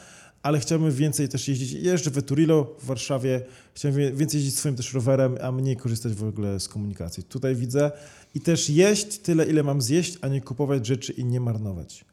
ale 0.43 0.59
chciałbym 0.59 0.91
więcej 0.91 1.29
też 1.29 1.47
jeździć. 1.47 1.71
Jeżdżę 1.71 2.11
w 2.11 2.17
Eturilo 2.17 2.75
w 2.79 2.85
Warszawie, 2.85 3.41
chciałbym 3.73 4.15
więcej 4.15 4.37
jeździć 4.37 4.57
swoim 4.57 4.75
też 4.75 4.93
rowerem, 4.93 5.37
a 5.41 5.51
mniej 5.51 5.77
korzystać 5.77 6.13
w 6.13 6.23
ogóle 6.23 6.59
z 6.59 6.67
komunikacji. 6.67 7.23
Tutaj 7.23 7.55
widzę 7.55 7.91
i 8.35 8.41
też 8.41 8.69
jeść 8.69 9.17
tyle, 9.19 9.45
ile 9.45 9.63
mam 9.63 9.81
zjeść, 9.81 10.17
a 10.21 10.27
nie 10.27 10.41
kupować 10.41 10.87
rzeczy 10.87 11.13
i 11.13 11.25
nie 11.25 11.39
marnować. 11.39 12.05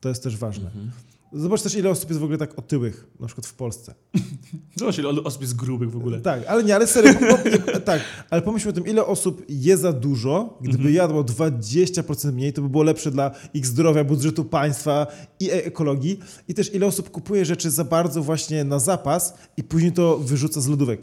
To 0.00 0.08
jest 0.08 0.22
też 0.22 0.36
ważne. 0.36 0.66
Mhm. 0.66 0.90
Zobacz 1.36 1.62
też, 1.62 1.74
ile 1.74 1.90
osób 1.90 2.08
jest 2.10 2.20
w 2.20 2.24
ogóle 2.24 2.38
tak 2.38 2.58
otyłych, 2.58 3.06
na 3.20 3.26
przykład 3.26 3.46
w 3.46 3.54
Polsce. 3.54 3.94
Zobacz, 4.76 4.98
ile 4.98 5.08
osób 5.08 5.42
jest 5.42 5.56
grubych 5.56 5.90
w 5.90 5.96
ogóle. 5.96 6.20
Tak, 6.20 6.40
ale 6.46 6.64
nie, 6.64 6.74
ale 6.74 6.86
serio, 6.86 7.12
tak, 7.84 8.00
ale 8.30 8.42
pomyślmy 8.42 8.70
o 8.70 8.74
tym, 8.74 8.86
ile 8.86 9.06
osób 9.06 9.42
je 9.48 9.76
za 9.76 9.92
dużo, 9.92 10.58
gdyby 10.60 10.76
Mhm. 10.78 10.94
jadło 10.94 11.24
20% 11.24 12.32
mniej, 12.32 12.52
to 12.52 12.62
by 12.62 12.68
było 12.68 12.82
lepsze 12.82 13.10
dla 13.10 13.30
ich 13.54 13.66
zdrowia, 13.66 14.04
budżetu 14.04 14.44
państwa 14.44 15.06
i 15.40 15.50
e- 15.50 15.64
ekologii. 15.64 16.20
I 16.48 16.54
też 16.54 16.74
ile 16.74 16.86
osób 16.86 17.10
kupuje 17.10 17.44
rzeczy 17.44 17.70
za 17.70 17.84
bardzo 17.84 18.22
właśnie 18.22 18.64
na 18.64 18.78
zapas 18.78 19.34
i 19.56 19.62
później 19.64 19.92
to 19.92 20.18
wyrzuca 20.18 20.60
z 20.60 20.66
lodówek. 20.68 21.02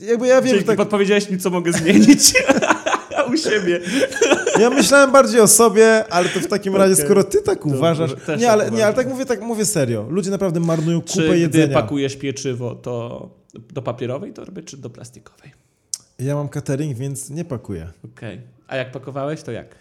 Jakby 0.00 0.26
ja 0.26 0.42
wiem, 0.42 0.56
że 0.58 0.62
tak, 0.62 0.76
podpowiedziałeś 0.76 1.30
mi, 1.30 1.38
co 1.38 1.50
mogę 1.50 1.72
zmienić 1.72 2.34
u 3.32 3.36
siebie. 3.36 3.80
Ja 4.60 4.70
myślałem 4.70 5.12
bardziej 5.12 5.40
o 5.40 5.46
sobie, 5.48 6.04
ale 6.12 6.28
to 6.28 6.40
w 6.40 6.46
takim 6.46 6.76
razie, 6.76 6.92
Okej. 6.92 7.04
skoro 7.04 7.24
ty 7.24 7.42
tak 7.42 7.66
uważasz, 7.66 8.14
też 8.14 8.24
tak 8.26 8.40
nie, 8.40 8.50
ale, 8.50 8.64
nie, 8.64 8.68
uważam. 8.70 8.86
ale 8.86 8.94
tak 8.94 9.08
mówię, 9.08 9.26
tak 9.26 9.40
mówię 9.42 9.64
serio. 9.66 10.06
Ludzie 10.10 10.30
naprawdę 10.30 10.60
marnują 10.60 11.00
kupę 11.00 11.12
Czy 11.12 11.38
jedzenia. 11.38 11.74
pakujesz 11.74 12.16
pieczywo, 12.16 12.74
to 12.74 13.28
do 13.54 13.82
papierowej 13.82 14.32
torby, 14.32 14.62
czy 14.62 14.76
do 14.76 14.90
plastikowej? 14.90 15.52
Ja 16.18 16.34
mam 16.34 16.48
catering, 16.48 16.96
więc 16.96 17.30
nie 17.30 17.44
pakuję. 17.44 17.88
Okej. 18.04 18.40
A 18.68 18.76
jak 18.76 18.92
pakowałeś, 18.92 19.42
to 19.42 19.52
jak? 19.52 19.74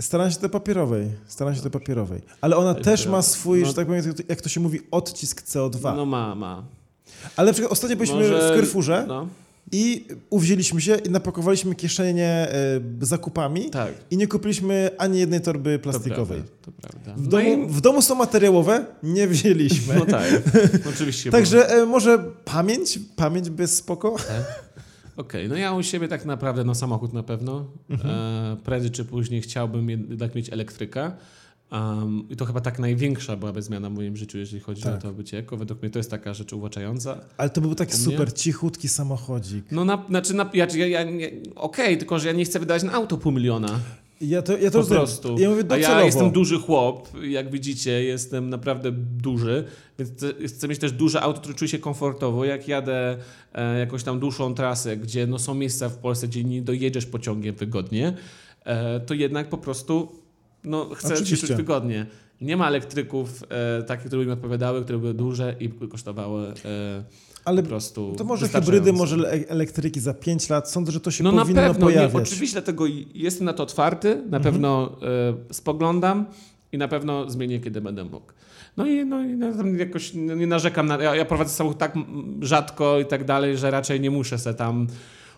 Staram 0.00 0.30
się 0.30 0.40
do 0.40 0.48
papierowej, 0.48 1.10
staram 1.26 1.54
się 1.54 1.62
do 1.62 1.70
papierowej. 1.70 2.20
Ale 2.40 2.56
ona 2.56 2.74
też 2.74 3.06
ma 3.06 3.22
swój, 3.22 3.60
no- 3.60 3.66
że 3.66 3.74
tak 3.74 3.86
powiem, 3.86 4.02
jak 4.28 4.40
to 4.40 4.48
się 4.48 4.60
mówi, 4.60 4.80
odcisk 4.90 5.42
CO2. 5.42 5.96
No 5.96 6.06
ma, 6.06 6.34
ma. 6.34 6.62
Ale 7.36 7.46
na 7.46 7.52
przykład 7.52 7.72
ostatnio 7.72 7.96
byliśmy 7.96 8.16
Może- 8.16 8.38
w 8.38 8.54
Carrefourze 8.54 9.04
No, 9.08 9.26
i 9.72 10.06
uwzięliśmy 10.30 10.80
się 10.80 10.96
i 10.96 11.10
napakowaliśmy 11.10 11.74
kieszenie 11.74 12.26
e, 12.26 12.80
zakupami 13.00 13.70
tak. 13.70 13.92
i 14.10 14.16
nie 14.16 14.26
kupiliśmy 14.26 14.90
ani 14.98 15.18
jednej 15.18 15.40
torby 15.40 15.78
To 15.78 15.82
plastikowej. 15.82 16.42
prawda, 16.42 16.52
to 16.62 16.72
prawda. 16.72 17.14
W 17.14 17.22
No 17.24 17.30
domu, 17.30 17.64
i- 17.64 17.66
w 17.66 17.80
domu 17.80 18.02
są 18.02 18.14
materiałowe, 18.14 18.84
nie 19.02 19.28
wzięliśmy. 19.28 19.94
No 19.94 20.06
tak, 20.06 20.24
oczywiście. 20.94 21.30
Także 21.30 21.68
e, 21.70 21.86
może 21.86 22.18
pamięć, 22.44 22.98
pamięć 23.16 23.50
bez 23.50 23.76
spoko. 23.76 24.16
Okej, 25.16 25.48
no 25.48 25.56
ja 25.56 25.72
u 25.72 25.82
siebie 25.82 26.08
tak 26.08 26.24
naprawdę, 26.24 26.64
no 26.64 26.74
samochód 26.74 27.12
na 27.12 27.22
pewno. 27.22 27.66
Mhm. 27.90 28.14
E, 28.14 28.56
prędzej 28.64 28.90
czy 28.90 29.04
później 29.04 29.42
chciałbym 29.42 29.90
jednak 29.90 30.34
mieć 30.34 30.52
elektryka. 30.52 31.16
Um, 31.72 32.24
I 32.30 32.36
to 32.36 32.44
chyba 32.44 32.60
tak 32.60 32.78
największa 32.78 33.36
byłaby 33.36 33.62
zmiana 33.62 33.90
w 33.90 33.92
moim 33.92 34.16
życiu, 34.16 34.38
jeżeli 34.38 34.60
chodzi 34.60 34.82
Tak. 34.82 34.94
o 34.94 34.98
to 34.98 35.12
bycie 35.12 35.38
eko. 35.38 35.56
Według 35.56 35.82
mnie 35.82 35.90
to 35.90 35.98
jest 35.98 36.10
taka 36.10 36.34
rzecz 36.34 36.52
uwłaczająca. 36.52 37.20
Ale 37.36 37.50
to 37.50 37.60
był 37.60 37.74
taki 37.74 37.92
super 37.96 38.32
cichutki 38.34 38.88
samochodzik. 38.88 39.64
No, 39.70 39.84
na, 39.84 40.04
znaczy, 40.08 40.34
na, 40.34 40.50
ja, 40.54 40.66
ja, 40.76 40.86
ja, 40.86 41.06
okej, 41.54 41.98
tylko 41.98 42.18
że 42.18 42.26
ja 42.28 42.32
nie 42.34 42.44
chcę 42.44 42.58
wydać 42.58 42.82
na 42.82 42.92
auto 42.92 43.18
pół 43.18 43.32
miliona. 43.32 43.80
Ja 44.20 44.42
to, 44.42 44.52
ja 44.58 44.70
to 44.70 44.72
Po 44.72 44.78
rozumiem. 44.78 45.00
prostu. 45.02 45.38
Ja 45.38 45.50
mówię 45.50 45.64
A 45.70 45.76
ja 45.76 46.02
jestem 46.04 46.30
duży 46.30 46.58
chłop, 46.58 47.08
jak 47.22 47.50
widzicie, 47.50 48.04
jestem 48.04 48.50
naprawdę 48.50 48.92
duży, 49.22 49.64
więc 49.98 50.10
chcę- 50.10 50.48
chcę 50.48 50.68
mieć 50.68 50.78
też 50.78 50.92
duże 50.92 51.20
auto, 51.20 51.40
które 51.40 51.54
czuję 51.54 51.68
się 51.68 51.78
komfortowo. 51.78 52.44
Jak 52.44 52.68
jadę 52.68 53.16
e, 53.54 53.78
jakąś 53.78 54.02
tam 54.02 54.20
dłuższą 54.20 54.54
trasę, 54.54 54.96
gdzie 54.96 55.26
no, 55.26 55.38
są 55.38 55.54
miejsca 55.54 55.88
w 55.88 55.96
Polsce, 55.96 56.28
gdzie 56.28 56.44
nie 56.44 56.62
dojedziesz 56.62 57.06
pociągiem 57.06 57.54
wygodnie, 57.54 58.16
e, 58.64 59.00
to 59.00 59.14
jednak 59.14 59.48
po 59.48 59.58
prostu 59.58 60.12
no, 60.64 60.90
chcę 60.94 61.08
się 61.08 61.14
Oczywiście. 61.14 61.46
czuć 61.46 61.56
wygodnie. 61.56 62.06
Nie 62.40 62.56
ma 62.56 62.68
elektryków 62.68 63.44
e, 63.50 63.82
takich, 63.82 64.06
które 64.06 64.20
by 64.22 64.26
mi 64.26 64.32
odpowiadały, 64.32 64.82
które 64.84 64.98
były 64.98 65.14
duże 65.14 65.54
i 65.60 65.68
kosztowały 65.68 66.46
e, 66.64 67.04
Ale 67.44 67.62
po 67.62 67.68
prostu 67.68 68.14
to 68.18 68.24
może 68.24 68.48
hybrydy, 68.48 68.92
może 68.92 69.16
le- 69.16 69.30
elektryki 69.48 70.00
za 70.00 70.14
5 70.14 70.48
lat. 70.50 70.70
Sądzę, 70.70 70.92
że 70.92 71.00
to 71.00 71.10
się 71.10 71.24
No 71.24 71.32
na 71.32 71.42
powinno 71.42 71.62
pewno, 71.62 71.90
nie, 71.90 72.10
oczywiście 72.12 72.52
dlatego 72.54 72.84
jestem 73.14 73.44
na 73.44 73.52
to 73.52 73.62
otwarty, 73.62 74.08
na 74.14 74.36
Mhm. 74.36 74.42
pewno 74.42 74.96
e, 75.50 75.54
spoglądam 75.54 76.26
i 76.72 76.78
na 76.78 76.88
pewno 76.88 77.30
zmienię, 77.30 77.60
kiedy 77.60 77.80
będę 77.80 78.04
mógł. 78.04 78.32
No 78.76 78.86
i, 78.86 79.04
no, 79.04 79.20
i 79.24 79.26
na- 79.36 79.52
tam 79.52 79.78
jakoś 79.78 80.12
no, 80.14 80.34
nie 80.34 80.46
narzekam, 80.46 80.86
na, 80.86 81.02
ja, 81.02 81.14
ja 81.16 81.24
prowadzę 81.24 81.50
samochód 81.50 81.78
tak 81.78 81.94
rzadko 82.40 83.00
i 83.00 83.06
tak 83.06 83.24
dalej, 83.24 83.56
że 83.58 83.70
raczej 83.70 84.00
nie 84.00 84.10
muszę 84.10 84.38
se 84.38 84.54
tam 84.54 84.86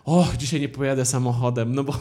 o, 0.05 0.27
dzisiaj 0.37 0.61
nie 0.61 0.69
pojadę 0.69 1.05
samochodem, 1.05 1.75
no 1.75 1.83
bo 1.83 1.93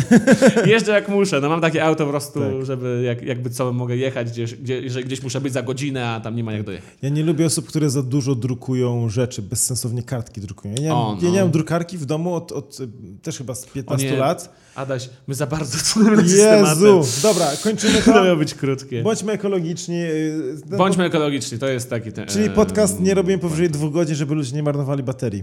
jeżdżę 0.66 0.92
jak 0.92 1.08
muszę, 1.08 1.40
no 1.40 1.48
mam 1.48 1.60
takie 1.60 1.84
auto 1.84 2.04
po 2.04 2.10
prostu, 2.10 2.40
Tak. 2.40 2.64
żeby 2.66 3.02
jak, 3.04 3.22
jakby 3.22 3.50
co, 3.50 3.72
mogę 3.72 3.96
jechać 3.96 4.30
gdzieś, 4.30 4.54
gdzie, 4.54 4.90
że 4.90 5.02
gdzieś 5.02 5.22
muszę 5.22 5.40
być 5.40 5.52
za 5.52 5.62
godzinę, 5.62 6.08
a 6.10 6.20
tam 6.20 6.36
nie 6.36 6.44
ma 6.44 6.52
jak 6.52 6.62
dojechać. 6.62 6.90
Ja 7.02 7.08
nie 7.08 7.22
lubię 7.24 7.46
osób, 7.46 7.66
które 7.68 7.90
za 7.90 8.02
dużo 8.02 8.34
drukują 8.34 9.08
rzeczy, 9.08 9.42
bezsensownie 9.42 10.02
kartki 10.02 10.40
drukują. 10.40 10.74
Ja 10.74 10.80
nie 10.82 10.88
mam, 10.88 10.98
O, 10.98 11.16
no. 11.22 11.28
ja 11.28 11.34
nie 11.34 11.40
mam 11.40 11.50
drukarki 11.50 11.98
w 11.98 12.04
domu 12.04 12.34
od, 12.34 12.52
od 12.52 12.78
też 13.22 13.38
chyba 13.38 13.54
z 13.54 13.66
15 13.66 14.08
O 14.08 14.10
nie, 14.12 14.16
lat. 14.18 14.54
Adaś, 14.74 15.10
my 15.26 15.34
za 15.34 15.46
bardzo 15.46 15.78
systematy. 15.78 16.22
Jezu! 16.36 17.00
Dobra, 17.22 17.46
kończymy 17.62 18.02
To 18.04 18.12
to. 18.12 18.24
miało 18.24 18.36
być 18.36 18.54
krótkie. 18.54 19.02
Bądźmy 19.02 19.32
ekologiczni. 19.32 19.96
y, 20.02 20.56
no, 20.70 20.76
Bądźmy 20.78 21.04
ekologiczni, 21.04 21.58
to 21.58 21.68
jest 21.68 21.90
taki 21.90 22.12
ten. 22.12 22.26
Czyli 22.26 22.50
podcast 22.50 23.00
nie 23.00 23.14
robiłem 23.14 23.40
powyżej 23.40 23.70
dwóch 23.70 23.92
godzin, 23.92 24.14
żeby 24.16 24.34
ludzie 24.34 24.56
nie 24.56 24.62
marnowali 24.62 25.02
baterii. 25.02 25.42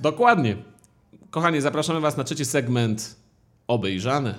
Dokładnie. 0.00 0.56
Kochani, 1.30 1.60
zapraszamy 1.60 2.00
Was 2.00 2.16
na 2.16 2.24
trzeci 2.24 2.44
segment 2.44 3.16
obejrzane. 3.68 4.34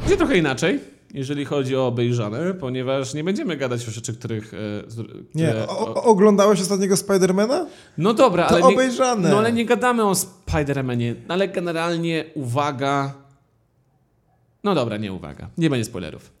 Będzie 0.00 0.16
trochę 0.16 0.38
inaczej, 0.38 0.80
jeżeli 1.14 1.44
chodzi 1.44 1.76
o 1.76 1.86
obejrzane, 1.86 2.54
ponieważ 2.54 3.14
nie 3.14 3.24
będziemy 3.24 3.56
gadać 3.56 3.88
o 3.88 3.90
rzeczy, 3.90 4.14
których. 4.14 4.54
e, 4.54 4.56
Nie, 5.34 5.46
które- 5.48 5.66
o, 5.68 5.78
o, 5.94 6.02
oglądałeś 6.04 6.60
ostatniego 6.60 6.96
Spidermana? 6.96 7.66
No 7.98 8.14
dobra, 8.14 8.46
To 8.48 8.54
ale. 8.54 8.60
Nie, 8.66 8.74
obejrzane. 8.74 9.30
no 9.30 9.38
ale 9.38 9.52
nie 9.52 9.64
gadamy 9.66 10.04
o 10.04 10.12
Spider-Manie, 10.12 11.14
ale 11.28 11.48
generalnie 11.48 12.24
uwaga. 12.34 13.12
No 14.64 14.74
dobra, 14.74 14.96
nie 14.96 15.12
uwaga. 15.12 15.48
Nie 15.58 15.70
będzie 15.70 15.84
spoilerów. 15.84 16.37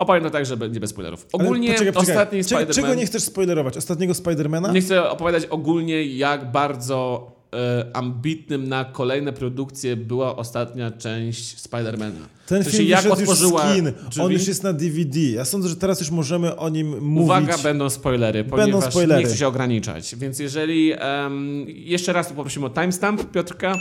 Opowiem 0.00 0.24
to 0.24 0.30
tak, 0.30 0.46
że 0.46 0.56
będzie 0.56 0.80
bez 0.80 0.90
spoilerów. 0.90 1.26
Ogólnie 1.32 1.68
poczekaj, 1.72 1.92
poczekaj. 1.92 2.14
ostatni 2.16 2.44
Czego- 2.44 2.60
Spider-Man... 2.62 2.74
Czego 2.74 2.94
nie 2.94 3.06
chcesz 3.06 3.22
spoilerować? 3.22 3.76
Ostatniego 3.76 4.14
Spidermana? 4.14 4.72
Nie 4.72 4.80
chcę 4.80 5.10
opowiadać 5.10 5.46
ogólnie, 5.46 6.04
jak 6.06 6.52
bardzo 6.52 7.30
e, 7.54 7.86
ambitnym 7.96 8.68
na 8.68 8.84
kolejne 8.84 9.32
produkcje 9.32 9.96
była 9.96 10.36
ostatnia 10.36 10.90
część 10.90 11.60
Spidermana. 11.60 12.28
Ten 12.46 12.64
film 12.64 12.88
jak 12.88 13.04
już 13.04 13.12
otworzyła 13.12 13.72
z 13.72 13.74
kin. 13.74 13.92
drzwi? 14.10 14.22
On 14.22 14.32
już 14.32 14.48
jest 14.48 14.62
na 14.62 14.72
DVD. 14.72 15.20
Ja 15.20 15.44
sądzę, 15.44 15.68
że 15.68 15.76
teraz 15.76 16.00
już 16.00 16.10
możemy 16.10 16.56
o 16.56 16.68
nim 16.68 17.00
mówić. 17.04 17.24
Uwaga, 17.24 17.58
będą 17.58 17.90
spoilery, 17.90 18.44
Będą 18.44 18.56
ponieważ 18.56 18.90
spoilery. 18.90 19.20
nie 19.22 19.26
chcę 19.28 19.36
się 19.36 19.46
ograniczać. 19.48 20.16
Więc 20.16 20.38
jeżeli... 20.38 20.92
em, 20.98 21.64
jeszcze 21.68 22.12
raz 22.12 22.28
poprosimy 22.32 22.66
o 22.66 22.70
timestamp 22.70 23.30
Piotrka. 23.30 23.74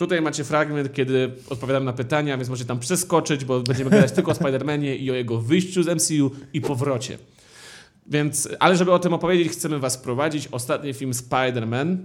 Tutaj 0.00 0.22
macie 0.22 0.44
fragment, 0.44 0.92
kiedy 0.92 1.30
odpowiadam 1.50 1.84
na 1.84 1.92
pytania, 1.92 2.36
więc 2.36 2.48
możecie 2.48 2.68
tam 2.68 2.78
przeskoczyć, 2.78 3.44
bo 3.44 3.60
będziemy 3.60 3.90
gadać 3.90 4.12
tylko 4.12 4.30
o 4.30 4.34
Spider-Manie 4.34 4.96
i 4.96 5.10
o 5.10 5.14
jego 5.14 5.38
wyjściu 5.38 5.82
z 5.82 5.86
MCU 5.86 6.30
i 6.52 6.60
powrocie. 6.60 7.18
Więc, 8.06 8.48
ale 8.60 8.76
żeby 8.76 8.92
o 8.92 8.98
tym 8.98 9.12
opowiedzieć, 9.12 9.52
chcemy 9.52 9.78
was 9.78 9.98
prowadzić. 9.98 10.48
Ostatni 10.52 10.94
film 10.94 11.12
Spider-Man, 11.12 11.96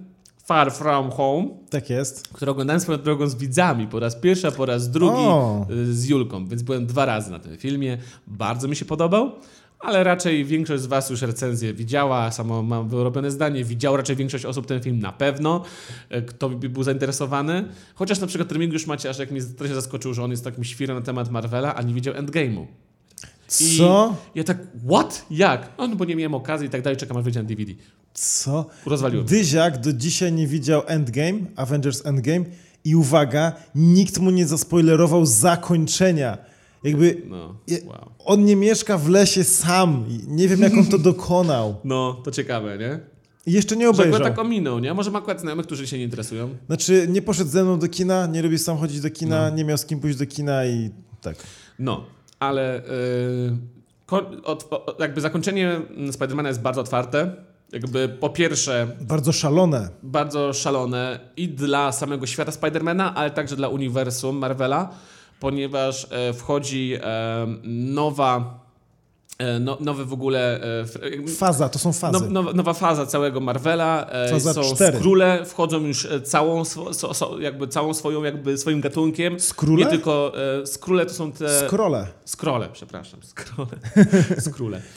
Far 0.45 0.71
From 0.73 1.11
Home, 1.11 1.47
Tak 1.69 1.89
jest. 1.89 2.27
który 2.33 2.51
oglądałem 2.51 2.79
swoją 2.79 2.97
drogą 2.97 3.27
z 3.27 3.35
widzami 3.35 3.87
po 3.87 3.99
raz 3.99 4.15
pierwszy, 4.15 4.47
a 4.47 4.51
po 4.51 4.65
raz 4.65 4.89
drugi 4.91 5.17
O. 5.17 5.67
z 5.91 6.05
Julką, 6.05 6.47
więc 6.47 6.63
byłem 6.63 6.85
dwa 6.85 7.05
razy 7.05 7.31
na 7.31 7.39
tym 7.39 7.57
filmie. 7.57 7.97
Bardzo 8.27 8.67
mi 8.67 8.75
się 8.75 8.85
podobał, 8.85 9.31
ale 9.79 10.03
raczej 10.03 10.45
większość 10.45 10.83
z 10.83 10.85
was 10.85 11.09
już 11.09 11.21
recenzję 11.21 11.73
widziała, 11.73 12.31
samo 12.31 12.63
mam 12.63 12.89
wyrobione 12.89 13.31
zdanie, 13.31 13.63
widział 13.63 13.97
raczej 13.97 14.15
większość 14.15 14.45
osób 14.45 14.65
ten 14.65 14.81
film 14.81 14.99
na 14.99 15.11
pewno, 15.11 15.63
y, 16.15 16.21
kto 16.21 16.49
by 16.49 16.69
był 16.69 16.83
zainteresowany. 16.83 17.67
Chociaż 17.95 18.19
na 18.19 18.27
przykład 18.27 18.51
Remigiusz 18.51 18.87
Maciaszek 18.87 19.31
mnie 19.31 19.41
trochę 19.43 19.75
zaskoczył, 19.75 20.13
że 20.13 20.23
on 20.23 20.31
jest 20.31 20.43
takim 20.43 20.63
świrem 20.63 20.97
na 20.97 21.03
temat 21.03 21.31
Marvela, 21.31 21.75
a 21.75 21.81
nie 21.81 21.93
widział 21.93 22.13
Endgame'u. 22.13 22.65
I 23.61 23.77
Co? 23.77 24.15
Ja 24.35 24.43
tak, 24.43 24.57
what? 24.87 25.25
Jak? 25.31 25.69
No, 25.77 25.87
no 25.87 25.95
bo 25.95 26.05
nie 26.05 26.15
miałem 26.15 26.33
okazji 26.33 26.67
i 26.67 26.69
tak 26.69 26.81
dalej, 26.81 26.97
czekam 26.97 27.17
aż 27.17 27.23
wyjdzie 27.23 27.43
na 27.43 27.49
DVD. 27.49 27.71
Co? 28.13 28.65
Rozwaliłem. 28.85 29.25
Dyziak 29.25 29.81
do 29.81 29.93
dzisiaj 29.93 30.33
nie 30.33 30.47
widział 30.47 30.81
Endgame, 30.85 31.39
Avengers 31.55 32.05
Endgame 32.05 32.45
i 32.83 32.95
uwaga, 32.95 33.53
nikt 33.75 34.19
mu 34.19 34.31
nie 34.31 34.47
zaspoilerował 34.47 35.25
zakończenia. 35.25 36.37
Jakby 36.85 37.21
No, 37.29 37.55
wow. 37.85 38.11
on 38.25 38.45
nie 38.45 38.55
mieszka 38.55 38.97
w 38.97 39.09
lesie 39.09 39.43
sam. 39.43 40.05
Nie 40.27 40.47
wiem, 40.47 40.61
jak 40.61 40.73
on 40.73 40.85
to 40.85 40.97
dokonał. 40.97 41.75
No, 41.83 42.21
to 42.23 42.31
ciekawe, 42.31 42.77
nie? 42.77 42.99
I 43.45 43.51
jeszcze 43.51 43.75
nie 43.75 43.83
Że 43.85 43.89
obejrzał. 43.89 44.15
akurat 44.15 44.35
tak 44.35 44.45
ominął, 44.45 44.79
nie? 44.79 44.93
Może 44.93 45.11
ma 45.11 45.19
akurat 45.19 45.41
znajomych, 45.41 45.65
którzy 45.65 45.87
się 45.87 45.97
nie 45.97 46.03
interesują. 46.03 46.49
Znaczy, 46.67 47.05
nie 47.09 47.21
poszedł 47.21 47.49
ze 47.49 47.63
mną 47.63 47.79
do 47.79 47.87
kina, 47.87 48.25
nie 48.27 48.41
lubi 48.41 48.59
sam 48.59 48.77
chodzić 48.77 49.01
do 49.01 49.09
kina, 49.09 49.49
No. 49.49 49.55
nie 49.57 49.65
miał 49.65 49.77
z 49.77 49.85
kim 49.85 49.99
pójść 49.99 50.17
do 50.17 50.25
kina 50.25 50.65
i 50.65 50.89
tak. 51.21 51.35
No, 51.79 52.03
ale 52.39 52.81
yy, 54.11 54.17
jakby 54.99 55.21
zakończenie 55.21 55.81
Spidermana 56.11 56.49
jest 56.49 56.61
bardzo 56.61 56.81
otwarte. 56.81 57.35
Jakby 57.73 58.09
po 58.09 58.29
pierwsze 58.29 58.87
Bardzo 59.01 59.31
szalone. 59.31 59.89
bardzo 60.03 60.53
szalone 60.53 61.19
i 61.37 61.49
dla 61.49 61.91
samego 61.91 62.25
świata 62.25 62.51
Spidermana, 62.51 63.15
ale 63.15 63.31
także 63.31 63.55
dla 63.55 63.67
uniwersum 63.67 64.37
Marvela, 64.37 64.89
ponieważ 65.39 66.07
e, 66.11 66.33
wchodzi 66.33 66.93
e, 67.01 67.47
nowa, 67.63 68.64
no, 69.59 69.77
nowy 69.79 70.05
w 70.05 70.13
ogóle... 70.13 70.61
E, 70.63 71.27
Faza, 71.27 71.69
to 71.69 71.79
są 71.79 71.93
fazy. 71.93 72.19
no, 72.21 72.29
nowa, 72.29 72.53
nowa 72.53 72.73
faza 72.73 73.05
całego 73.05 73.39
Marvela. 73.39 74.07
E, 74.09 74.31
Faza 74.31 74.53
są 74.53 74.75
cztery. 74.75 74.97
skróle, 74.97 75.45
wchodzą 75.45 75.81
już 75.81 76.05
e, 76.05 76.21
całą, 76.21 76.65
so, 76.65 77.13
so, 77.13 77.39
jakby 77.39 77.67
całą 77.67 77.93
swoją, 77.93 78.23
jakby 78.23 78.57
swoim 78.57 78.81
gatunkiem. 78.81 79.39
Skróle? 79.39 79.85
Nie 79.85 79.91
tylko 79.91 80.33
e, 80.61 80.65
skróle 80.67 81.05
to 81.05 81.13
są 81.13 81.31
te... 81.31 81.59
Skrole. 81.67 82.07
Skrole, 82.25 82.69
przepraszam, 82.73 83.19
skrole. 83.23 83.69
Skróle. 84.39 84.81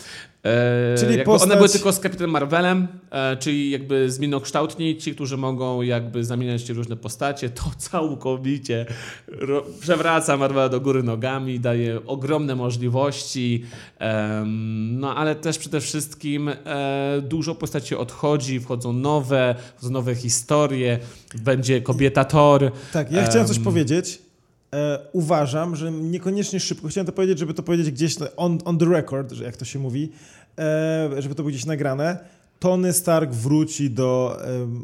E, 0.42 0.94
Czyli 0.98 1.18
postać- 1.24 1.42
One 1.42 1.56
były 1.56 1.68
tylko 1.68 1.92
z 1.92 2.00
Captain 2.00 2.30
Marvelem, 2.30 2.88
e, 3.10 3.36
czyli 3.36 3.70
jakby 3.70 4.10
zmiennokształtni, 4.10 4.96
ci, 4.96 5.14
którzy 5.14 5.36
mogą 5.36 5.82
jakby 5.82 6.24
zamieniać 6.24 6.68
różne 6.68 6.96
postacie, 6.96 7.50
to 7.50 7.64
całkowicie 7.90 8.86
ro, 9.28 9.64
przewraca 9.80 10.36
Marvela 10.36 10.68
do 10.68 10.80
góry 10.80 11.02
nogami, 11.02 11.60
daje 11.60 12.06
ogromne 12.06 12.54
możliwości, 12.54 13.64
em, 13.98 14.27
no 14.92 15.16
ale 15.16 15.34
też 15.34 15.58
przede 15.58 15.80
wszystkim 15.80 16.48
e, 16.48 17.22
dużo 17.22 17.54
postaci 17.54 17.94
odchodzi, 17.94 18.60
wchodzą 18.60 18.92
nowe, 18.92 19.54
wchodzą 19.76 19.92
nowe 19.92 20.14
historie, 20.14 20.98
będzie 21.42 21.80
kobieta 21.80 22.24
Thor. 22.24 22.72
Tak, 22.92 23.12
ja 23.12 23.26
chciałem 23.26 23.48
coś 23.48 23.58
powiedzieć. 23.58 24.22
E, 24.74 24.98
uważam, 25.12 25.76
że 25.76 25.92
niekoniecznie 25.92 26.60
szybko, 26.60 26.88
chciałem 26.88 27.06
to 27.06 27.12
powiedzieć, 27.12 27.38
żeby 27.38 27.54
to 27.54 27.62
powiedzieć 27.62 27.90
gdzieś 27.90 28.16
on, 28.36 28.58
on 28.64 28.78
the 28.78 28.86
record, 28.86 29.40
jak 29.40 29.56
to 29.56 29.64
się 29.64 29.78
mówi, 29.78 30.12
e, 30.58 31.10
żeby 31.18 31.34
to 31.34 31.42
było 31.42 31.50
gdzieś 31.50 31.64
nagrane. 31.66 32.18
Tony 32.60 32.92
Stark 32.92 33.30
wróci 33.30 33.90
do 33.90 34.38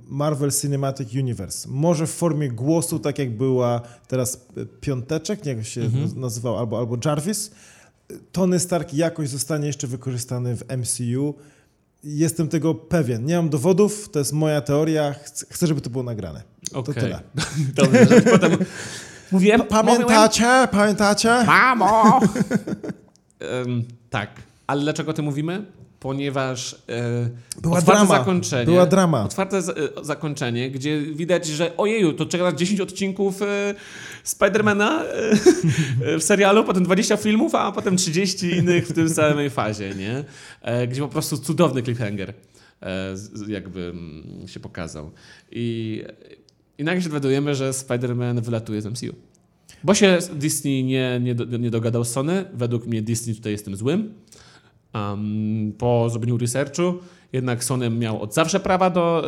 Marvel 0.08 0.50
Cinematic 0.52 1.14
Universe. 1.14 1.68
Może 1.68 2.06
w 2.06 2.10
formie 2.10 2.48
głosu, 2.48 2.98
tak 2.98 3.18
jak 3.18 3.36
była 3.36 3.80
teraz 4.08 4.46
e, 4.56 4.66
Piąteczek, 4.80 5.44
nie 5.44 5.52
jak 5.52 5.64
się 5.66 5.90
nazywał, 6.16 6.58
albo, 6.58 6.78
albo 6.78 6.96
Jarvis. 7.04 7.50
Tony 8.32 8.60
Stark 8.60 8.94
jakoś 8.94 9.28
zostanie 9.28 9.66
jeszcze 9.66 9.86
wykorzystany 9.86 10.56
w 10.56 10.64
MCU. 10.76 11.34
Jestem 12.04 12.48
tego 12.48 12.74
pewien. 12.74 13.24
Nie 13.24 13.36
mam 13.36 13.48
dowodów, 13.48 14.08
to 14.08 14.18
jest 14.18 14.32
moja 14.32 14.60
teoria. 14.60 15.14
Chcę, 15.50 15.66
żeby 15.66 15.80
to 15.80 15.90
było 15.90 16.04
nagrane. 16.04 16.42
To 16.72 16.78
Okej. 16.78 16.94
tyle. 16.94 17.20
Dobrze, 17.76 18.06
potem... 18.32 18.56
Mówiłem, 19.32 19.62
Pamiętacie? 19.62 20.68
Pamiętacie? 20.70 21.44
Mamo! 21.46 22.20
Em, 23.38 23.84
tak. 24.10 24.30
Ale 24.66 24.82
dlaczego 24.82 25.10
o 25.10 25.14
tym 25.14 25.24
mówimy? 25.24 25.64
Ponieważ 26.00 26.74
e, 26.88 27.30
Była 27.62 27.78
otwarte 27.78 28.04
drama. 28.06 28.18
zakończenie. 28.18 28.64
Była 28.64 28.86
drama. 28.86 29.24
Otwarte 29.24 29.62
za, 29.62 29.72
e, 29.72 29.76
zakończenie, 30.02 30.70
gdzie 30.70 31.02
widać, 31.02 31.46
że 31.46 31.76
ojeju, 31.76 32.12
to 32.12 32.26
czeka 32.26 32.44
nas 32.44 32.54
10 32.54 32.80
odcinków 32.80 33.42
e, 33.42 33.74
Spidermana 34.24 35.04
e, 35.04 36.18
w 36.18 36.22
serialu, 36.22 36.64
potem 36.64 36.82
20 36.84 37.16
filmów, 37.16 37.54
a 37.54 37.72
potem 37.72 37.96
30 37.96 38.46
innych 38.46 38.88
w 38.88 38.92
tym 38.92 39.08
samej 39.08 39.50
fazie, 39.50 39.94
nie? 39.94 40.24
E, 40.62 40.86
gdzie 40.86 41.00
po 41.00 41.08
prostu 41.08 41.38
cudowny 41.38 41.82
cliffhanger 41.82 42.34
e, 42.82 43.14
jakby 43.48 43.80
mm, 43.80 44.48
się 44.48 44.60
pokazał. 44.60 45.10
I, 45.50 46.02
I 46.78 46.84
nagle 46.84 47.02
się 47.02 47.08
dowiadujemy, 47.08 47.54
że 47.54 47.70
Spider-Man 47.70 48.40
wylatuje 48.40 48.82
z 48.82 48.86
MCU. 48.86 49.14
Bo 49.84 49.94
się 49.94 50.18
Disney 50.34 50.84
nie, 50.84 51.20
nie, 51.22 51.58
nie 51.58 51.70
dogadał 51.70 52.04
z 52.04 52.10
Sony. 52.10 52.44
Według 52.54 52.86
mnie 52.86 53.02
Disney 53.02 53.34
tutaj 53.34 53.52
jest 53.52 53.64
tym 53.64 53.76
złym. 53.76 54.14
Um, 54.94 55.72
po 55.78 56.10
zrobieniu 56.10 56.38
researchu 56.38 56.94
jednak 57.34 57.64
Sony 57.64 57.90
miał 57.90 58.22
od 58.22 58.34
zawsze 58.34 58.60
prawa 58.60 58.90
do, 58.90 59.24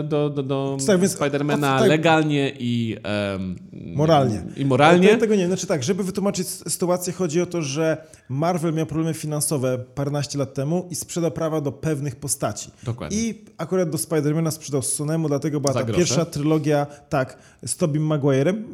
e, 0.00 0.02
do, 0.02 0.30
do, 0.30 0.42
do 0.42 0.76
Tak, 0.86 1.08
Spidermana 1.08 1.78
tak. 1.78 1.88
legalnie 1.88 2.52
i 2.58 2.96
em, 3.02 3.56
Moralnie. 3.94 4.42
I 4.56 4.64
moralnie. 4.64 5.08
Ja 5.08 5.16
tego 5.16 5.34
nie 5.34 5.40
wiem. 5.40 5.48
Znaczy 5.50 5.66
tak, 5.66 5.82
żeby 5.82 6.04
wytłumaczyć 6.04 6.48
sytuację, 6.48 7.12
chodzi 7.12 7.40
o 7.40 7.46
to, 7.46 7.62
że 7.62 7.96
Marvel 8.28 8.74
miał 8.74 8.86
problemy 8.86 9.14
finansowe 9.14 9.78
paręnaście 9.78 10.38
lat 10.38 10.54
temu 10.54 10.86
i 10.90 10.94
sprzedał 10.94 11.30
prawa 11.30 11.60
do 11.60 11.72
pewnych 11.72 12.16
postaci. 12.16 12.70
Dokładnie. 12.82 13.18
I 13.18 13.44
akurat 13.56 13.90
do 13.90 13.98
Spidermana 13.98 14.50
sprzedał 14.50 14.82
Sonemu, 14.82 15.28
dlatego 15.28 15.60
była 15.60 15.72
Za 15.72 15.78
ta 15.80 15.84
grosze. 15.84 15.98
pierwsza 15.98 16.24
trylogia, 16.24 16.86
tak, 17.08 17.38
z 17.66 17.76
Tobim 17.76 18.06
Maguirem, 18.06 18.64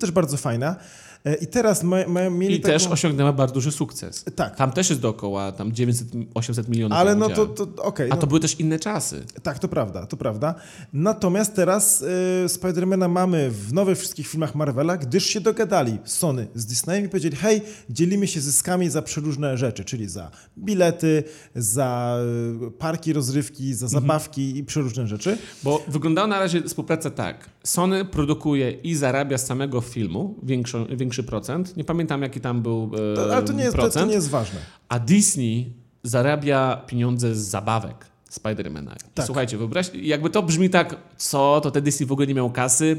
też 0.00 0.10
bardzo 0.10 0.36
fajna. 0.36 0.76
E, 1.24 1.34
I 1.34 1.46
teraz 1.46 1.82
ma, 1.82 1.96
ma, 2.08 2.30
mieli 2.30 2.54
I 2.54 2.60
taką... 2.60 2.72
też 2.72 2.86
osiągnęła 2.86 3.32
bardzo 3.32 3.54
duży 3.54 3.72
sukces. 3.72 4.24
Tak, 4.36 4.56
Tam 4.56 4.72
też 4.72 4.90
jest 4.90 5.02
dookoła 5.02 5.52
tam 5.52 5.72
900-800 5.72 6.68
milionów. 6.68 6.98
ale 6.98 7.14
no 7.14 7.28
to, 7.28 7.46
to 7.46 7.82
okej. 7.82 8.10
A 8.10 8.14
no. 8.14 8.20
to 8.20 8.26
były 8.26 8.40
też 8.40 8.60
inne 8.60 8.78
czasy. 8.78 9.24
Tak, 9.42 9.58
to 9.58 9.68
prawda, 9.68 10.06
to 10.06 10.16
prawda. 10.16 10.54
Natomiast 10.92 11.54
teraz 11.54 12.04
y, 12.44 12.48
Spidermana 12.48 13.08
mamy 13.08 13.50
w 13.50 13.72
nowych 13.72 13.98
wszystkich 13.98 14.26
filmach 14.28 14.54
Marvela, 14.54 14.96
gdyż 14.96 15.26
się 15.26 15.40
dogadali 15.40 15.98
Sony 16.04 16.46
z 16.54 16.66
Disneyem 16.66 17.04
i 17.04 17.08
powiedzieli, 17.08 17.36
hej, 17.36 17.62
dzielimy 17.90 18.26
się 18.26 18.40
zyskami 18.40 18.90
za 18.90 19.02
przeróżne 19.02 19.56
rzeczy, 19.58 19.84
czyli 19.84 20.08
za 20.08 20.30
bilety, 20.58 21.24
za 21.54 22.18
y, 22.66 22.70
parki 22.70 23.12
rozrywki, 23.12 23.74
za 23.74 23.88
zabawki 23.88 24.56
i 24.56 24.64
przeróżne 24.64 25.06
rzeczy. 25.06 25.38
Bo 25.62 25.84
wyglądała 25.88 26.26
na 26.26 26.38
razie 26.38 26.62
współpraca 26.62 27.10
tak. 27.10 27.50
Sony 27.64 28.04
produkuje 28.04 28.70
i 28.70 28.94
zarabia 28.94 29.38
z 29.38 29.46
samego 29.46 29.80
filmu 29.80 30.34
większą, 30.42 30.86
większy 30.86 31.22
procent. 31.22 31.76
Nie 31.76 31.84
pamiętam, 31.84 32.22
jaki 32.22 32.40
tam 32.40 32.62
był 32.62 32.90
e, 33.12 33.16
To, 33.16 33.36
ale 33.36 33.42
to 33.42 33.52
nie, 33.52 33.64
jest, 33.64 33.76
to, 33.76 33.82
procent. 33.82 34.04
to 34.04 34.08
nie 34.08 34.14
jest 34.14 34.30
ważne. 34.30 34.60
A 34.88 34.98
Disney 34.98 35.72
zarabia 36.02 36.82
pieniądze 36.86 37.34
z 37.34 37.38
zabawek 37.38 38.06
Spidermana. 38.30 38.96
Tak. 39.14 39.26
Słuchajcie, 39.26 39.56
wyobraź, 39.58 39.90
jakby 39.94 40.30
to 40.30 40.42
brzmi 40.42 40.70
tak, 40.70 40.96
co, 41.16 41.60
to 41.62 41.70
te 41.70 41.82
Disney 41.82 42.06
w 42.06 42.12
ogóle 42.12 42.26
nie 42.26 42.34
miał 42.34 42.50
kasy. 42.50 42.98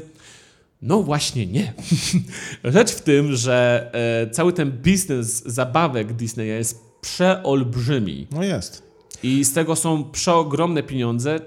No 0.82 1.02
właśnie 1.02 1.46
nie. 1.46 1.72
Rzecz 2.64 2.92
w 2.92 3.00
tym, 3.00 3.36
że 3.36 3.90
e, 4.24 4.30
cały 4.30 4.52
ten 4.52 4.72
biznes 4.72 5.42
zabawek 5.46 6.12
Disneya 6.12 6.46
jest 6.48 6.84
przeolbrzymi. 7.00 8.26
No 8.30 8.42
jest. 8.42 8.82
I 9.22 9.44
z 9.44 9.52
tego 9.52 9.76
są 9.76 10.04
przeogromne 10.04 10.82
pieniądze, 10.82 11.40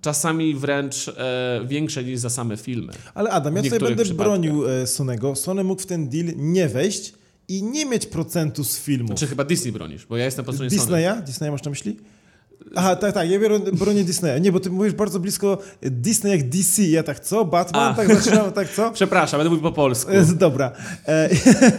czasami 0.00 0.54
wręcz 0.54 1.08
e, 1.08 1.60
większe 1.66 2.04
niż 2.04 2.18
za 2.18 2.30
same 2.30 2.56
filmy. 2.56 2.92
Ale 3.14 3.30
Adam, 3.30 3.56
ja 3.56 3.62
niektórych 3.62 3.96
będę 3.96 4.14
bronił 4.14 4.68
e, 4.68 4.86
Sonego. 4.86 5.34
Sony 5.36 5.64
mógł 5.64 5.82
w 5.82 5.86
ten 5.86 6.08
deal 6.08 6.26
nie 6.36 6.68
wejść 6.68 7.12
i 7.48 7.62
nie 7.62 7.86
mieć 7.86 8.06
procentu 8.06 8.64
z 8.64 8.78
filmu. 8.78 9.14
Czy 9.14 9.26
chyba 9.26 9.44
Disney 9.44 9.72
bronisz? 9.72 10.06
Bo 10.06 10.16
ja 10.16 10.24
jestem 10.24 10.44
po 10.44 10.52
stronie 10.52 10.70
Sony. 10.70 10.80
Disneya? 10.82 11.22
Disneya 11.26 11.50
masz 11.50 11.62
na 11.62 11.70
myśli? 11.70 11.96
Aha, 12.74 12.96
tak, 12.96 13.14
tak, 13.14 13.30
ja 13.30 13.38
biorę, 13.38 13.58
bronię 13.58 14.04
Disneya. 14.04 14.40
Nie, 14.40 14.52
bo 14.52 14.60
ty 14.60 14.70
mówisz 14.70 14.92
bardzo 14.92 15.20
blisko 15.20 15.58
Disney 15.82 16.30
jak 16.30 16.48
DC. 16.48 16.82
Ja 16.82 17.02
tak, 17.02 17.20
co? 17.20 17.44
Batman? 17.44 17.92
A. 17.92 17.94
Tak 17.94 18.16
zaczynam, 18.20 18.52
tak, 18.52 18.68
co? 18.68 18.90
Przepraszam, 19.00 19.38
będę 19.38 19.50
mówił 19.50 19.62
po 19.62 19.72
polsku. 19.72 20.12
E, 20.12 20.24
Dobra. 20.24 20.72
E, 21.08 21.28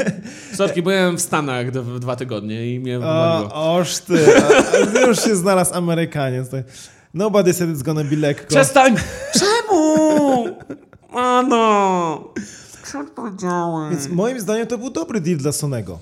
Sorki, 0.57 0.81
byłem 0.81 1.17
w 1.17 1.21
Stanach 1.21 1.71
dwa 1.99 2.15
tygodnie 2.15 2.75
i 2.75 2.79
mnie 2.79 2.99
wywaliło. 2.99 3.53
o, 3.53 3.75
oż 3.75 3.97
ty. 3.97 4.25
A, 4.37 4.97
a 4.97 5.07
już 5.07 5.23
się 5.23 5.35
znalazł 5.35 5.73
Amerykaniec. 5.73 6.49
Tak. 6.49 6.63
Nobody 7.13 7.53
said 7.53 7.69
it's 7.69 7.83
gonna 7.83 8.03
be 8.03 8.15
lekko. 8.15 8.47
Przestań! 8.47 8.95
Czemu? 9.39 10.47
Ano! 11.13 12.33
Co 12.91 13.03
powiedziałem? 13.15 13.91
Więc 13.91 14.07
moim 14.07 14.39
zdaniem 14.39 14.67
to 14.67 14.77
był 14.77 14.89
dobry 14.89 15.21
deal 15.21 15.37
dla 15.37 15.51
Sonego. 15.51 15.99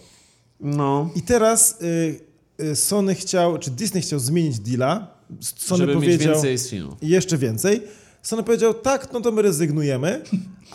No. 0.59 1.09
I 1.15 1.21
teraz 1.21 1.81
y, 1.81 2.19
y, 2.63 2.75
Sony 2.75 3.15
chciał, 3.15 3.57
czy 3.57 3.71
Disney 3.71 4.01
chciał 4.01 4.19
zmienić 4.19 4.59
deala. 4.59 5.07
Sony 5.39 5.79
Żeby 5.79 5.95
mieć 5.95 6.03
powiedział 6.03 6.33
więcej 6.33 6.57
z 6.57 6.69
filmu. 6.69 6.95
jeszcze 7.01 7.37
więcej. 7.37 7.81
Sony 8.21 8.43
powiedział, 8.43 8.73
tak, 8.73 9.13
no 9.13 9.21
to 9.21 9.31
my 9.31 9.41
rezygnujemy, 9.41 10.21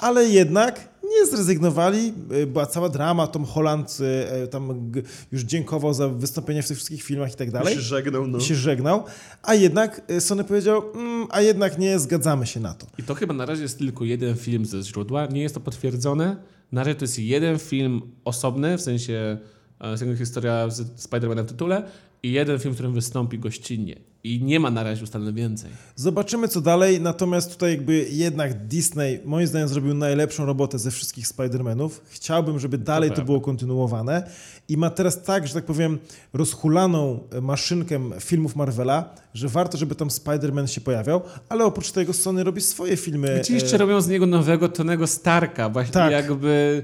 ale 0.01 0.25
jednak 0.29 0.89
nie 1.11 1.27
zrezygnowali. 1.27 2.13
Y, 2.33 2.47
Była 2.47 2.67
cała 2.67 2.89
drama, 2.89 3.27
Tom 3.27 3.45
Holland 3.45 3.99
y, 4.01 4.43
y, 4.45 4.49
tam 4.49 4.93
już 5.33 5.43
dziękował 5.43 5.95
za 5.95 6.09
wystąpienie 6.09 6.63
w 6.63 6.69
tych 6.69 6.77
wszystkich 6.77 7.03
filmach 7.03 7.33
i 7.33 7.37
tak 7.37 7.51
dalej. 7.51 7.75
żegnał, 7.81 8.27
no. 8.27 8.39
I 8.39 8.41
się 8.41 8.55
żegnał, 8.55 9.05
a 9.43 9.55
jednak 9.55 10.01
Sony 10.21 10.45
powiedział, 10.45 10.83
mm, 10.95 11.27
a 11.31 11.41
jednak 11.41 11.79
nie, 11.79 11.99
zgadzamy 11.99 12.47
się 12.47 12.61
na 12.61 12.75
to. 12.75 12.87
I 12.99 13.03
to 13.03 13.15
chyba 13.15 13.35
na 13.35 13.47
razie 13.47 13.63
jest 13.63 13.79
tylko 13.79 14.05
jeden 14.05 14.37
film 14.37 14.67
ze 14.67 14.83
źródła. 14.83 15.27
Nie 15.27 15.43
jest 15.43 15.55
to 15.55 15.61
potwierdzone. 15.61 16.37
Na 16.73 16.85
razie 16.85 16.95
to 16.95 17.05
jest 17.05 17.19
jeden 17.19 17.59
film 17.59 18.03
osobny, 18.25 18.79
w 18.79 18.81
sensie 18.81 19.39
e, 19.81 20.17
historia 20.17 20.71
z 20.71 21.09
Spider-Manem 21.09 21.45
w 21.45 21.49
tytule 21.49 21.89
i 22.23 22.33
jeden 22.33 22.59
film, 22.59 22.75
w 22.75 22.77
którym 22.77 22.95
wystąpi 22.95 23.39
gościnnie. 23.39 24.14
I 24.25 24.43
nie 24.43 24.61
ma 24.61 24.71
na 24.71 24.83
razie 24.83 25.05
ustalone 25.05 25.33
więcej. 25.33 25.71
Zobaczymy 25.97 26.49
co 26.49 26.61
dalej, 26.61 27.01
natomiast 27.01 27.53
tutaj 27.53 27.71
jakby 27.71 28.07
jednak 28.11 28.67
Disney 28.67 29.21
moim 29.25 29.47
zdaniem 29.47 29.69
zrobił 29.69 29.95
najlepszą 29.95 30.47
robotę 30.47 30.79
ze 30.79 30.91
wszystkich 30.91 31.27
Spider-Manów. 31.29 31.91
Chciałbym, 32.11 32.59
żeby 32.59 32.79
dalej 32.79 33.11
to, 33.11 33.15
prawda. 33.15 33.27
było 33.27 33.41
kontynuowane 33.41 34.31
i 34.69 34.77
ma 34.77 34.91
teraz 34.91 35.23
tak, 35.23 35.47
że 35.49 35.55
tak 35.55 35.65
powiem, 35.65 35.99
rozhulaną 36.33 37.21
maszynkę 37.43 38.01
filmów 38.21 38.57
Marvela, 38.57 39.15
że 39.35 39.49
warto, 39.49 39.79
żeby 39.79 39.95
tam 39.95 40.09
Spider-Man 40.09 40.67
się 40.67 40.81
pojawiał, 40.81 41.23
ale 41.49 41.65
oprócz 41.65 41.91
tego 41.91 42.13
Sony 42.13 42.45
robi 42.45 42.61
swoje 42.61 42.97
filmy. 42.97 43.41
Ci 43.45 43.55
jeszcze 43.55 43.77
e, 43.77 43.79
robią 43.79 44.01
z 44.01 44.09
niego 44.09 44.27
nowego 44.27 44.69
Tonego 44.69 45.07
Starka, 45.07 45.69
właśnie 45.69 45.93
Tak. 45.93 46.13
jakby 46.13 46.83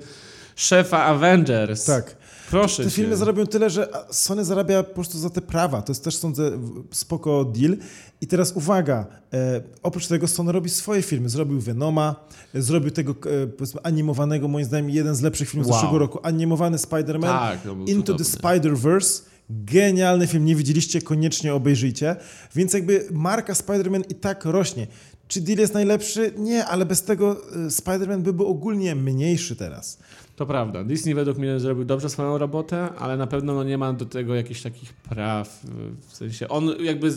szefa 0.56 1.04
Avengers. 1.04 1.84
Tak. 1.84 2.16
Proszę 2.50 2.84
Te 2.84 2.90
cię. 2.90 2.96
filmy 2.96 3.16
zarabiają 3.16 3.46
tyle, 3.46 3.70
że 3.70 3.88
Sony 4.10 4.44
zarabia 4.44 4.82
po 4.82 4.94
prostu 4.94 5.18
za 5.18 5.30
te 5.30 5.40
prawa. 5.40 5.82
To 5.82 5.90
jest 5.92 6.04
też, 6.04 6.16
sądzę, 6.16 6.50
spoko 6.90 7.44
deal. 7.44 7.76
I 8.20 8.26
teraz 8.26 8.52
uwaga, 8.52 9.06
e, 9.32 9.62
oprócz 9.82 10.06
tego 10.06 10.28
Sony 10.28 10.52
robi 10.52 10.70
swoje 10.70 11.02
filmy. 11.02 11.28
Zrobił 11.28 11.60
Venoma, 11.60 12.16
e, 12.54 12.62
zrobił 12.62 12.90
tego 12.90 13.12
e, 13.12 13.86
animowanego, 13.86 14.48
moim 14.48 14.64
zdaniem 14.64 14.90
jeden 14.90 15.14
z 15.14 15.20
lepszych 15.22 15.48
filmów 15.48 15.66
z 15.66 15.70
Wow. 15.70 15.78
zeszłego 15.78 15.98
roku, 15.98 16.18
animowany 16.22 16.76
Spider-Man. 16.76 17.20
Tak, 17.20 17.58
Into 17.86 18.14
the. 18.14 18.24
Spider-Verse. 18.24 19.22
Genialny 19.50 20.26
film, 20.26 20.44
nie 20.44 20.56
widzieliście, 20.56 21.02
koniecznie 21.02 21.54
obejrzyjcie. 21.54 22.16
Więc 22.54 22.72
jakby 22.72 23.06
marka 23.12 23.52
Spider-Man 23.52 24.02
i 24.08 24.14
tak 24.14 24.44
rośnie. 24.44 24.86
Czy 25.28 25.40
deal 25.40 25.58
jest 25.58 25.74
najlepszy? 25.74 26.32
Nie, 26.38 26.64
ale 26.66 26.86
bez 26.86 27.02
tego 27.02 27.36
e, 27.52 27.56
Spider-Man 27.70 28.20
by 28.22 28.32
był 28.32 28.46
ogólnie 28.46 28.94
mniejszy 28.94 29.56
teraz. 29.56 29.98
To 30.40 30.46
prawda. 30.46 30.84
Disney 30.84 31.14
według 31.14 31.38
mnie 31.38 31.60
zrobił 31.60 31.84
dobrze 31.84 32.08
swoją 32.10 32.38
robotę, 32.38 32.88
ale 32.98 33.16
na 33.16 33.26
pewno 33.26 33.54
no, 33.54 33.64
nie 33.64 33.78
ma 33.78 33.92
do 33.92 34.04
tego 34.06 34.34
jakichś 34.34 34.62
takich 34.62 34.92
praw. 34.92 35.60
W 36.08 36.16
sensie 36.16 36.48
on 36.48 36.70
jakby. 36.80 37.10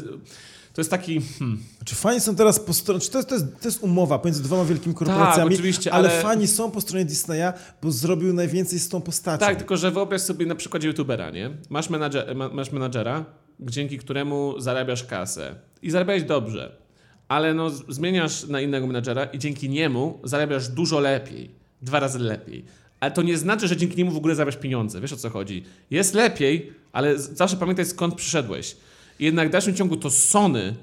To 0.73 0.81
jest 0.81 0.91
taki. 0.91 1.21
Hmm, 1.39 1.63
Znaczy 1.77 1.95
fani 1.95 2.19
są 2.19 2.35
teraz 2.35 2.59
po 2.59 2.73
stronie, 2.73 2.99
czy 3.01 3.11
to 3.11 3.17
jest, 3.17 3.29
to, 3.29 3.35
jest, 3.35 3.47
to 3.61 3.67
jest 3.67 3.83
umowa 3.83 4.19
pomiędzy 4.19 4.43
dwoma 4.43 4.65
wielkimi 4.65 4.95
korporacjami, 4.95 5.49
Tak, 5.49 5.53
oczywiście, 5.59 5.93
ale, 5.93 6.09
ale- 6.09 6.21
fani 6.21 6.47
są 6.47 6.71
po 6.71 6.81
stronie 6.81 7.05
Disneya, 7.05 7.53
bo 7.81 7.91
zrobił 7.91 8.33
najwięcej 8.33 8.79
z 8.79 8.89
tą 8.89 9.01
postacią. 9.01 9.39
tak, 9.45 9.57
tylko 9.57 9.77
że 9.77 9.91
wyobraź 9.91 10.21
sobie 10.21 10.45
na 10.45 10.55
przykład 10.55 10.83
youtubera, 10.83 11.29
nie? 11.29 11.49
Masz, 11.69 11.89
menadżer, 11.89 12.35
ma, 12.35 12.49
masz 12.49 12.71
menadżera, 12.71 13.25
dzięki 13.59 13.97
któremu 13.97 14.61
zarabiasz 14.61 15.03
kasę. 15.03 15.55
I 15.81 15.91
zarabiałeś 15.91 16.23
dobrze. 16.23 16.77
Ale 17.27 17.53
no, 17.53 17.69
zmieniasz 17.69 18.47
na 18.47 18.61
innego 18.61 18.87
menadżera 18.87 19.25
i 19.25 19.39
dzięki 19.39 19.69
niemu 19.69 20.19
zarabiasz 20.23 20.67
dużo 20.67 20.99
lepiej. 20.99 21.63
Dwa 21.81 21.99
razy 21.99 22.19
lepiej. 22.19 22.65
Ale 23.03 23.11
to 23.11 23.21
nie 23.21 23.37
znaczy, 23.37 23.67
że 23.67 23.77
dzięki 23.77 23.97
niemu 23.97 24.11
w 24.11 24.17
ogóle 24.17 24.35
zarabiasz 24.35 24.61
pieniądze. 24.61 25.01
Wiesz 25.01 25.13
o 25.13 25.17
co 25.17 25.29
chodzi? 25.29 25.63
Jest 25.91 26.13
lepiej, 26.13 26.71
ale 26.91 27.19
zawsze 27.19 27.57
pamiętaj 27.57 27.85
skąd 27.85 28.15
przyszedłeś. 28.15 28.75
Jednak 29.19 29.47
w 29.47 29.51
dalszym 29.51 29.75
ciągu 29.75 29.97
to 29.97 30.09
Sony 30.09 30.75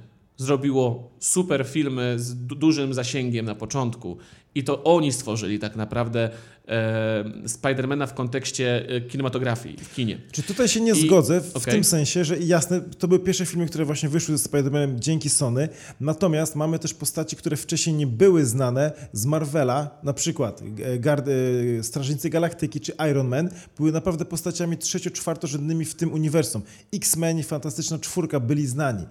zrobiło 0.45 1.11
super 1.19 1.67
filmy 1.69 2.15
z 2.19 2.47
du- 2.47 2.55
dużym 2.55 2.95
zasięgiem 2.95 3.47
na 3.47 3.55
początku. 3.55 4.17
I 4.55 4.65
to 4.65 4.85
oni 4.85 5.13
stworzyli 5.13 5.59
tak 5.59 5.77
naprawdę 5.77 6.31
e, 6.69 7.25
Spidermana 7.47 8.07
w 8.07 8.15
kontekście 8.15 8.89
e, 8.89 9.01
kinematografii 9.01 9.77
w 9.77 9.95
kinie. 9.95 10.19
Czy 10.33 10.43
tutaj 10.43 10.69
się 10.69 10.81
nie 10.81 10.93
I- 10.93 11.07
zgodzę 11.07 11.41
w 11.41 11.57
okej. 11.57 11.75
tym 11.75 11.85
sensie, 11.85 12.25
że 12.25 12.39
jasne, 12.39 12.81
to 12.81 13.09
były 13.09 13.21
pierwsze 13.21 13.47
filmy, 13.47 13.67
które 13.67 13.85
właśnie 13.85 14.09
wyszły 14.09 14.39
ze 14.39 14.49
Spider-Manem 14.49 14.99
dzięki 14.99 15.31
Sony, 15.31 15.69
natomiast 16.01 16.57
mamy 16.57 16.79
też 16.79 16.95
postaci, 16.95 17.37
które 17.37 17.57
wcześniej 17.57 17.97
nie 17.97 18.07
były 18.07 18.47
znane 18.47 18.93
z 19.13 19.27
Marvela, 19.27 19.99
na 20.03 20.13
przykład 20.13 20.63
e, 20.83 20.99
Gard, 20.99 21.27
e, 21.29 21.83
Strażnicy 21.83 22.31
Galaktyki 22.31 22.81
czy 22.81 22.93
Iron 23.11 23.29
Man, 23.29 23.49
były 23.77 23.93
naprawdę 23.93 24.25
postaciami 24.25 24.77
trzecio-czwartorzędnymi 24.77 25.85
w 25.85 25.95
tym 25.95 26.13
uniwersum. 26.13 26.63
X-Men 26.95 27.39
i 27.39 27.43
Fantastyczna 27.43 27.99
Czwórka 27.99 28.41
byli 28.41 28.67
znani. 28.67 29.07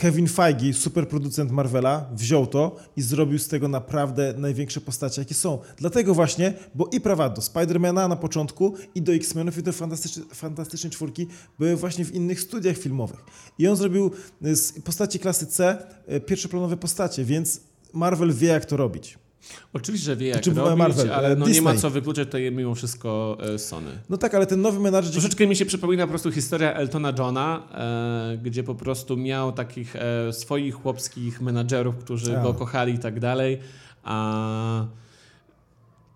Kevin 0.00 0.28
Feige, 0.28 0.74
superproducent 0.74 1.50
Marvela, 1.50 2.10
wziął 2.12 2.46
to 2.46 2.76
i 2.96 3.02
zrobił 3.02 3.38
z 3.38 3.48
tego 3.48 3.68
naprawdę 3.68 4.34
największe 4.36 4.80
postacie, 4.80 5.22
jakie 5.22 5.34
są. 5.34 5.58
Dlatego 5.76 6.14
właśnie, 6.14 6.54
bo 6.74 6.88
i 6.92 7.00
prawa 7.00 7.28
do 7.28 7.42
Spidermana 7.42 8.08
na 8.08 8.16
początku, 8.16 8.74
i 8.94 9.02
do 9.02 9.12
X-Menów, 9.12 9.58
i 9.58 9.62
do 9.62 9.72
Fantastycznej, 9.72 10.26
Fantastycznej 10.34 10.90
Czwórki 10.90 11.26
były 11.58 11.76
właśnie 11.76 12.04
w 12.04 12.14
innych 12.14 12.40
studiach 12.40 12.76
filmowych. 12.76 13.24
I 13.58 13.68
on 13.68 13.76
zrobił 13.76 14.10
y, 14.46 14.56
z 14.56 14.72
postaci 14.72 15.18
klasy 15.18 15.46
C 15.46 15.86
y, 16.12 16.20
pierwszoplanowe 16.20 16.76
postacie, 16.76 17.24
więc 17.24 17.60
Marvel 17.92 18.32
wie, 18.32 18.48
jak 18.48 18.64
to 18.64 18.76
robić. 18.76 19.18
Oczywiście, 19.72 20.06
że 20.06 20.16
wie 20.16 20.26
jak 20.28 20.44
Znaczy, 20.44 20.60
robić, 20.60 20.78
Marvel, 20.78 21.12
ale 21.12 21.36
no 21.36 21.48
nie 21.48 21.62
ma 21.62 21.74
co 21.74 21.90
wykluczać 21.90 22.28
tutaj 22.28 22.52
mimo 22.52 22.74
wszystko 22.74 23.38
e, 23.54 23.58
Sony. 23.58 23.90
No 24.10 24.16
tak, 24.16 24.34
ale 24.34 24.46
ten 24.46 24.60
nowy 24.60 24.80
menadżer... 24.80 25.12
Troszeczkę 25.12 25.46
mi 25.46 25.56
się 25.56 25.66
przypomina 25.66 26.06
po 26.06 26.10
prostu 26.10 26.32
historia 26.32 26.74
Eltona 26.74 27.12
Johna, 27.18 27.62
e, 27.74 28.38
gdzie 28.42 28.62
po 28.62 28.74
prostu 28.74 29.16
miał 29.16 29.52
takich 29.52 29.96
e, 29.96 30.32
swoich 30.32 30.74
chłopskich 30.74 31.40
menadżerów, 31.40 31.96
którzy 31.96 32.32
Tak. 32.32 32.42
go 32.42 32.54
kochali 32.54 32.94
i 32.94 32.98
tak 32.98 33.20
dalej, 33.20 33.58
a 34.02 34.84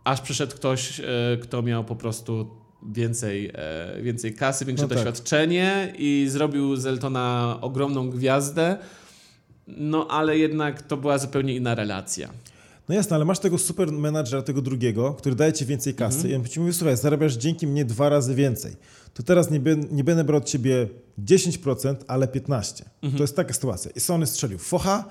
aż 0.05 0.21
przyszedł 0.21 0.55
ktoś, 0.57 1.01
e, 1.01 1.05
kto 1.43 1.63
miał 1.63 1.85
po 1.85 1.97
prostu 1.97 2.51
więcej, 2.93 3.51
e, 3.55 4.03
więcej 4.03 4.35
kasy, 4.35 4.65
większe 4.65 4.85
No 4.85 4.89
tak. 4.89 4.99
doświadczenie 4.99 5.93
i 5.99 6.27
zrobił 6.29 6.77
z 6.77 6.87
Eltona 6.87 7.59
ogromną 7.61 8.11
gwiazdę, 8.11 8.79
no 9.67 10.09
ale 10.11 10.39
jednak 10.39 10.83
to 10.83 10.97
była 10.97 11.19
zupełnie 11.19 11.55
inna 11.57 11.75
relacja. 11.75 12.29
No 12.89 12.95
jasne, 12.95 13.17
ale 13.17 13.25
masz 13.25 13.39
tego 13.39 13.59
super 13.59 13.93
menadżera, 13.93 14.43
tego 14.43 14.63
drugiego, 14.63 15.15
który 15.15 15.37
daje 15.37 15.53
ci 15.53 15.67
więcej 15.67 15.95
kasy 15.95 16.17
Mhm. 16.17 16.33
i 16.33 16.37
on 16.37 16.45
ci 16.45 16.61
mówi, 16.61 16.73
słuchaj, 16.73 16.97
zarabiasz 16.97 17.35
dzięki 17.37 17.67
mnie 17.67 17.85
dwa 17.85 18.09
razy 18.09 18.35
więcej. 18.35 18.77
To 19.15 19.23
teraz 19.23 19.51
nie, 19.51 19.61
nie 19.91 20.05
będę 20.05 20.25
brał 20.25 20.39
od 20.39 20.45
ciebie 20.45 20.89
10%, 21.25 21.95
ale 22.09 22.27
15%. 22.27 22.85
Mhm. 23.03 23.19
To 23.19 23.23
jest 23.25 23.37
taka 23.37 23.55
sytuacja. 23.55 23.91
I 23.97 24.01
Sony 24.01 24.27
strzelił 24.27 24.59
focha, 24.59 25.05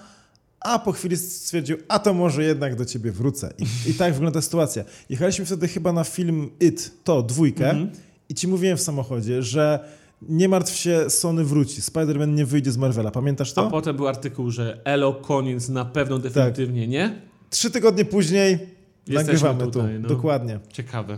a 0.60 0.80
po 0.80 0.92
chwili 0.92 1.18
stwierdził, 1.18 1.78
a 1.88 2.00
to 2.00 2.14
może 2.14 2.44
jednak 2.44 2.76
do 2.76 2.86
ciebie 2.86 3.12
wrócę. 3.12 3.54
I, 3.60 3.90
i 3.90 3.94
tak 3.94 4.14
wygląda 4.14 4.42
sytuacja. 4.42 4.84
Jechaliśmy 5.10 5.46
wtedy 5.46 5.68
chyba 5.68 5.94
na 5.94 6.04
film 6.04 6.50
It, 6.60 6.92
to, 7.04 7.24
dwójkę 7.24 7.70
Mhm. 7.70 7.90
i 8.30 8.36
ci 8.36 8.48
mówiłem 8.48 8.78
w 8.78 8.82
samochodzie, 8.82 9.42
że 9.44 9.80
nie 10.22 10.50
martw 10.50 10.76
się, 10.76 11.06
Sony 11.10 11.44
wróci. 11.44 11.82
Spider-Man 11.82 12.28
nie 12.36 12.46
wyjdzie 12.46 12.72
z 12.72 12.78
Marvela. 12.78 13.12
Pamiętasz 13.12 13.52
A 13.52 13.56
to? 13.56 13.70
potem 13.72 13.96
był 13.96 14.08
artykuł, 14.08 14.52
że 14.52 14.82
Elo 14.86 15.14
koniec 15.14 15.70
na 15.70 15.86
pewno 15.86 16.20
Tak. 16.20 16.32
definitywnie, 16.34 16.88
nie? 16.88 17.22
Trzy 17.54 17.72
tygodnie 17.72 18.06
później 18.06 18.52
Jesteśmy 19.08 19.16
nagrywamy 19.50 19.72
tutaj, 19.72 19.96
tu. 19.96 20.02
no. 20.02 20.08
Dokładnie. 20.10 20.60
Ciekawe. 20.74 21.18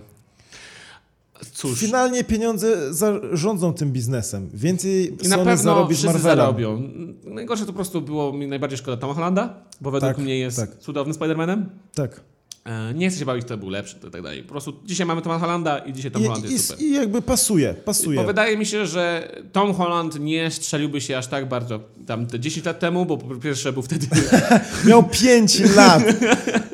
Cóż. 1.54 1.80
Finalnie 1.80 2.24
pieniądze 2.24 2.94
zarządzą 2.94 3.74
tym 3.74 3.92
biznesem. 3.92 4.50
Więcej 4.54 5.14
I 5.26 5.28
na 5.28 5.36
Sony 5.36 5.38
pewno 5.38 5.58
zarobi 5.58 5.96
wszyscy 5.96 6.20
zarobią. 6.20 6.82
Najgorsze 7.24 7.66
to 7.66 7.72
po 7.72 7.76
prostu 7.76 8.02
było 8.02 8.34
mi 8.34 8.48
najbardziej 8.48 8.78
szkoda 8.78 8.98
Toma 8.98 9.14
Hollanda, 9.14 9.54
bo 9.82 9.92
według 9.92 10.16
Tak, 10.16 10.24
mnie 10.24 10.40
jest 10.40 10.58
tak. 10.58 10.78
cudownym 10.80 11.16
Spider-Manem. 11.18 11.64
Tak. 11.96 12.22
E, 12.66 12.94
Nie 12.94 13.10
chcę 13.10 13.20
się 13.20 13.26
bawić, 13.26 13.46
kto 13.46 13.58
był 13.58 13.70
lepszy 13.70 13.98
i 13.98 14.12
tak 14.12 14.22
dalej. 14.22 14.44
Po 14.44 14.50
prostu 14.50 14.74
dzisiaj 14.86 15.08
mamy 15.08 15.22
Toma 15.22 15.40
Hollanda 15.40 15.78
i 15.78 15.94
dzisiaj 15.94 16.12
Tom 16.12 16.22
I, 16.22 16.26
Holland 16.26 16.52
jest 16.52 16.68
super. 16.68 16.86
I 16.86 16.92
jakby 16.92 17.22
pasuje, 17.22 17.74
pasuje. 17.74 18.20
Bo 18.20 18.24
wydaje 18.28 18.58
mi 18.58 18.66
się, 18.66 18.86
że 18.88 19.32
Tom 19.52 19.74
Holland 19.74 20.20
nie 20.20 20.52
strzeliłby 20.52 21.02
się 21.02 21.18
aż 21.18 21.28
tak 21.28 21.50
bardzo 21.50 21.80
tam 22.08 22.26
te 22.28 22.40
10 22.40 22.66
lat 22.66 22.80
temu, 22.80 23.06
bo 23.06 23.18
po 23.18 23.36
pierwsze 23.36 23.74
był 23.74 23.82
wtedy 23.82 24.08
Miał 24.88 25.04
5 25.04 25.76
lat. 25.76 26.04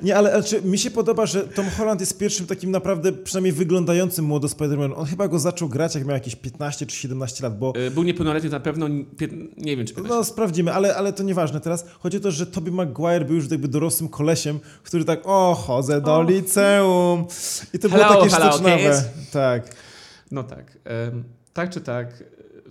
Nie, 0.04 0.16
ale 0.16 0.32
znaczy, 0.32 0.62
mi 0.62 0.78
się 0.78 0.92
podoba, 0.92 1.26
że 1.26 1.48
Tom 1.48 1.66
Holland 1.78 2.00
jest 2.00 2.18
pierwszym 2.18 2.48
takim 2.48 2.72
naprawdę 2.72 3.12
przynajmniej 3.12 3.54
wyglądającym 3.54 4.26
młodo 4.26 4.48
Spider-Man. 4.48 4.94
On 4.96 5.06
chyba 5.06 5.28
go 5.28 5.40
zaczął 5.40 5.70
grać, 5.70 5.96
jak 5.96 6.06
miał 6.06 6.14
jakieś 6.14 6.36
15 6.36 6.86
czy 6.86 6.96
17 6.96 7.44
lat, 7.44 7.60
bo 7.60 7.74
e, 7.76 7.92
był 7.92 8.04
niepełnoletni 8.04 8.50
na 8.50 8.60
pewno, 8.60 8.88
nie 9.58 9.78
wiem 9.78 9.88
czy 9.88 9.94
15. 9.94 10.10
no 10.10 10.24
sprawdzimy, 10.24 10.74
ale, 10.74 10.96
ale 10.96 11.14
to 11.14 11.24
nieważne 11.24 11.60
teraz. 11.60 11.86
Chodzi 12.00 12.18
o 12.18 12.20
to, 12.20 12.32
że 12.32 12.46
Tobey 12.48 12.72
Maguire 12.74 13.26
był 13.26 13.36
już 13.36 13.52
jakby 13.52 13.68
dorosłym 13.68 14.10
kolesiem, 14.10 14.60
który 14.84 15.06
tak, 15.06 15.20
o, 15.26 15.56
chodzę 15.82 16.02
do 16.02 16.24
liceum. 16.24 17.26
I 17.74 17.80
to 17.80 17.90
było 17.90 18.04
Hello, 18.04 18.16
takie 18.22 18.36
hello, 18.36 18.52
sztucznowe. 18.52 19.04
Tak. 19.32 19.76
No 20.32 20.44
tak. 20.44 20.78
tak 21.54 21.70
czy 21.70 21.82
tak, 21.82 22.24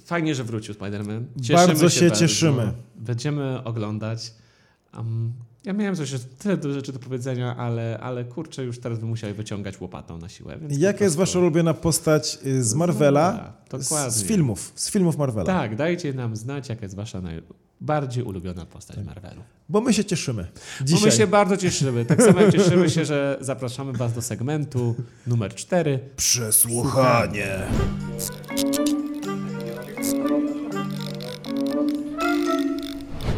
fajnie, 0.05 0.35
że 0.35 0.45
wrócił 0.45 0.75
Spider-Man. 0.75 1.23
Bardzo 1.53 1.91
się 1.91 2.11
cieszymy. 2.11 2.73
Będziemy 2.95 3.65
oglądać. 3.65 4.35
Um, 4.97 5.33
ja 5.65 5.73
miałem 5.73 5.97
coś, 5.97 6.13
tyle 6.39 6.57
do 6.57 6.73
rzeczy 6.73 6.93
do 6.93 6.99
powiedzenia, 6.99 7.57
ale, 7.57 7.99
ale 8.03 8.25
kurczę, 8.25 8.65
już 8.65 8.81
teraz 8.81 8.99
bym 8.99 9.09
musiał 9.09 9.35
wyciągać 9.35 9.81
łopatą 9.81 10.19
na 10.19 10.29
siłę. 10.29 10.59
Jaka 10.69 11.05
jest 11.05 11.17
prostu- 11.17 11.19
wasza 11.19 11.39
ulubiona 11.39 11.75
postać 11.75 12.39
y, 12.47 12.65
z 12.65 12.75
Marvela? 12.75 13.55
Dobra, 13.71 14.11
Z, 14.11 14.15
z 14.15 14.25
filmów, 14.25 14.73
z 14.75 14.91
filmów 14.91 15.17
Marvela. 15.17 15.47
Tak, 15.47 15.77
dajcie 15.77 16.13
nam 16.13 16.37
znać, 16.37 16.69
jaka 16.69 16.83
jest 16.83 16.97
wasza 16.97 17.21
najbardziej 17.81 18.25
ulubiona 18.25 18.67
postać 18.67 18.97
Marvelu. 19.07 19.43
Bo 19.69 19.81
my 19.81 19.95
się 19.95 20.05
cieszymy. 20.05 20.47
Bo 20.81 20.87
Dzisiaj. 20.87 21.05
my 21.05 21.13
się 21.13 21.27
bardzo 21.27 21.57
cieszymy. 21.57 22.05
Tak 22.05 22.23
samo 22.23 22.41
cieszymy 22.53 22.91
się, 22.91 23.05
że 23.05 23.39
zapraszamy 23.41 23.93
was 23.93 24.13
do 24.13 24.23
segmentu 24.23 24.95
numer 25.27 25.55
4. 25.55 25.99
Przesłuchanie. 26.17 27.59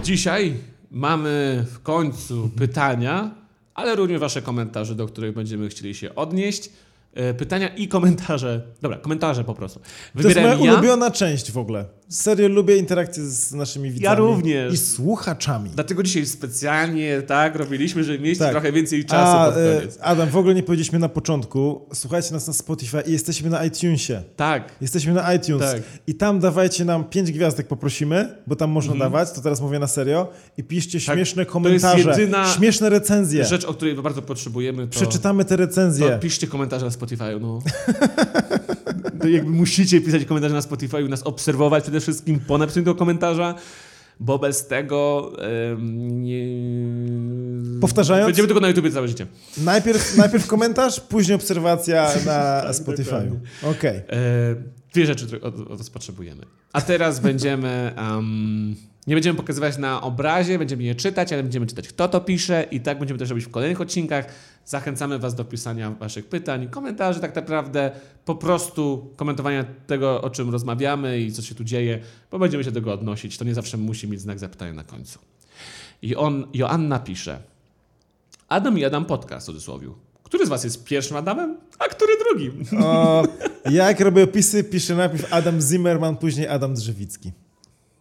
Dzisiaj 0.03 0.55
mamy 0.91 1.65
w 1.73 1.83
końcu 1.83 2.51
pytania, 2.59 3.35
ale 3.75 3.97
również 3.97 4.21
wasze 4.21 4.43
komentarze, 4.43 4.95
do 4.95 5.07
których 5.07 5.35
będziemy 5.35 5.69
chcieli 5.69 5.95
się 5.95 6.15
odnieść. 6.15 6.71
E, 7.15 7.35
Pytania 7.35 7.69
i 7.69 7.89
komentarze. 7.89 8.63
Dobra, 8.83 8.99
komentarze 8.99 9.45
po 9.45 9.55
prostu. 9.55 9.81
To 9.81 9.87
jest 9.89 10.25
moja 10.25 10.35
Wybieram 10.35 10.61
ja. 10.61 10.73
ulubiona 10.73 11.11
część 11.11 11.53
w 11.53 11.59
ogóle. 11.59 11.85
Serio 12.13 12.49
lubię 12.49 12.77
interakcję 12.77 13.25
z 13.27 13.53
naszymi 13.53 13.91
widzami. 13.91 14.17
również. 14.17 14.75
I 14.75 14.77
słuchaczami. 14.77 15.71
Dlatego 15.75 16.03
dzisiaj 16.03 16.27
specjalnie 16.27 17.23
tak 17.23 17.57
robiliśmy, 17.57 18.05
żeby 18.05 18.19
mieć 18.19 18.39
Tak. 18.39 18.51
trochę 18.51 18.73
więcej 18.73 19.05
czasu 19.05 19.37
A, 19.37 19.59
e. 19.61 19.81
Adam, 20.01 20.29
w 20.29 20.37
ogóle 20.37 20.55
nie 20.55 20.63
powiedzieliśmy 20.63 20.99
na 20.99 21.09
początku. 21.09 21.87
Słuchajcie 21.95 22.33
nas 22.33 22.47
na 22.47 22.53
Spotify 22.53 23.03
i 23.07 23.13
jesteśmy 23.13 23.51
na 23.51 23.65
iTunesie. 23.65 24.23
Tak. 24.37 24.73
Jesteśmy 24.81 25.13
na 25.13 25.35
iTunes. 25.35 25.73
Tak. 25.73 25.83
I 26.07 26.15
tam 26.15 26.41
dawajcie 26.41 26.85
nam 26.85 27.05
pięć 27.05 27.33
gwiazdek, 27.33 27.69
poprosimy, 27.69 28.35
bo 28.47 28.57
tam 28.57 28.71
można 28.71 28.95
dawać, 28.95 29.33
to 29.33 29.41
teraz 29.41 29.61
mówię 29.61 29.79
na 29.79 29.87
serio. 29.87 30.29
I 30.59 30.65
piszcie 30.65 30.99
Mhm. 30.99 31.07
Tak. 31.07 31.17
śmieszne 31.17 31.35
To 31.35 31.41
jest 31.41 31.53
komentarze, 31.53 32.11
jedyna 32.21 32.49
śmieszne 32.49 32.89
recenzje. 32.91 33.45
Rzecz, 33.45 33.65
o 33.65 33.75
której 33.75 33.95
bardzo 33.95 34.23
potrzebujemy, 34.23 34.87
to... 34.87 34.91
Przeczytamy 34.93 35.45
te 35.45 35.57
recenzje. 35.57 36.11
To 36.11 36.19
piszcie 36.19 36.47
komentarze 36.47 36.85
na 36.85 36.91
Spotify, 36.91 37.39
no. 37.41 37.59
to 39.21 39.29
jakby 39.29 39.51
musicie 39.51 40.01
pisać 40.01 40.25
komentarze 40.25 40.55
na 40.55 40.63
Spotify, 40.63 41.09
nas 41.09 41.23
obserwować 41.23 41.83
przede 41.83 42.01
wszystkim 42.03 42.41
po 42.41 42.59
napisaniu 42.59 42.85
tego 42.85 42.95
komentarza, 42.95 43.55
bo 44.21 44.39
bez 44.39 44.67
tego 44.67 45.33
em, 45.73 46.23
nie... 46.23 46.47
Powtarzając? 47.81 48.27
Będziemy 48.29 48.49
tylko 48.49 48.61
na 48.61 48.69
YouTubie 48.69 48.91
całe 48.91 49.09
życie. 49.09 49.27
Najpierw, 49.59 50.17
najpierw 50.17 50.47
komentarz, 50.47 51.01
później 51.01 51.35
obserwacja 51.35 52.09
na 52.27 52.63
Spotify'u. 52.73 53.05
dokładnie. 53.05 53.41
Okej. 53.63 53.97
E, 53.97 54.03
dwie 54.95 55.07
rzeczy 55.07 55.27
które 55.27 55.41
od, 55.41 55.61
od 55.61 55.79
was 55.79 55.91
potrzebujemy. 55.91 56.43
A 56.73 56.81
teraz 56.81 57.21
będziemy... 57.21 57.93
em, 57.97 58.77
nie 59.07 59.15
będziemy 59.15 59.37
pokazywać 59.37 59.79
na 59.79 60.03
obrazie, 60.03 60.59
będziemy 60.59 60.83
je 60.83 60.95
czytać, 60.95 61.33
ale 61.33 61.43
będziemy 61.43 61.67
czytać, 61.67 61.89
kto 61.89 62.09
to 62.09 62.21
pisze 62.21 62.67
i 62.71 62.81
tak 62.81 62.99
będziemy 62.99 63.19
też 63.19 63.31
robić 63.31 63.45
w 63.45 63.51
kolejnych 63.51 63.81
odcinkach. 63.81 64.27
Zachęcamy 64.65 65.19
Was 65.19 65.35
do 65.35 65.45
pisania 65.45 65.91
Waszych 65.91 66.29
pytań, 66.29 66.69
komentarzy, 66.69 67.21
tak 67.21 67.37
naprawdę 67.37 67.91
po 68.25 68.35
prostu 68.35 69.11
komentowania 69.17 69.65
tego, 69.87 70.23
o 70.23 70.31
czym 70.31 70.51
rozmawiamy 70.51 71.21
i 71.21 71.33
co 71.33 71.43
się 71.43 71.55
tu 71.55 71.65
dzieje, 71.65 72.01
bo 72.31 72.39
będziemy 72.39 72.65
się 72.65 72.71
do 72.71 72.81
tego 72.81 72.93
odnosić. 72.93 73.39
To 73.39 73.45
nie 73.45 73.55
zawsze 73.55 73.77
musi 73.77 74.09
mieć 74.09 74.21
znak 74.21 74.39
zapytania 74.39 74.73
na 74.73 74.85
końcu. 74.85 75.19
I 76.03 76.17
on, 76.17 76.47
Joanna 76.55 76.99
pisze, 76.99 77.39
Adam 78.49 78.79
i 78.79 78.85
Adam 78.85 79.05
podcast 79.05 79.47
w 79.47 79.51
cudzysłowie. 79.51 79.89
Który 80.23 80.47
z 80.47 80.49
Was 80.49 80.65
jest 80.65 80.85
pierwszym 80.85 81.17
Adamem, 81.17 81.57
a 81.79 81.85
który 81.85 82.13
drugim? 82.19 82.65
O, 82.83 83.23
Ja 83.71 83.89
jak 83.89 84.01
robię 84.01 84.25
opisy, 84.25 84.65
piszę 84.65 84.95
najpierw 84.95 85.33
Adam 85.33 85.61
Zimmerman, 85.61 86.17
później 86.17 86.49
Adam 86.49 86.75
Drzewicki. 86.75 87.33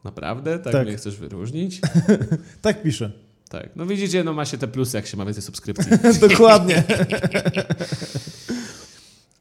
Naprawdę? 0.04 0.60
Tak, 0.60 0.74
Tak. 0.74 0.88
mnie 0.88 0.98
chcesz 0.98 1.16
wyróżnić? 1.16 1.80
Tak 2.62 2.84
piszę. 2.84 3.12
Tak. 3.50 3.70
No 3.76 3.86
widzicie, 3.86 4.24
no 4.24 4.34
ma 4.34 4.46
się 4.46 4.58
te 4.58 4.68
plusy, 4.68 4.98
jak 4.98 5.08
się 5.08 5.18
ma 5.18 5.26
więcej 5.26 5.44
subskrypcji. 5.44 5.92
Dokładnie. 6.30 6.84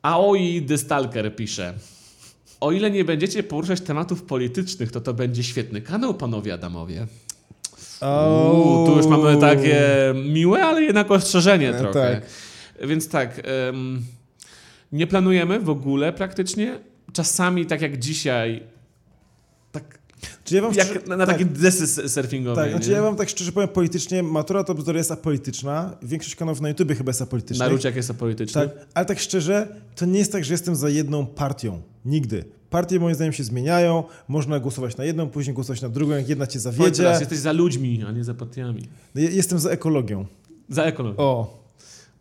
Aoi 0.03 0.63
The 0.63 0.79
Stalker 0.79 1.37
pisze. 1.37 1.75
O 2.61 2.73
ile 2.73 2.91
nie 2.91 3.05
będziecie 3.05 3.43
poruszać 3.43 3.81
tematów 3.81 4.23
politycznych, 4.23 4.93
to 4.93 5.01
to 5.01 5.15
będzie 5.15 5.43
świetny 5.45 5.81
kanał, 5.81 6.15
panowie 6.15 6.55
Adamowie. 6.55 7.07
Uuu, 8.03 8.87
tu 8.87 8.97
już 8.97 9.07
mamy 9.07 9.37
takie 9.41 9.81
miłe, 10.25 10.65
ale 10.65 10.83
jednak 10.83 11.11
ostrzeżenie 11.11 11.71
E, 11.71 11.79
trochę. 11.79 12.15
tak. 12.15 12.27
Więc 12.89 13.09
tak, 13.09 13.43
em, 13.69 14.03
nie 14.93 15.07
planujemy 15.07 15.61
w 15.61 15.71
ogóle 15.71 16.13
praktycznie. 16.13 16.79
Czasami, 17.13 17.67
tak 17.67 17.81
jak 17.83 17.99
dzisiaj, 17.99 18.63
Czy 20.45 20.55
ja 20.55 20.62
wam 20.62 20.73
szczerze- 20.75 20.95
jak 20.95 21.07
na, 21.07 21.16
na 21.16 21.27
tak, 21.27 21.35
takie 21.39 21.45
desy 21.51 22.09
surfingowe. 22.09 22.62
Tak, 22.62 22.71
znaczy 22.71 22.91
ja 22.91 23.03
wam 23.03 23.16
tak 23.16 23.29
szczerze 23.29 23.53
powiem 23.53 23.68
politycznie, 23.68 24.23
Matura 24.23 24.64
to 24.64 24.75
bzdur 24.75 24.97
jest 24.97 25.11
apolityczna. 25.11 25.97
Większość 26.03 26.37
kanałów 26.37 26.61
na 26.61 26.68
YouTube 26.68 26.93
chyba 26.97 27.11
jest 27.11 27.23
apolityczna. 27.23 27.64
Naruciak 27.64 27.97
jest 27.97 28.11
apolityczny. 28.11 28.62
Tak, 28.68 28.71
ale 28.95 29.07
tak 29.07 29.18
szczerze, 29.18 29.68
to 29.97 30.07
nie 30.07 30.18
jest 30.18 30.33
tak, 30.33 30.45
że 30.45 30.55
jestem 30.55 30.77
za 30.77 30.89
jedną 30.89 31.27
partią. 31.27 31.81
Nigdy. 32.05 32.45
Partie 32.71 33.01
moim 33.01 33.14
zdaniem 33.14 33.33
się 33.33 33.45
zmieniają, 33.45 34.05
można 34.29 34.61
głosować 34.61 34.97
na 34.97 35.05
jedną, 35.05 35.29
później 35.29 35.55
głosować 35.55 35.83
na 35.83 35.89
drugą, 35.89 36.12
jak 36.12 36.29
jedna 36.29 36.47
cię 36.47 36.61
zawiedzie. 36.61 37.03
teraz, 37.03 37.21
jesteś 37.21 37.39
za 37.39 37.53
ludźmi, 37.53 38.05
a 38.09 38.12
nie 38.12 38.25
za 38.25 38.35
partiami. 38.35 38.83
Je- 39.14 39.31
Jestem 39.31 39.59
za 39.59 39.71
ekologią. 39.71 40.27
Za 40.68 40.85
ekologię. 40.85 41.18
O, 41.18 41.61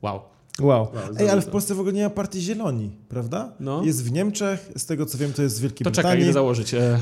Wow. 0.01 0.19
Wow. 0.61 0.87
Ej, 1.19 1.29
ale 1.29 1.41
w 1.41 1.45
Polsce 1.47 1.75
w 1.75 1.79
ogóle 1.79 1.93
nie 1.93 2.03
ma 2.03 2.09
partii 2.09 2.41
Zieloni, 2.41 2.91
prawda? 3.09 3.53
No. 3.59 3.83
Jest 3.83 4.03
w 4.05 4.11
Niemczech, 4.11 4.71
z 4.77 4.85
tego 4.85 5.05
co 5.05 5.17
wiem, 5.17 5.33
to 5.33 5.41
jest 5.41 5.59
w 5.59 5.61
Wielkiej 5.61 5.85
To 5.85 5.91
czekaj, 5.91 6.03
Brytanii. 6.11 6.23
idę 6.23 6.33
założyć. 6.33 6.73
E, 6.73 6.99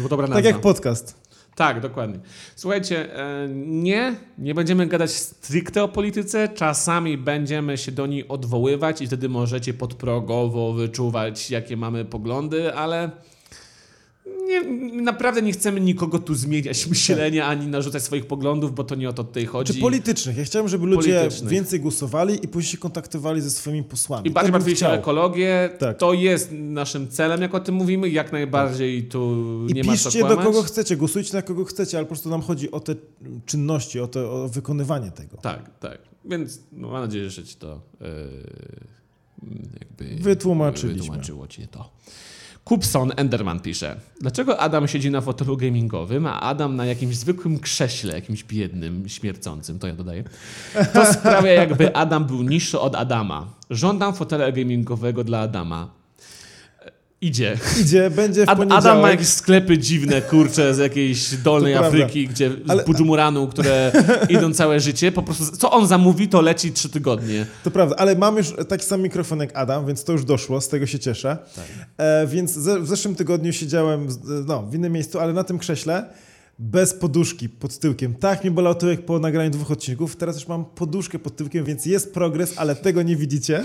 dobra 0.10 0.26
nazwa. 0.26 0.34
tak 0.34 0.44
jak 0.44 0.60
podcast. 0.60 1.14
Tak, 1.56 1.80
dokładnie. 1.80 2.18
Słuchajcie, 2.56 3.16
e, 3.16 3.48
nie, 3.66 4.16
nie 4.38 4.54
będziemy 4.54 4.86
gadać 4.86 5.10
stricte 5.10 5.82
o 5.82 5.88
polityce. 5.88 6.48
Czasami 6.48 7.18
będziemy 7.18 7.78
się 7.78 7.92
do 7.92 8.06
niej 8.06 8.28
odwoływać 8.28 9.00
i 9.02 9.06
wtedy 9.06 9.28
możecie 9.28 9.74
podprogowo 9.74 10.72
wyczuwać, 10.72 11.50
jakie 11.50 11.76
mamy 11.76 12.04
poglądy, 12.04 12.74
ale 12.74 13.10
nie, 14.50 15.02
naprawdę 15.02 15.42
nie 15.42 15.52
chcemy 15.52 15.80
nikogo 15.80 16.18
tu 16.18 16.34
zmieniać 16.34 16.86
myślenia 16.86 17.46
ani 17.46 17.66
narzucać 17.66 18.02
swoich 18.02 18.26
poglądów, 18.26 18.74
bo 18.74 18.84
to 18.84 18.94
nie 18.94 19.08
o 19.08 19.12
to 19.12 19.24
tutaj 19.24 19.46
chodzi. 19.46 19.74
Czy 19.74 19.80
politycznych. 19.80 20.36
Ja 20.36 20.44
chciałem, 20.44 20.68
żeby 20.68 20.86
ludzie 20.86 21.28
więcej 21.44 21.80
głosowali 21.80 22.44
i 22.44 22.48
później 22.48 22.70
się 22.72 22.78
kontaktowali 22.78 23.40
ze 23.40 23.50
swoimi 23.50 23.82
posłami. 23.84 24.28
I 24.28 24.30
bardziej 24.30 24.52
Tak 24.52 24.52
bym 24.52 24.60
martwić 24.60 24.78
się 24.78 24.88
o 24.88 24.94
ekologię. 24.94 25.70
Tak. 25.78 25.96
To 25.98 26.12
jest 26.12 26.48
naszym 26.52 27.08
celem, 27.08 27.42
jak 27.42 27.54
o 27.54 27.60
tym 27.60 27.74
mówimy. 27.74 28.08
Jak 28.08 28.32
najbardziej 28.32 29.04
tu 29.04 29.36
I 29.68 29.74
nie 29.74 29.84
ma 29.84 29.96
co 29.96 30.04
piszcie 30.04 30.20
do 30.20 30.26
kłamać. 30.26 30.44
kogo 30.46 30.62
chcecie, 30.62 30.96
głosujcie 30.96 31.34
na 31.36 31.42
kogo 31.42 31.64
chcecie, 31.64 31.96
ale 31.98 32.04
po 32.04 32.08
prostu 32.08 32.28
nam 32.28 32.42
chodzi 32.42 32.70
o 32.70 32.80
te 32.80 32.94
czynności, 33.46 34.00
o, 34.00 34.08
te, 34.08 34.30
o 34.30 34.48
wykonywanie 34.48 35.10
tego. 35.10 35.36
Tak, 35.36 35.78
tak. 35.78 35.98
Więc 36.24 36.60
no, 36.72 36.88
mam 36.88 37.02
nadzieję, 37.02 37.30
że 37.30 37.44
ci 37.44 37.56
to 37.56 37.80
yy, 38.00 38.06
jakby 39.80 40.22
Wytłumaczyliśmy. 40.22 41.00
wytłumaczyło 41.02 41.46
ci 41.48 41.68
to. 41.68 41.90
Kupson 42.70 43.12
Enderman 43.16 43.60
pisze. 43.60 43.96
Dlaczego 44.20 44.60
Adam 44.60 44.88
siedzi 44.88 45.10
na 45.10 45.20
fotelu 45.20 45.56
gamingowym, 45.56 46.26
a 46.26 46.40
Adam 46.40 46.76
na 46.76 46.86
jakimś 46.86 47.16
zwykłym 47.16 47.58
krześle, 47.58 48.14
jakimś 48.14 48.44
biednym, 48.44 49.08
śmiercącym, 49.08 49.78
to 49.78 49.86
ja 49.86 49.94
dodaję. 49.94 50.24
To 50.92 51.12
sprawia, 51.12 51.52
jakby 51.52 51.96
Adam 51.96 52.24
był 52.24 52.42
niższy 52.42 52.80
od 52.80 52.94
Adama. 52.96 53.46
Żądam 53.70 54.14
fotela 54.14 54.52
gamingowego 54.52 55.24
dla 55.24 55.40
Adama. 55.40 55.99
E, 57.22 57.26
Idzie. 57.26 57.58
Idzie, 57.80 58.10
będzie 58.10 58.46
w 58.46 58.48
Ad, 58.48 58.58
poniedziałek. 58.58 58.84
Adam 58.84 59.00
ma 59.00 59.10
jakieś 59.10 59.28
sklepy 59.28 59.78
dziwne, 59.78 60.22
kurcze, 60.22 60.74
z 60.74 60.78
jakiejś 60.78 61.34
dolnej 61.36 61.74
To 61.74 61.80
prawda. 61.80 61.98
Afryki, 61.98 62.28
gdzie 62.28 62.50
Ale- 62.68 62.82
z 62.82 62.86
Budżumuranu, 62.86 63.48
które 63.48 63.92
idą 64.28 64.54
całe 64.54 64.80
życie. 64.80 65.12
Po 65.12 65.22
prostu, 65.22 65.56
co 65.56 65.70
on 65.70 65.86
zamówi, 65.86 66.28
to 66.28 66.40
leci 66.40 66.72
trzy 66.72 66.88
tygodnie. 66.88 67.46
To 67.64 67.70
prawda, 67.70 67.96
ale 67.96 68.16
mam 68.16 68.36
już 68.36 68.52
taki 68.68 68.84
sam 68.84 69.02
mikrofon 69.02 69.40
jak 69.40 69.56
Adam, 69.56 69.86
więc 69.86 70.04
to 70.04 70.12
już 70.12 70.24
doszło, 70.24 70.60
z 70.60 70.68
tego 70.68 70.86
się 70.86 70.98
cieszę. 70.98 71.36
E, 71.98 72.26
więc 72.26 72.52
ze, 72.52 72.80
w 72.80 72.86
zeszłym 72.88 73.14
tygodniu 73.14 73.52
siedziałem 73.52 74.10
z- 74.10 74.46
no, 74.46 74.62
w 74.62 74.74
innym 74.74 74.92
miejscu, 74.92 75.20
ale 75.20 75.32
na 75.32 75.44
tym 75.44 75.58
krześle 75.58 76.04
bez 76.58 76.94
poduszki 76.94 77.48
pod 77.48 77.78
tyłkiem. 77.78 78.14
Tak 78.14 78.42
mnie 78.44 78.50
bolał 78.50 78.74
tyłek 78.74 79.04
po 79.04 79.18
nagraniu 79.18 79.50
dwóch 79.50 79.70
odcinków, 79.70 80.16
teraz 80.16 80.36
już 80.36 80.48
mam 80.48 80.64
poduszkę 80.64 81.18
pod 81.18 81.36
tyłkiem, 81.36 81.64
więc 81.64 81.86
jest 81.86 82.14
progres, 82.14 82.52
ale 82.56 82.76
tego 82.76 83.02
nie 83.02 83.16
widzicie. 83.16 83.64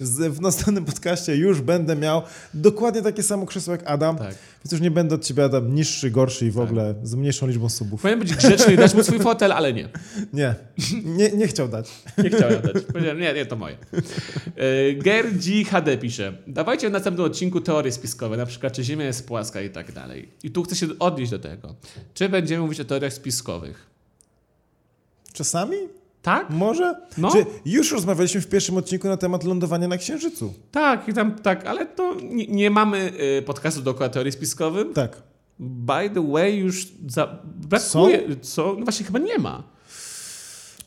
W 0.00 0.40
następnym 0.40 0.84
podcaście 0.84 1.36
już 1.36 1.60
będę 1.60 1.96
miał 1.96 2.22
dokładnie 2.54 3.02
takie 3.02 3.22
samo 3.22 3.46
krzesło 3.46 3.72
jak 3.72 3.82
Adam, 3.86 4.18
Tak. 4.18 4.34
więc 4.64 4.72
już 4.72 4.80
nie 4.80 4.90
będę 4.90 5.14
od 5.14 5.24
ciebie 5.24 5.44
Adam 5.44 5.74
niższy, 5.74 6.10
gorszy 6.10 6.46
i 6.46 6.50
w 6.50 6.58
ogóle 6.58 6.94
z 7.02 7.14
mniejszą 7.14 7.46
liczbą 7.46 7.68
subów. 7.68 8.02
Powinien 8.02 8.20
być 8.20 8.34
grzeczny 8.34 8.74
i 8.74 8.76
dać 8.76 8.94
mu 8.94 9.02
swój 9.02 9.18
fotel, 9.18 9.52
ale 9.52 9.72
nie. 9.72 9.88
Nie, 10.32 10.54
nie, 11.04 11.30
nie 11.30 11.46
chciał 11.48 11.68
dać. 11.68 11.90
Nie 12.24 12.30
chciałem 12.30 12.62
dać. 12.62 12.84
Powiedziałem, 12.92 13.20
nie, 13.20 13.34
nie, 13.34 13.46
to 13.46 13.56
moje. 13.56 13.76
E, 14.56 14.94
Gerdzi 14.94 15.64
HD 15.64 15.98
pisze. 15.98 16.32
Dawajcie 16.46 16.88
w 16.88 16.92
następnym 16.92 17.26
odcinku 17.26 17.60
teorie 17.60 17.92
spiskowe, 17.92 18.36
na 18.36 18.46
przykład 18.46 18.72
czy 18.72 18.84
Ziemia 18.84 19.04
jest 19.04 19.26
płaska 19.26 19.60
i 19.62 19.70
tak 19.70 19.92
dalej. 19.92 20.28
I 20.42 20.50
tu 20.50 20.62
chcę 20.62 20.76
się 20.76 20.86
odnieść 20.98 21.30
do 21.30 21.38
tego. 21.38 21.74
Czy 22.14 22.28
będziemy 22.28 22.62
mówić 22.62 22.80
o 22.80 22.84
teoriach 22.84 23.12
spiskowych? 23.12 23.86
Czasami? 25.32 25.76
Tak? 26.26 26.50
Może? 26.50 26.94
No. 27.18 27.30
Czy 27.32 27.46
już 27.64 27.92
rozmawialiśmy 27.92 28.40
w 28.40 28.46
pierwszym 28.48 28.76
odcinku 28.76 29.08
na 29.08 29.16
temat 29.16 29.44
lądowania 29.44 29.88
na 29.88 29.96
Księżycu? 29.98 30.54
Tak, 30.70 31.08
i 31.08 31.12
tam 31.12 31.34
tak, 31.34 31.66
ale 31.66 31.86
to 31.86 32.14
nie, 32.14 32.46
nie 32.46 32.70
mamy 32.70 33.12
y, 33.38 33.42
podcastu 33.42 33.82
dookoła 33.82 34.08
teorii 34.08 34.32
spiskowych. 34.32 34.86
Tak. 34.94 35.22
By 35.58 36.10
the 36.14 36.32
way, 36.32 36.56
już 36.56 36.86
za, 37.08 37.38
brakuje. 37.44 38.36
Co? 38.40 38.74
No 38.78 38.84
właśnie 38.84 39.06
chyba 39.06 39.18
nie 39.18 39.38
ma. 39.38 39.62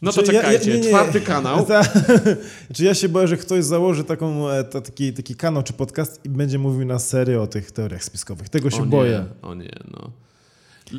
No 0.01 0.11
to 0.11 0.23
Czy 0.23 0.33
ja- 0.33 0.41
ja- 0.41 0.41
czekajcie, 0.49 0.73
nie, 0.73 0.79
nie. 0.79 0.87
czwarty 0.89 1.21
kanał. 1.21 1.65
Ta, 1.65 1.81
czy 2.75 2.83
ja 2.83 2.93
się 2.93 3.09
boję, 3.09 3.27
że 3.27 3.37
ktoś 3.37 3.63
założy 3.63 4.03
taką, 4.03 4.49
e, 4.49 4.63
ta, 4.63 4.81
taki, 4.81 5.13
taki 5.13 5.35
kanał 5.35 5.63
czy 5.63 5.73
podcast 5.73 6.25
i 6.25 6.29
będzie 6.29 6.59
mówił 6.59 6.85
na 6.87 6.99
serio 6.99 7.41
o 7.41 7.47
tych 7.47 7.71
teoriach 7.71 8.03
spiskowych. 8.03 8.49
Tego 8.49 8.69
się 8.69 8.81
o 8.83 8.85
boję. 8.85 9.25
Nie, 9.43 9.47
o 9.49 9.53
nie, 9.53 9.75
no. 9.91 10.11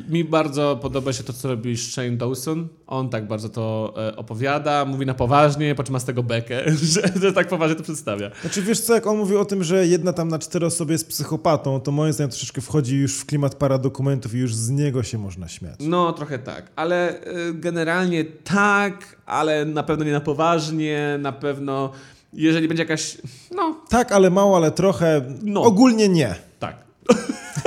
Mi 0.09 0.23
bardzo 0.23 0.79
podoba 0.81 1.13
się 1.13 1.23
to, 1.23 1.33
co 1.33 1.47
robi 1.47 1.77
Shane 1.77 2.11
Dawson. 2.11 2.67
On 2.87 3.09
tak 3.09 3.27
bardzo 3.27 3.49
to 3.49 3.93
e, 3.97 4.15
opowiada, 4.15 4.85
mówi 4.85 5.05
na 5.05 5.13
poważnie, 5.13 5.75
po 5.75 5.83
czym 5.83 5.93
ma 5.93 5.99
z 5.99 6.05
tego 6.05 6.23
bekę, 6.23 6.61
że, 6.93 7.01
że 7.21 7.33
tak 7.33 7.47
poważnie 7.47 7.75
to 7.75 7.83
przedstawia. 7.83 8.31
Znaczy 8.41 8.61
wiesz 8.61 8.79
co, 8.81 8.93
jak 8.93 9.07
on 9.07 9.17
mówił 9.17 9.39
o 9.39 9.45
tym, 9.45 9.63
że 9.63 9.87
jedna 9.87 10.13
tam 10.13 10.27
na 10.27 10.39
cztery 10.39 10.65
osoby 10.65 10.93
jest 10.93 11.07
psychopatą, 11.07 11.79
to 11.79 11.91
moim 11.91 12.13
zdaniem 12.13 12.29
troszeczkę 12.29 12.61
wchodzi 12.61 12.97
już 12.97 13.17
w 13.17 13.25
klimat 13.25 13.55
paradokumentów 13.55 14.35
i 14.35 14.37
już 14.37 14.55
z 14.55 14.69
niego 14.69 15.03
się 15.03 15.17
można 15.17 15.47
śmiać. 15.47 15.75
No, 15.79 16.13
trochę 16.13 16.39
tak, 16.39 16.71
ale 16.75 17.21
e, 17.21 17.53
generalnie 17.53 18.25
tak, 18.25 19.15
ale 19.25 19.65
na 19.65 19.83
pewno 19.83 20.05
nie 20.05 20.11
na 20.11 20.21
poważnie, 20.21 21.17
na 21.21 21.31
pewno 21.31 21.91
jeżeli 22.33 22.67
będzie 22.67 22.83
jakaś, 22.83 23.17
no, 23.55 23.75
Tak, 23.89 24.11
ale 24.11 24.29
mało, 24.29 24.57
ale 24.57 24.71
trochę. 24.71 25.21
No. 25.43 25.61
Ogólnie 25.61 26.09
nie. 26.09 26.35
tak. 26.59 26.75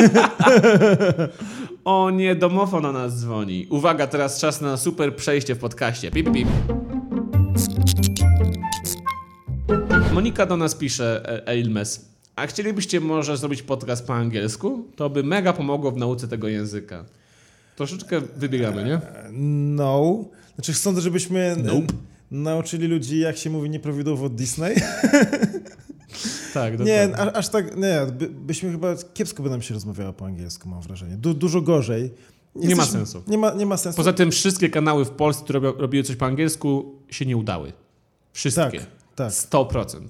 O 1.85 2.11
nie, 2.11 2.35
domofon 2.35 2.82
na 2.82 2.93
nas 2.93 3.20
dzwoni. 3.20 3.66
Uwaga, 3.70 4.07
teraz 4.07 4.41
czas 4.41 4.61
na 4.61 4.76
super 4.76 5.16
przejście 5.16 5.55
w 5.55 5.59
podcaście. 5.59 6.11
Pip, 6.11 6.32
pip. 6.32 6.49
Monika 10.12 10.47
do 10.47 10.57
nas 10.57 10.74
pisze, 10.74 11.22
Eilmes. 11.49 12.09
A 12.37 12.47
chcielibyście 12.47 13.01
może 13.01 13.37
zrobić 13.37 13.62
podcast 13.62 14.07
po 14.07 14.14
angielsku? 14.14 14.87
To 14.97 15.11
by 15.11 15.22
mega 15.22 15.53
pomogło 15.53 15.91
w 15.91 15.97
nauce 15.97 16.28
tego 16.28 16.49
języka. 16.49 17.05
Troszeczkę 17.76 18.20
wybiegamy, 18.37 18.85
nie? 18.85 19.01
No. 19.76 20.24
Znaczy 20.55 20.74
sądzę, 20.74 21.01
żebyśmy 21.01 21.57
Nope. 21.64 21.95
nauczyli 22.30 22.87
ludzi, 22.87 23.18
jak 23.18 23.37
się 23.37 23.51
mówi 23.51 23.70
nieprawidłowo 23.70 24.28
Disney. 24.28 24.74
Tak, 26.55 26.79
Nie, 26.81 27.09
dokładnie. 27.09 27.37
aż 27.37 27.49
tak, 27.49 27.77
nie, 27.77 28.07
by, 28.13 28.29
byśmy 28.29 28.71
chyba, 28.71 28.95
kiepsko 29.15 29.43
by 29.43 29.51
nam 29.51 29.63
się 29.63 29.75
rozmawiało 29.75 30.13
po 30.13 30.27
angielsku, 30.27 30.69
mam 30.69 30.83
wrażenie. 30.83 31.17
Du, 31.17 31.35
dużo 31.35 31.61
gorzej. 31.61 32.11
Nie 32.55 32.77
ma 32.77 32.85
sensu. 32.85 33.23
Nie 33.27 33.39
ma, 33.39 33.51
nie 33.51 33.67
ma 33.67 33.77
sensu. 33.77 33.97
Poza 33.97 34.13
tym 34.13 34.31
wszystkie 34.31 34.69
kanały 34.71 35.05
w 35.05 35.11
Polsce, 35.11 35.45
które 35.45 35.61
robiły 35.61 36.05
coś 36.05 36.17
po 36.17 36.27
angielsku, 36.27 36.95
się 37.11 37.27
nie 37.27 37.37
udały. 37.37 37.73
Wszystkie. 38.33 38.81
Tak, 38.81 38.87
tak. 39.15 39.33
100%. 39.33 40.01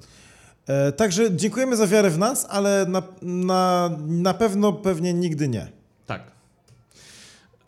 E, 0.67 0.93
także 0.93 1.37
dziękujemy 1.37 1.77
za 1.77 1.87
wiarę 1.87 2.11
w 2.11 2.19
nas, 2.19 2.47
ale 2.51 2.87
na, 2.89 3.03
na, 3.23 3.91
na 4.07 4.35
pewno 4.35 4.73
pewnie 4.73 5.15
nigdy 5.15 5.49
nie. 5.49 5.69
Tak. 6.07 6.23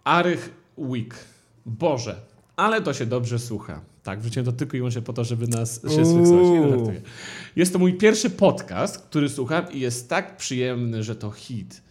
Arych 0.05 0.51
Week. 0.79 1.15
Boże, 1.67 2.17
ale 2.57 2.83
to 2.83 2.95
się 2.95 3.07
dobrze 3.07 3.39
słucha. 3.39 3.81
Tak, 4.07 4.21
wrzuciłem 4.21 4.47
to 4.47 4.53
tylko 4.53 4.77
i 4.77 4.81
wyłącznie 4.81 5.03
po 5.03 5.13
to, 5.13 5.25
żeby 5.25 5.49
nas 5.49 5.83
się. 5.83 6.03
Nie, 6.03 6.61
no. 6.61 6.93
Jest 7.57 7.73
to 7.73 7.79
mój 7.79 7.95
pierwszy 7.95 8.31
podcast, 8.31 8.99
który 8.99 9.29
słucham 9.29 9.73
i 9.73 9.81
jest 9.81 10.09
tak 10.09 10.37
przyjemny, 10.37 11.03
że 11.03 11.17
to 11.17 11.31
hit. 11.31 11.83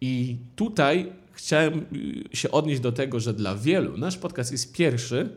I 0.00 0.36
tutaj 0.56 1.12
chciałem 1.32 1.86
y, 2.32 2.36
się 2.36 2.50
odnieść 2.50 2.80
do 2.80 2.92
tego, 2.92 3.20
że 3.20 3.34
dla 3.34 3.54
wielu 3.54 3.98
nasz 3.98 4.16
podcast 4.16 4.52
jest 4.52 4.72
pierwszy. 4.72 5.28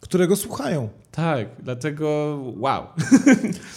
Którego 0.00 0.36
słuchają. 0.36 0.88
Tak, 1.16 1.48
dlatego 1.62 2.38
wow. 2.56 2.86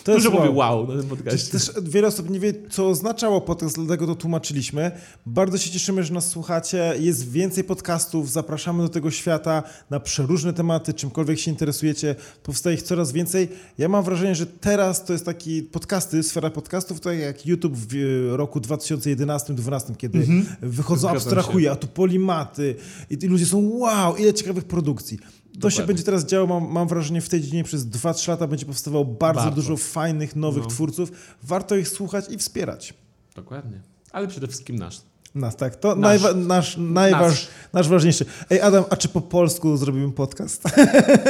To 0.04 0.12
jest 0.12 0.26
Dużo 0.26 0.32
mówię 0.32 0.50
wow. 0.50 0.78
wow 0.78 0.88
na 0.88 1.02
tym 1.02 1.10
podcaście. 1.10 1.52
Też 1.52 1.72
wiele 1.84 2.08
osób 2.08 2.30
nie 2.30 2.40
wie, 2.40 2.54
co 2.70 2.90
oznaczało 2.90 3.42
podcast, 3.42 3.76
dlatego 3.76 4.08
to 4.08 4.16
tłumaczyliśmy. 4.16 4.92
Bardzo 5.26 5.58
się 5.58 5.70
cieszymy, 5.70 6.04
że 6.04 6.14
nas 6.14 6.30
słuchacie. 6.30 6.94
Jest 7.00 7.32
więcej 7.32 7.64
podcastów, 7.64 8.32
zapraszamy 8.32 8.84
do 8.84 8.90
tego 8.90 9.12
świata 9.12 9.64
na 9.90 10.00
przeróżne 10.00 10.54
tematy, 10.54 10.94
czymkolwiek 10.94 11.40
się 11.40 11.52
interesujecie. 11.52 12.16
Powstaje 12.44 12.76
ich 12.76 12.82
coraz 12.82 13.12
więcej. 13.12 13.50
Ja 13.78 13.90
mam 13.90 14.04
wrażenie, 14.04 14.36
że 14.36 14.46
teraz 14.46 15.06
to 15.06 15.14
jest 15.14 15.26
taki 15.26 15.64
podcasty, 15.64 16.24
sfera 16.24 16.50
podcastów, 16.50 17.00
tak 17.00 17.20
jak 17.20 17.46
YouTube 17.46 17.74
w 17.76 17.96
e, 18.34 18.38
roku 18.38 18.60
2011-2012, 18.60 19.96
kiedy 19.98 20.28
wychodzą, 20.62 21.00
Zgadzam 21.00 21.18
abstrahuje, 21.18 21.72
a 21.72 21.76
tu 21.76 21.88
polimaty 21.88 22.76
i 23.10 23.28
ludzie 23.28 23.46
są 23.46 23.70
wow, 23.70 24.16
ile 24.16 24.34
ciekawych 24.34 24.64
produkcji. 24.64 25.20
To 25.62 25.70
się 25.70 25.74
Dokładnie. 25.76 25.88
będzie 25.88 26.04
teraz 26.04 26.26
działo, 26.26 26.48
mam, 26.60 26.72
mam 26.72 26.88
wrażenie, 26.88 27.22
w 27.22 27.30
tej 27.30 27.42
dziedzinie 27.42 27.64
przez 27.64 27.86
2-3 27.86 28.30
lata 28.30 28.48
będzie 28.48 28.66
powstawało 28.66 29.06
bardzo, 29.06 29.52
dużo 29.52 29.78
fajnych, 29.78 30.36
nowych 30.36 30.64
No. 30.64 30.70
twórców. 30.70 31.12
Warto 31.44 31.76
ich 31.76 31.88
słuchać 31.90 32.26
i 32.32 32.38
wspierać. 32.38 32.94
Dokładnie. 33.36 33.80
Ale 34.12 34.28
przede 34.28 34.48
wszystkim 34.48 34.76
nasz. 34.76 35.02
Nas, 35.36 35.56
tak. 35.56 35.76
To 35.76 35.96
Nasz. 35.96 36.22
najwa- 36.22 36.34
nasz, 36.48 36.78
najważ, 36.78 37.22
Nasz. 37.22 37.48
nasz 37.74 37.88
ważniejszy. 37.90 38.26
Ej, 38.50 38.62
Adam, 38.62 38.84
a 38.90 38.96
czy 38.96 39.08
po 39.10 39.22
polsku 39.22 39.78
zrobimy 39.78 40.12
podcast? 40.12 40.64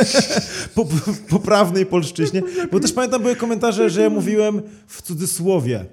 po, 0.76 0.86
po 0.86 0.96
poprawnej 1.30 1.86
polszczyźnie? 1.86 2.42
Bo 2.72 2.80
też 2.80 2.94
pamiętam, 2.94 3.22
były 3.22 3.36
komentarze, 3.36 3.90
że 3.90 4.02
ja 4.02 4.10
mówiłem 4.10 4.62
w 4.88 5.02
cudzysłowie. 5.02 5.86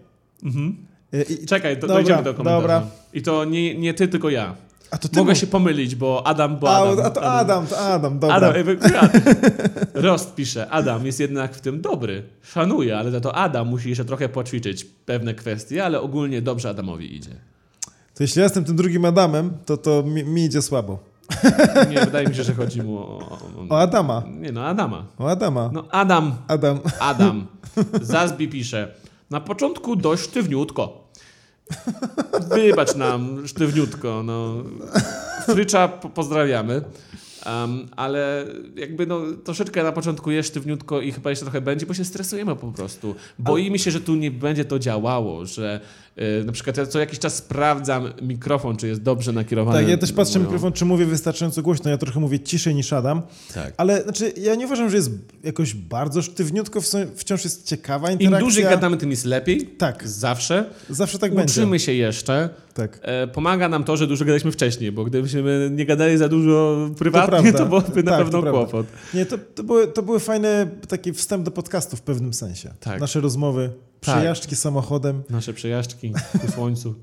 E, 1.13 1.23
I, 1.23 1.47
Czekaj, 1.47 1.75
do, 1.77 1.81
Dobra, 1.81 1.95
dojdziemy 1.97 2.23
do 2.23 2.35
komentarza. 2.35 2.61
dobra. 2.61 2.87
I 3.13 3.23
to 3.23 3.45
nie, 3.45 3.79
nie 3.79 3.95
ty, 3.95 4.09
tylko 4.09 4.31
ja. 4.31 4.55
A 4.91 4.97
Mogę 5.17 5.31
mów- 5.31 5.39
się 5.39 5.47
pomylić, 5.47 5.95
bo 5.95 6.27
Adam, 6.27 6.57
bo 6.59 6.71
a, 6.71 6.79
Adam. 6.93 7.07
a 7.07 7.11
to 7.11 7.23
Adam, 7.23 7.67
to 7.67 7.79
Adam, 7.79 8.19
dobra. 8.19 8.37
Adam, 8.37 8.55
Adam. 8.85 9.11
Rost 9.95 10.35
pisze, 10.35 10.71
Adam 10.71 11.07
jest 11.07 11.21
jednak 11.21 11.55
w 11.55 11.61
tym 11.61 11.81
dobry. 11.81 12.23
Szanuję, 12.43 12.99
ale 12.99 13.11
za 13.11 13.21
to 13.21 13.35
Adam 13.35 13.69
musi 13.69 13.89
jeszcze 13.89 14.05
trochę 14.05 14.29
poćwiczyć 14.29 14.85
pewne 14.85 15.35
kwestie, 15.35 15.85
ale 15.85 16.01
ogólnie 16.01 16.43
dobrze 16.43 16.69
Adamowi 16.71 17.17
idzie. 17.17 17.31
To 18.15 18.23
jeśli 18.23 18.39
ja 18.39 18.45
jestem 18.45 18.65
tym 18.65 18.77
drugim 18.77 19.05
Adamem, 19.05 19.51
to 19.67 19.77
to 19.77 20.03
mi, 20.03 20.25
mi 20.25 20.45
idzie 20.45 20.63
słabo. 20.63 20.99
Nie, 21.91 22.01
wydaje 22.01 22.29
mi 22.29 22.35
się, 22.35 22.43
że 22.45 22.55
chodzi 22.55 22.83
mu 22.83 22.99
o... 22.99 23.39
O 23.69 23.79
Adama. 23.81 24.23
Nie 24.41 24.53
no, 24.53 24.65
Adama. 24.67 25.05
O 25.19 25.31
Adama. 25.31 25.71
No 25.73 25.85
Adam, 25.91 26.35
Adam. 26.49 26.81
Adam. 27.01 27.47
Zazbi 28.03 28.49
pisze, 28.49 28.95
na 29.31 29.41
początku 29.41 29.97
dość 29.97 30.23
sztywniutko. 30.23 31.06
Wybacz 32.55 32.95
nam, 32.95 33.49
sztywniutko. 33.49 34.23
No. 34.23 34.65
Frycza 35.47 35.89
po 35.89 36.09
pozdrawiamy. 36.09 36.83
Um, 37.47 37.89
ale 37.97 38.47
jakby 38.77 39.07
no, 39.07 39.21
troszeczkę 39.45 39.83
na 39.83 39.93
początku 39.93 40.31
jest 40.31 40.49
sztywniutko 40.49 41.01
i 41.01 41.13
chyba 41.13 41.31
jeszcze 41.31 41.45
trochę 41.45 41.61
będzie, 41.61 41.87
bo 41.87 41.95
się 41.95 42.05
stresujemy 42.05 42.57
po 42.57 42.73
prostu. 42.73 43.15
Boimy 43.39 43.79
się, 43.79 43.91
że 43.91 44.01
tu 44.01 44.15
nie 44.15 44.31
będzie 44.31 44.65
to 44.65 44.79
działało, 44.79 45.47
że 45.47 45.81
na 46.45 46.53
przykład 46.53 46.77
ja 46.77 46.87
co 46.87 46.99
jakiś 47.01 47.19
czas 47.19 47.35
sprawdzam 47.37 48.13
mikrofon, 48.23 48.77
czy 48.77 48.89
jest 48.89 49.03
dobrze 49.03 49.33
nakierowany. 49.33 49.79
Tak, 49.79 49.89
ja 49.89 49.97
też 49.97 50.13
patrzę 50.13 50.39
Mówią. 50.39 50.51
mikrofon, 50.51 50.73
czy 50.73 50.85
mówię 50.85 51.07
wystarczająco 51.07 51.63
głośno. 51.63 51.91
Ja 51.91 51.99
trochę 51.99 52.21
mówię 52.21 52.41
ciszej 52.41 52.75
niż 52.75 52.93
Adam. 52.93 53.23
Tak. 53.55 53.75
Ale 53.77 54.03
znaczy, 54.03 54.33
ja 54.37 54.55
nie 54.55 54.67
uważam, 54.67 54.91
że 54.91 54.97
jest 54.97 55.11
jakoś 55.45 55.75
bardzo 55.75 56.23
sztywniutko, 56.23 56.81
wciąż 57.17 57.45
jest 57.45 57.67
ciekawa 57.67 58.09
Im 58.11 58.13
interakcja. 58.13 58.41
dłużej 58.41 58.65
gadamy, 58.65 58.97
tym 58.97 59.11
jest 59.11 59.25
lepiej. 59.25 59.67
Tak. 59.67 60.09
Zawsze. 60.09 60.65
Zawsze 60.91 61.19
tak 61.19 61.33
Uczymy 61.33 61.67
będzie. 61.67 61.79
się 61.85 61.93
jeszcze. 61.93 62.49
Tak. 62.75 62.99
E, 63.03 63.27
pomaga 63.27 63.69
nam 63.69 63.85
to, 63.85 63.97
że 63.97 64.07
dużo 64.07 64.25
gadaliśmy 64.25 64.53
wcześniej, 64.53 64.93
bo 64.93 65.05
gdybyśmy 65.05 65.71
nie 65.73 65.87
gadali 65.87 66.19
za 66.19 66.29
dużo 66.29 66.89
prywatnie, 66.99 67.29
prawda. 67.53 67.59
to, 67.59 67.67
byłoby 67.67 68.03
na 68.03 68.11
Tak, 68.11 68.25
pewno 68.25 68.43
to 68.43 68.51
kłopot. 68.51 68.87
Nie, 69.15 69.27
to, 69.27 69.39
to, 69.55 69.65
były, 69.65 69.87
to 69.89 70.03
były 70.03 70.21
fajne 70.21 70.67
taki 70.89 71.13
wstęp 71.13 71.45
do 71.45 71.51
podcastu 71.51 71.97
w 71.97 72.03
pewnym 72.03 72.35
sensie. 72.35 72.75
Tak. 72.81 73.01
Nasze 73.01 73.21
rozmowy, 73.21 73.71
Tak. 74.07 74.17
przejażdżki 74.17 74.57
samochodem. 74.57 75.23
Nasze 75.31 75.53
przejażdżki 75.53 76.13
ku 76.41 76.53
słońcu. 76.53 76.95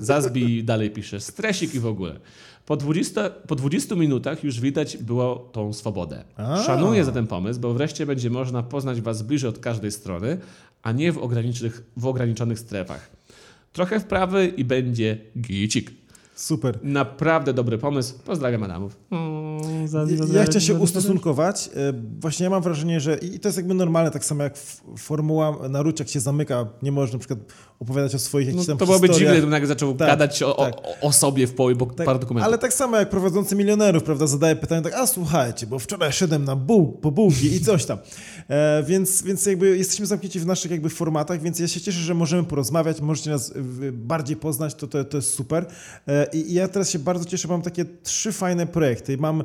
Zazbi 0.00 0.64
dalej 0.64 0.90
pisze. 0.90 1.20
Stresik 1.20 1.74
i 1.74 1.80
w 1.80 1.86
ogóle. 1.86 2.20
Po 2.66 2.76
20, 2.76 3.30
po 3.30 3.54
20 3.56 3.94
minutach 3.94 4.44
już 4.44 4.60
widać 4.60 4.96
było 4.96 5.36
tą 5.52 5.72
swobodę. 5.72 6.24
A. 6.36 6.62
Szanuję 6.62 7.04
za 7.04 7.12
ten 7.12 7.26
pomysł, 7.26 7.60
bo 7.60 7.74
wreszcie 7.74 8.06
będzie 8.06 8.30
można 8.30 8.62
poznać 8.62 9.00
Was 9.00 9.22
bliżej 9.22 9.50
od 9.50 9.58
każdej 9.58 9.92
strony, 9.92 10.38
a 10.82 10.92
nie 10.92 11.12
w 11.12 11.18
ograniczonych, 11.18 11.82
w 11.96 12.06
ograniczonych 12.06 12.58
strefach. 12.58 13.10
Trochę 13.72 14.00
wprawy 14.00 14.52
i 14.56 14.64
będzie 14.64 15.18
gicik. 15.40 15.99
Super. 16.40 16.78
Naprawdę 16.82 17.52
dobry 17.54 17.78
pomysł. 17.78 18.14
Pozdrawiam 18.24 18.62
Adamów. 18.62 18.96
Mm, 19.10 19.88
za- 19.88 20.06
za- 20.06 20.26
za- 20.26 20.38
Ja 20.38 20.44
chciałem 20.44 20.60
się 20.60 20.74
ustosunkować. 20.74 21.70
E, 21.74 21.92
Właśnie 22.20 22.44
ja 22.44 22.50
mam 22.50 22.62
wrażenie, 22.62 23.00
że 23.00 23.16
i 23.18 23.40
to 23.40 23.48
jest 23.48 23.56
jakby 23.58 23.74
normalne, 23.74 24.10
tak 24.10 24.24
samo 24.24 24.42
jak 24.42 24.54
formuła 24.98 25.68
na 25.68 25.82
ruciach 25.82 26.08
się 26.10 26.20
zamyka, 26.20 26.66
nie 26.82 26.92
możesz 26.92 27.12
na 27.12 27.18
przykład 27.18 27.38
opowiadać 27.80 28.14
o 28.14 28.18
swoich 28.18 28.46
No, 28.46 28.52
jakichś 28.52 28.66
tam 28.66 28.78
to 28.78 28.86
byłoby 28.86 29.06
historiach. 29.08 29.18
dziwne, 29.20 29.32
gdybym 29.32 29.50
nagle 29.50 29.68
zaczął 29.68 29.94
Tak, 29.94 30.08
gadać 30.08 30.42
o, 30.42 30.52
tak. 30.52 30.74
o, 30.76 31.06
o 31.06 31.12
sobie 31.12 31.46
w 31.46 31.54
połowie, 31.54 31.74
bo 31.74 31.86
Tak, 31.86 32.06
parę 32.06 32.18
dokumentów. 32.18 32.46
ale 32.48 32.58
tak 32.58 32.74
samo 32.74 32.96
jak 32.96 33.10
prowadzący 33.10 33.56
milionerów, 33.56 34.02
prawda, 34.02 34.26
zadaje 34.26 34.56
pytanie 34.56 34.82
tak, 34.82 34.94
a 34.94 35.06
słuchajcie, 35.06 35.66
bo 35.66 35.78
wczoraj 35.78 36.12
szedłem 36.12 36.44
na 36.44 36.56
buł, 36.56 36.92
po 36.92 37.10
bułki 37.10 37.54
i 37.54 37.60
coś 37.60 37.84
tam. 37.84 37.98
E, 38.48 38.82
więc, 38.86 39.22
więc 39.22 39.46
jakby 39.46 39.76
jesteśmy 39.78 40.06
zamknięci 40.06 40.40
w 40.40 40.46
naszych 40.46 40.70
jakby 40.70 40.88
formatach, 40.90 41.42
więc 41.42 41.58
ja 41.58 41.68
się 41.68 41.80
cieszę, 41.80 42.00
że 42.00 42.14
możemy 42.14 42.44
porozmawiać, 42.44 43.00
możecie 43.00 43.30
nas 43.30 43.52
bardziej 43.92 44.36
poznać, 44.36 44.74
to, 44.74 44.86
to, 44.86 45.04
to 45.04 45.16
jest 45.16 45.34
super. 45.34 45.66
E, 46.08 46.26
I 46.32 46.50
i 46.50 46.54
ja 46.54 46.68
teraz 46.68 46.90
się 46.90 46.98
bardzo 46.98 47.24
cieszę, 47.24 47.48
mam 47.48 47.62
takie 47.62 47.84
trzy 48.02 48.32
fajne 48.32 48.66
projekty. 48.66 49.18
Mam 49.18 49.44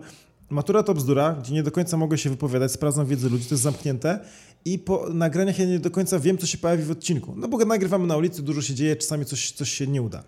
Matura 0.49 0.83
to 0.83 0.93
bzdura, 0.93 1.35
gdzie 1.41 1.53
nie 1.53 1.63
do 1.63 1.71
końca 1.71 1.97
mogę 1.97 2.17
się 2.17 2.29
wypowiadać, 2.29 2.71
sprawdzam 2.71 3.05
wiedzę 3.05 3.29
ludzi, 3.29 3.45
to 3.45 3.53
jest 3.55 3.63
zamknięte 3.63 4.19
i 4.65 4.79
po 4.79 5.09
nagraniach 5.13 5.59
ja 5.59 5.65
nie 5.65 5.79
do 5.79 5.91
końca 5.91 6.19
wiem, 6.19 6.37
co 6.37 6.47
się 6.47 6.57
pojawi 6.57 6.83
w 6.83 6.91
odcinku. 6.91 7.33
No 7.37 7.47
bo 7.47 7.57
nagrywamy 7.57 8.07
na 8.07 8.17
ulicy, 8.17 8.41
dużo 8.41 8.61
się 8.61 8.73
dzieje, 8.73 8.95
czasami 8.95 9.25
coś, 9.25 9.51
coś 9.51 9.69
się 9.69 9.87
nie 9.87 10.01
uda. 10.01 10.23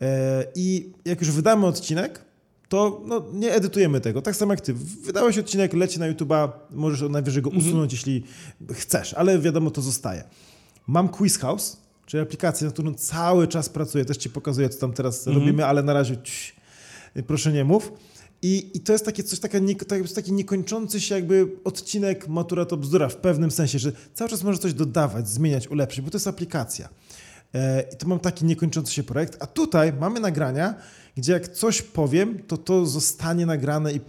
E, 0.00 0.44
I 0.54 0.92
jak 1.04 1.20
już 1.20 1.30
wydamy 1.30 1.66
odcinek, 1.66 2.24
to 2.68 3.02
no, 3.06 3.24
nie 3.32 3.52
edytujemy 3.52 4.00
tego. 4.00 4.22
Tak 4.22 4.36
samo 4.36 4.52
jak 4.52 4.60
ty. 4.60 4.74
Wydałeś 5.04 5.38
odcinek, 5.38 5.72
leci 5.72 5.98
na 6.00 6.12
YouTube'a, 6.12 6.48
możesz 6.70 7.10
najwyżej 7.10 7.42
go 7.42 7.50
usunąć, 7.50 7.92
jeśli 7.92 8.24
chcesz, 8.72 9.14
ale 9.14 9.38
wiadomo, 9.38 9.70
to 9.70 9.82
zostaje. 9.82 10.24
Mam 10.86 11.08
Quiz 11.08 11.38
House, 11.38 11.76
czyli 12.06 12.22
aplikację, 12.22 12.66
na 12.66 12.72
którą 12.72 12.94
cały 12.94 13.48
czas 13.48 13.68
pracuję. 13.68 14.04
Też 14.04 14.16
ci 14.16 14.30
pokazuję, 14.30 14.68
co 14.68 14.80
tam 14.80 14.92
teraz 14.92 15.26
robimy, 15.26 15.66
ale 15.66 15.82
na 15.82 15.92
razie 15.92 16.16
cii, 16.16 16.52
proszę 17.26 17.52
nie 17.52 17.64
mów. 17.64 17.92
I, 18.42 18.70
I 18.74 18.80
to 18.80 18.92
jest 18.92 19.04
takie 19.04 19.22
coś, 19.22 19.40
taka 19.40 19.58
nie, 19.58 19.74
jest 19.90 20.14
taki 20.14 20.32
niekończący 20.32 21.00
się 21.00 21.14
jakby 21.14 21.48
odcinek 21.64 22.28
Matura 22.28 22.64
to 22.64 22.76
bzdura 22.76 23.08
w 23.08 23.16
pewnym 23.16 23.50
sensie, 23.50 23.78
że 23.78 23.92
cały 24.14 24.30
czas 24.30 24.42
może 24.42 24.58
coś 24.58 24.74
dodawać, 24.74 25.28
zmieniać, 25.28 25.68
ulepszyć, 25.68 26.00
bo 26.00 26.10
to 26.10 26.16
jest 26.16 26.26
aplikacja. 26.26 26.88
E, 27.54 27.84
I 27.92 27.96
to 27.96 28.08
mam 28.08 28.18
taki 28.18 28.44
niekończący 28.44 28.92
się 28.92 29.02
projekt. 29.02 29.36
A 29.40 29.46
tutaj 29.46 29.92
mamy 29.92 30.20
nagrania, 30.20 30.74
gdzie 31.16 31.32
jak 31.32 31.48
coś 31.48 31.82
powiem, 31.82 32.42
to 32.46 32.56
to 32.56 32.86
zostanie 32.86 33.46
nagrane 33.46 33.92
i 33.92 34.00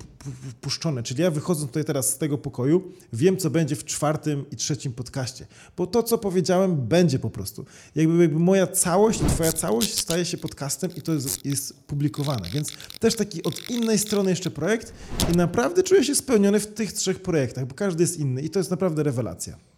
puszczone. 0.62 1.04
Czyli 1.04 1.24
ja 1.24 1.32
wychodząc 1.32 1.68
tutaj 1.68 1.86
teraz 1.86 2.10
z 2.10 2.18
tego 2.18 2.38
pokoju, 2.38 2.92
wiem, 3.14 3.38
co 3.38 3.50
będzie 3.50 3.76
w 3.76 3.86
czwartym 3.86 4.46
i 4.52 4.56
trzecim 4.56 4.94
podcaście. 4.94 5.48
Bo 5.78 5.88
to, 5.88 6.04
co 6.04 6.18
powiedziałem, 6.18 6.76
będzie 6.88 7.20
po 7.20 7.30
prostu. 7.30 7.66
Jakby, 7.96 8.22
jakby 8.22 8.39
moja 8.39 8.68
całość 8.68 9.22
i 9.22 9.26
twoja 9.26 9.52
całość 9.52 10.00
staje 10.00 10.26
się 10.26 10.38
podcastem 10.38 10.96
i 10.96 11.02
to 11.02 11.14
jest, 11.14 11.46
jest 11.46 11.84
publikowane. 11.84 12.50
Więc 12.54 12.72
też 13.00 13.16
taki 13.16 13.44
od 13.44 13.70
innej 13.70 14.00
strony 14.00 14.30
jeszcze 14.30 14.52
projekt 14.52 14.94
i 15.34 15.38
naprawdę 15.38 15.84
czuję 15.84 16.04
się 16.04 16.16
spełniony 16.16 16.60
w 16.60 16.68
tych 16.68 16.94
trzech 16.94 17.22
projektach, 17.22 17.66
bo 17.66 17.76
każdy 17.76 18.04
jest 18.04 18.20
inny 18.20 18.42
i 18.42 18.50
to 18.50 18.60
jest 18.60 18.72
naprawdę 18.72 19.04
rewelacja. 19.04 19.70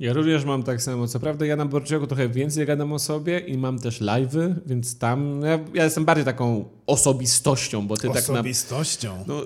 Ja 0.00 0.12
również 0.12 0.44
mam 0.44 0.62
tak 0.62 0.82
samo. 0.82 1.06
Co 1.06 1.20
prawda 1.20 1.46
ja 1.46 1.56
na 1.56 1.66
Borcioku 1.66 2.06
trochę 2.06 2.28
więcej 2.28 2.66
gadam 2.66 2.92
o 2.92 2.98
sobie 2.98 3.38
i 3.38 3.58
mam 3.58 3.78
też 3.78 4.00
live'y, 4.00 4.54
więc 4.66 4.98
tam 4.98 5.40
ja, 5.44 5.58
ja, 5.74 5.84
jestem 5.84 6.04
bardziej 6.04 6.24
taką 6.24 6.64
osobistością, 6.86 7.86
bo 7.86 7.96
ty 7.96 8.10
osobistością. 8.10 9.18
tak 9.18 9.28
na... 9.28 9.34
No, 9.34 9.44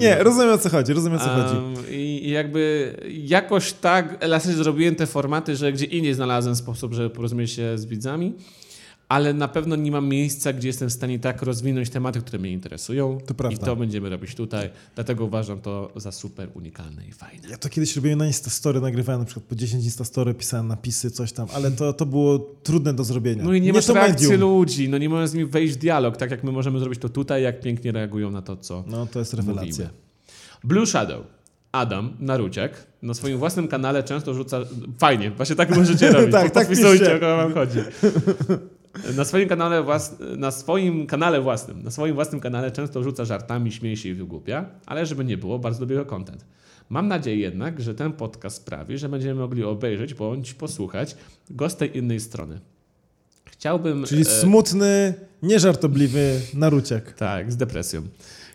Nie, 0.00 0.22
rozumiem 0.22 0.50
o 0.50 0.58
co 0.58 0.68
chodzi, 0.68 0.92
rozumiem 0.92 1.18
o 1.18 1.24
co 1.24 1.30
um, 1.30 1.42
chodzi. 1.42 1.94
I 1.94 2.30
jakby 2.30 2.94
jakoś 3.08 3.72
tak 3.72 4.16
elastycznie 4.20 4.56
zrobiłem 4.56 4.94
te 4.94 5.06
formaty, 5.06 5.56
że 5.56 5.72
gdzie 5.72 5.84
indziej 5.84 6.14
znalazłem 6.14 6.56
sposób, 6.56 6.94
żeby 6.94 7.10
porozumieć 7.10 7.50
się 7.50 7.78
z 7.78 7.86
widzami 7.86 8.34
ale 9.08 9.34
na 9.34 9.48
pewno 9.48 9.76
nie 9.76 9.90
mam 9.90 10.08
miejsca, 10.08 10.52
gdzie 10.52 10.68
jestem 10.68 10.88
w 10.88 10.92
stanie 10.92 11.18
tak 11.18 11.42
rozwinąć 11.42 11.90
tematy, 11.90 12.20
które 12.20 12.38
mnie 12.38 12.52
interesują. 12.52 13.18
To 13.26 13.34
prawda. 13.34 13.62
I 13.62 13.66
to 13.66 13.76
będziemy 13.76 14.08
robić 14.10 14.34
tutaj. 14.34 14.70
Dlatego 14.94 15.24
uważam 15.24 15.60
to 15.60 15.92
za 15.96 16.12
super 16.12 16.48
unikalne 16.54 17.06
i 17.06 17.12
fajne. 17.12 17.48
Ja 17.48 17.58
to 17.58 17.68
kiedyś 17.68 17.96
robiłem 17.96 18.18
na 18.18 18.26
Instastory, 18.26 18.80
nagrywałem 18.80 19.20
na 19.20 19.24
przykład 19.24 19.44
po 19.46 19.54
10 19.54 19.84
Instastory, 19.84 20.34
pisałem 20.34 20.68
napisy, 20.68 21.10
coś 21.10 21.32
tam, 21.32 21.48
ale 21.54 21.70
to, 21.70 21.92
to 21.92 22.06
było 22.06 22.38
trudne 22.62 22.94
do 22.94 23.04
zrobienia. 23.04 23.44
No 23.44 23.54
i 23.54 23.60
nie, 23.60 23.66
nie 23.66 23.72
masz 23.72 23.88
reakcji 23.88 24.36
ludzi, 24.36 24.88
no 24.88 24.98
nie 24.98 25.08
możesz 25.08 25.30
z 25.30 25.34
nimi 25.34 25.46
wejść 25.46 25.74
w 25.74 25.76
dialog, 25.76 26.16
tak 26.16 26.30
jak 26.30 26.44
my 26.44 26.52
możemy 26.52 26.78
zrobić 26.78 27.00
to 27.00 27.08
tutaj, 27.08 27.42
jak 27.42 27.60
pięknie 27.60 27.92
reagują 27.92 28.30
na 28.30 28.42
to, 28.42 28.56
co 28.56 28.84
No 28.86 29.06
to 29.06 29.18
jest 29.18 29.34
rewelacja. 29.34 29.70
Mówimy. 29.70 29.90
Blue 30.64 30.86
Shadow. 30.86 31.26
Adam 31.72 32.16
Naruciak 32.20 32.86
na 33.02 33.14
swoim 33.14 33.38
własnym 33.38 33.68
kanale 33.68 34.02
często 34.02 34.34
rzuca... 34.34 34.60
Fajnie, 34.98 35.30
właśnie 35.30 35.56
tak 35.56 35.76
możecie 35.76 36.10
robić. 36.12 36.32
tak, 36.32 36.50
tak 36.50 36.68
podpisujcie, 36.68 37.16
o 37.16 37.20
kogo 37.20 37.36
wam 37.36 37.54
chodzi. 37.54 37.78
Na 39.16 39.24
swoim 39.24 39.48
kanale, 39.48 39.82
włas... 39.82 40.16
na 40.36 40.50
swoim 40.50 41.06
kanale 41.06 41.40
własnym, 41.40 41.82
na 41.82 41.90
swoim 41.90 42.14
własnym 42.14 42.40
kanale 42.40 42.70
często 42.70 43.02
rzuca 43.02 43.24
żartami, 43.24 43.72
śmieje 43.72 43.96
się 43.96 44.08
i 44.08 44.14
wygłupia, 44.14 44.66
ale 44.86 45.06
żeby 45.06 45.24
nie 45.24 45.38
było, 45.38 45.58
bardzo 45.58 45.80
lubię 45.80 45.94
jego 45.94 46.06
content. 46.06 46.44
Mam 46.88 47.08
nadzieję 47.08 47.36
jednak, 47.36 47.80
że 47.80 47.94
ten 47.94 48.12
podcast 48.12 48.56
sprawi, 48.56 48.98
że 48.98 49.08
będziemy 49.08 49.40
mogli 49.40 49.64
obejrzeć 49.64 50.14
bądź 50.14 50.54
posłuchać 50.54 51.16
go 51.50 51.70
z 51.70 51.76
tej 51.76 51.98
innej 51.98 52.20
strony. 52.20 52.60
Chciałbym... 53.44 54.04
Czyli 54.04 54.22
e, 54.22 54.24
smutny, 54.24 55.14
nieżartobliwy 55.42 56.40
Naruciak. 56.54 57.12
Tak, 57.12 57.52
z 57.52 57.56
depresją. 57.56 58.02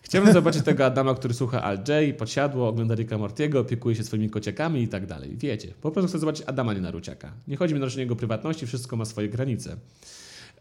Chciałbym 0.02 0.34
zobaczyć 0.40 0.64
tego 0.64 0.86
Adama, 0.86 1.16
który 1.16 1.34
słucha 1.34 1.64
Al 1.64 1.78
J, 1.78 2.18
podsiadło, 2.18 2.68
ogląda 2.68 2.96
Ricka 2.96 3.18
Mortiego, 3.18 3.60
opiekuje 3.60 3.96
się 3.96 4.04
swoimi 4.04 4.30
kociakami 4.30 4.84
i 4.84 4.88
tak 4.88 5.06
dalej. 5.06 5.38
Wiecie, 5.38 5.74
po 5.82 5.92
prostu 5.92 6.10
chcę 6.10 6.20
zobaczyć 6.20 6.44
Adama, 6.48 6.74
nie 6.74 6.82
Naruciaka. 6.82 7.34
Nie 7.48 7.58
chodzi 7.58 7.76
mi 7.76 7.84
o 7.84 7.88
jego 7.98 8.16
prywatności, 8.16 8.68
wszystko 8.68 8.96
ma 8.96 9.06
swoje 9.06 9.30
granice. 9.30 9.78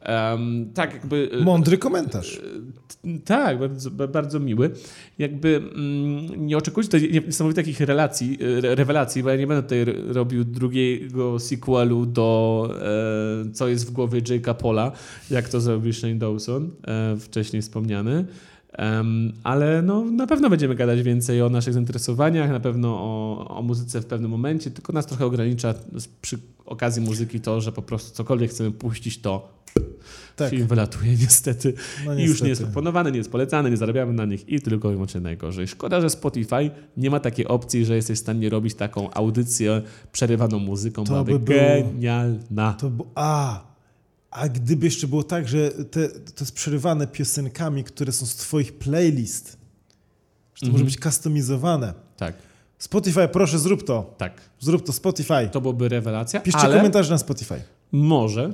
Um, 0.08 0.72
tak, 0.74 0.94
jakby. 0.94 1.30
E, 1.40 1.44
Mądry 1.44 1.78
komentarz. 1.78 2.38
E, 2.38 3.18
tak, 3.24 3.58
bardzo, 3.58 3.90
bardzo 3.90 4.40
miły. 4.40 4.70
Jakby 5.18 5.56
mm, 5.56 6.46
nie 6.46 6.56
oczekujcie 6.56 6.90
tutaj 6.90 7.22
niesamowitych 7.26 7.64
takich 7.64 7.80
relacji, 7.80 8.38
e, 8.64 8.74
rewelacji, 8.74 9.22
bo 9.22 9.30
ja 9.30 9.36
nie 9.36 9.46
będę 9.46 9.62
tutaj 9.62 9.84
robił 10.08 10.44
drugiego 10.44 11.38
sequelu 11.38 12.06
do 12.06 12.68
e, 13.48 13.52
Co 13.52 13.68
jest 13.68 13.86
w 13.86 13.90
głowie 13.90 14.20
Jake'a 14.20 14.54
Pola, 14.54 14.92
jak 15.30 15.48
to 15.48 15.60
zrobił 15.60 15.92
Shane 15.92 16.14
Dawson, 16.14 16.70
e, 16.86 17.16
wcześniej 17.16 17.62
wspomniany. 17.62 18.24
Um, 18.78 19.32
ale 19.44 19.82
no, 19.82 20.04
na 20.04 20.26
pewno 20.26 20.50
będziemy 20.50 20.74
gadać 20.74 21.02
więcej 21.02 21.42
o 21.42 21.48
naszych 21.48 21.74
zainteresowaniach, 21.74 22.50
na 22.50 22.60
pewno 22.60 22.88
o, 22.88 23.46
o 23.48 23.62
muzyce 23.62 24.00
w 24.00 24.06
pewnym 24.06 24.30
momencie, 24.30 24.70
tylko 24.70 24.92
nas 24.92 25.06
trochę 25.06 25.26
ogranicza 25.26 25.74
przy 26.22 26.38
okazji 26.64 27.02
muzyki 27.02 27.40
to, 27.40 27.60
że 27.60 27.72
po 27.72 27.82
prostu 27.82 28.16
cokolwiek 28.16 28.50
chcemy 28.50 28.70
puścić, 28.70 29.18
to 29.18 29.61
tak. 30.42 30.50
film 30.50 30.66
wylatuje 30.66 31.12
niestety. 31.20 31.74
No, 32.04 32.14
niestety. 32.14 32.22
I 32.22 32.24
już 32.24 32.42
nie 32.42 32.48
jest 32.48 32.62
proponowany, 32.62 33.12
nie 33.12 33.18
jest 33.18 33.30
polecany, 33.30 33.70
nie 33.70 33.76
zarabiamy 33.76 34.12
na 34.12 34.24
nich 34.24 34.48
i 34.48 34.60
tylko 34.60 34.88
i 34.88 34.92
wyłącznie 34.92 35.20
najgorzej. 35.20 35.68
Szkoda, 35.68 36.00
że 36.00 36.10
Spotify 36.10 36.70
nie 36.96 37.10
ma 37.10 37.20
takiej 37.20 37.46
opcji, 37.46 37.84
że 37.84 37.96
jesteś 37.96 38.18
w 38.18 38.22
stanie 38.22 38.50
robić 38.50 38.74
taką 38.74 39.10
audycję 39.10 39.82
przerywaną 40.12 40.58
muzyką. 40.58 41.04
To 41.04 41.24
by 41.24 41.38
genialna. 41.38 42.72
To 42.72 42.90
by... 42.90 43.04
A, 43.14 43.64
a 44.30 44.48
gdyby 44.48 44.86
jeszcze 44.86 45.06
było 45.06 45.22
tak, 45.22 45.48
że 45.48 45.70
te, 45.70 46.08
to 46.08 46.40
jest 46.40 46.54
przerywane 46.54 47.06
piosenkami, 47.06 47.84
które 47.84 48.12
są 48.12 48.26
z 48.26 48.36
twoich 48.36 48.72
playlist, 48.72 49.56
że 50.54 50.60
to 50.60 50.66
-hmm. 50.66 50.72
może 50.72 50.84
być 50.84 51.00
kustomizowane. 51.00 51.94
Tak. 52.16 52.34
Spotify, 52.78 53.28
proszę 53.28 53.58
zrób 53.58 53.84
to. 53.84 54.14
Tak. 54.18 54.40
Zrób 54.60 54.86
to 54.86 54.92
Spotify. 54.92 55.48
To 55.52 55.60
byłoby 55.60 55.88
rewelacja. 55.88 56.40
Piszcie 56.40 56.60
ale 56.60 56.76
komentarze 56.76 57.10
na 57.10 57.18
Spotify. 57.18 57.54
Może 57.92 58.52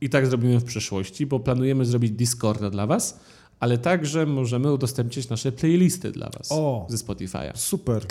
i 0.00 0.10
tak 0.10 0.26
zrobimy 0.26 0.58
w 0.60 0.64
przyszłości, 0.64 1.26
bo 1.26 1.40
planujemy 1.40 1.84
zrobić 1.84 2.10
Discorda 2.10 2.70
dla 2.70 2.86
was, 2.86 3.20
ale 3.60 3.78
także 3.78 4.26
możemy 4.26 4.72
udostępnić 4.72 5.28
nasze 5.28 5.52
playlisty 5.52 6.12
dla 6.12 6.30
was 6.30 6.48
o, 6.52 6.86
ze 6.90 6.96
Spotify'a. 6.96 7.50
Super. 7.54 8.02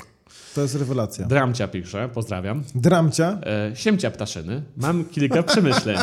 To 0.56 0.62
jest 0.62 0.76
rewelacja. 0.76 1.28
Dramcia 1.28 1.68
pisze, 1.68 2.10
pozdrawiam. 2.14 2.64
Dramcia? 2.76 3.40
E, 3.46 3.72
siemcia 3.76 4.12
ptaszyny. 4.12 4.62
Mam 4.78 5.06
kilka 5.06 5.44
przemyśleń. 5.54 5.98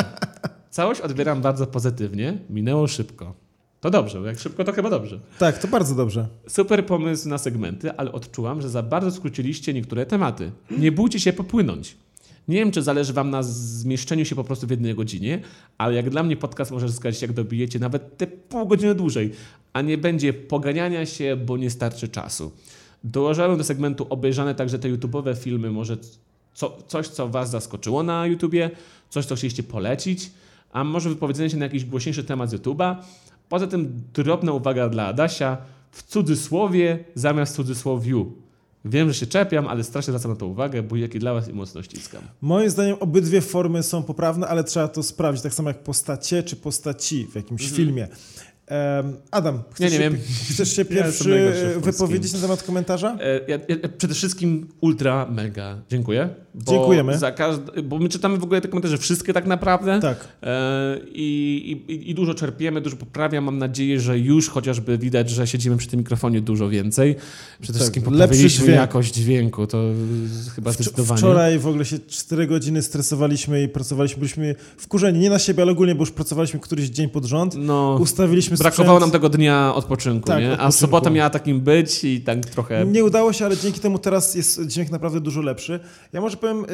Całość 0.69 1.01
odbieram 1.01 1.41
bardzo 1.41 1.67
pozytywnie. 1.67 2.37
Minęło 2.49 2.87
szybko. 2.87 3.33
To 3.79 3.89
dobrze, 3.89 4.19
jak 4.19 4.39
szybko, 4.39 4.63
to 4.63 4.73
chyba 4.73 4.89
dobrze. 4.89 5.19
Tak, 5.39 5.57
to 5.57 5.67
bardzo 5.67 5.95
dobrze. 5.95 6.27
Super 6.47 6.85
pomysł 6.85 7.29
na 7.29 7.37
segmenty, 7.37 7.91
ale 7.91 8.11
odczułam, 8.11 8.61
że 8.61 8.69
za 8.69 8.83
bardzo 8.83 9.11
skróciliście 9.11 9.73
niektóre 9.73 10.05
tematy. 10.05 10.51
Nie 10.77 10.91
bójcie 10.91 11.19
się 11.19 11.33
popłynąć. 11.33 11.97
Nie 12.47 12.55
wiem, 12.55 12.71
czy 12.71 12.81
zależy 12.81 13.13
Wam 13.13 13.29
na 13.29 13.43
zmieszczeniu 13.43 14.25
się 14.25 14.35
po 14.35 14.43
prostu 14.43 14.67
w 14.67 14.69
jednej 14.69 14.95
godzinie, 14.95 15.41
ale 15.77 15.95
jak 15.95 16.09
dla 16.09 16.23
mnie 16.23 16.37
podcast 16.37 16.71
może 16.71 16.89
zyskać, 16.89 17.21
jak 17.21 17.33
dobijecie 17.33 17.79
nawet 17.79 18.17
te 18.17 18.27
pół 18.27 18.67
godziny 18.67 18.95
dłużej, 18.95 19.31
a 19.73 19.81
nie 19.81 19.97
będzie 19.97 20.33
poganiania 20.33 21.05
się, 21.05 21.37
bo 21.45 21.57
nie 21.57 21.69
starczy 21.69 22.07
czasu. 22.07 22.51
Dołożyłem 23.03 23.57
do 23.57 23.63
segmentu 23.63 24.07
obejrzane 24.09 24.55
także 24.55 24.79
te 24.79 24.89
YouTube'owe 24.93 25.37
filmy, 25.37 25.71
może 25.71 25.97
co, 26.53 26.77
coś, 26.87 27.07
co 27.07 27.27
Was 27.27 27.49
zaskoczyło 27.49 28.03
na 28.03 28.27
YouTubie, 28.27 28.71
coś, 29.09 29.25
co 29.25 29.35
chcieliście 29.35 29.63
polecić, 29.63 30.31
a 30.71 30.83
może 30.83 31.09
wypowiedzenie 31.09 31.49
się 31.49 31.57
na 31.57 31.65
jakiś 31.65 31.85
głośniejszy 31.85 32.23
temat 32.23 32.49
YouTube'a. 32.49 32.95
Poza 33.49 33.67
tym 33.67 34.01
drobna 34.13 34.51
uwaga 34.51 34.89
dla 34.89 35.07
Adasia, 35.07 35.57
w 35.91 36.03
cudzysłowie 36.03 37.03
zamiast 37.15 37.55
cudzysłowiu. 37.55 38.31
Wiem, 38.85 39.07
że 39.07 39.13
się 39.13 39.27
czepiam, 39.27 39.67
ale 39.67 39.83
strasznie 39.83 40.11
zwracam 40.11 40.31
na 40.31 40.37
to 40.37 40.47
uwagę, 40.47 40.83
bo 40.83 40.95
jaki 40.95 41.19
dla 41.19 41.33
was 41.33 41.49
i 41.49 41.53
mocno 41.53 41.83
ściskam. 41.83 42.21
Moim 42.41 42.69
zdaniem 42.69 42.95
obydwie 42.99 43.41
formy 43.41 43.83
są 43.83 44.03
poprawne, 44.03 44.47
ale 44.47 44.63
trzeba 44.63 44.87
to 44.87 45.03
sprawdzić, 45.03 45.43
tak 45.43 45.53
samo 45.53 45.69
jak 45.69 45.83
postacie 45.83 46.43
czy 46.43 46.55
postaci 46.55 47.27
w 47.31 47.35
jakimś 47.35 47.61
-hmm. 47.61 47.75
filmie. 47.75 48.07
Adam, 49.31 49.63
chcesz, 49.73 49.91
nie 49.91 49.97
się, 49.97 50.11
chcesz 50.51 50.75
się 50.75 50.85
pierwszy 50.95 51.55
ja 51.73 51.79
wypowiedzieć 51.79 52.33
na 52.33 52.39
temat 52.39 52.63
komentarza? 52.63 53.17
E, 53.19 53.39
ja, 53.47 53.59
ja, 53.67 53.89
przede 53.97 54.13
wszystkim 54.13 54.67
ultra, 54.81 55.27
mega 55.31 55.81
dziękuję. 55.89 56.29
Bo 56.55 56.71
Dziękujemy. 56.71 57.17
Za 57.17 57.33
bo 57.83 57.99
my 57.99 58.09
czytamy 58.09 58.37
w 58.37 58.43
ogóle 58.43 58.61
te 58.61 58.67
komentarze 58.67 58.97
wszystkie 58.97 59.33
tak 59.33 59.45
naprawdę. 59.45 59.99
Tak. 59.99 60.27
E, 60.43 60.97
i, 61.13 61.77
i, 61.87 62.09
I 62.09 62.15
dużo 62.15 62.33
czerpiemy, 62.33 62.81
dużo 62.81 62.95
poprawiam. 62.95 63.43
Mam 63.43 63.57
nadzieję, 63.57 63.99
że 63.99 64.19
już 64.19 64.49
chociażby 64.49 64.97
widać, 64.97 65.29
że 65.29 65.47
siedzimy 65.47 65.77
przy 65.77 65.87
tym 65.87 65.99
mikrofonie 65.99 66.41
dużo 66.41 66.69
więcej. 66.69 67.15
Przede 67.61 67.73
tak, 67.73 67.75
wszystkim 67.75 68.03
poprawiliśmy 68.03 68.65
dźwięk. 68.65 68.79
jakość 68.79 69.13
dźwięku, 69.13 69.67
to 69.67 69.83
chyba 70.55 70.71
zdecydowanie. 70.71 71.17
Wczoraj 71.17 71.59
w 71.59 71.67
ogóle 71.67 71.85
się 71.85 71.99
4 71.99 72.47
godziny 72.47 72.81
stresowaliśmy 72.81 73.63
i 73.63 73.69
pracowaliśmy, 73.69 74.19
byliśmy 74.19 74.55
wkurzeni, 74.77 75.19
nie 75.19 75.29
na 75.29 75.39
siebie, 75.39 75.63
ale 75.63 75.71
ogólnie, 75.71 75.95
bo 75.95 76.01
już 76.01 76.11
pracowaliśmy 76.11 76.59
któryś 76.59 76.89
dzień 76.89 77.09
pod 77.09 77.25
rząd. 77.25 77.55
No, 77.57 77.97
Ustawiliśmy 78.01 78.57
brakowało 78.57 78.99
nam 78.99 79.11
tego 79.11 79.29
dnia 79.29 79.75
odpoczynku, 79.75 80.27
tak, 80.27 80.43
nie? 80.43 80.57
a 80.57 80.71
sobota 80.71 81.09
miała 81.09 81.29
takim 81.29 81.61
być 81.61 82.03
i 82.03 82.21
tak 82.21 82.45
trochę... 82.45 82.85
Nie 82.85 83.03
udało 83.03 83.33
się, 83.33 83.45
ale 83.45 83.57
dzięki 83.57 83.79
temu 83.79 83.99
teraz 83.99 84.35
jest 84.35 84.67
dźwięk 84.67 84.91
naprawdę 84.91 85.19
dużo 85.21 85.41
lepszy. 85.41 85.79
Ja 86.13 86.21
może 86.21 86.37
powiem 86.41 86.65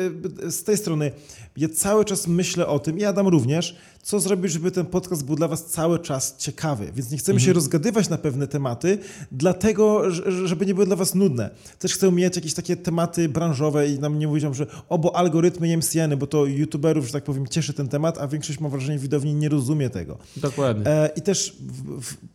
y, 0.45 0.51
z 0.51 0.63
tej 0.63 0.77
strony, 0.77 1.11
ja 1.57 1.69
cały 1.69 2.05
czas 2.05 2.27
myślę 2.27 2.67
o 2.67 2.79
tym 2.79 2.99
i 2.99 3.03
Adam 3.03 3.27
również, 3.27 3.75
co 4.07 4.19
zrobić, 4.19 4.51
żeby 4.51 4.71
ten 4.71 4.85
podcast 4.85 5.25
był 5.25 5.35
dla 5.35 5.47
Was 5.47 5.65
cały 5.65 5.99
czas 5.99 6.35
ciekawy. 6.37 6.91
Więc 6.95 7.11
nie 7.11 7.17
chcemy 7.17 7.35
mhm. 7.35 7.45
się 7.45 7.53
rozgadywać 7.53 8.09
na 8.09 8.17
pewne 8.17 8.47
tematy, 8.47 8.97
dlatego, 9.31 10.11
żeby 10.45 10.65
nie 10.65 10.73
były 10.73 10.85
dla 10.85 10.95
Was 10.95 11.15
nudne. 11.15 11.49
Też 11.79 11.93
chcę 11.93 12.11
mieć 12.11 12.35
jakieś 12.35 12.53
takie 12.53 12.75
tematy 12.75 13.29
branżowe 13.29 13.89
i 13.89 13.99
nam 13.99 14.19
nie 14.19 14.27
mówią, 14.27 14.53
że 14.53 14.67
obo 14.89 15.15
algorytmy 15.15 15.77
MCN, 15.77 16.17
bo 16.17 16.27
to 16.27 16.45
youtuberów, 16.45 17.05
że 17.05 17.11
tak 17.11 17.23
powiem, 17.23 17.47
cieszy 17.47 17.73
ten 17.73 17.87
temat, 17.87 18.17
a 18.17 18.27
większość, 18.27 18.59
mam 18.59 18.71
wrażenie, 18.71 18.99
widowni 18.99 19.33
nie 19.33 19.49
rozumie 19.49 19.89
tego. 19.89 20.17
Dokładnie. 20.37 20.87
E, 20.87 21.09
I 21.15 21.21
też 21.21 21.55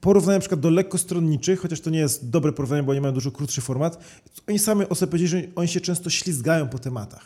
porównaniu 0.01 0.37
na 0.37 0.41
przykład 0.41 0.61
do 0.61 0.71
lekkostronniczych, 0.71 1.61
chociaż 1.61 1.81
to 1.81 1.91
nie 1.91 1.99
jest 1.99 2.31
dobre 2.31 2.53
porównanie, 2.53 2.83
bo 2.83 2.93
oni 2.93 3.01
mają 3.01 3.15
dużo 3.15 3.31
krótszy 3.31 3.61
format, 3.61 3.99
oni 4.49 4.59
sami 4.59 4.89
o 4.89 4.95
sobie 4.95 5.11
powiedzieli, 5.11 5.43
że 5.43 5.49
oni 5.55 5.69
się 5.69 5.81
często 5.81 6.11
ślizgają 6.11 6.69
po 6.69 6.79
tematach. 6.79 7.22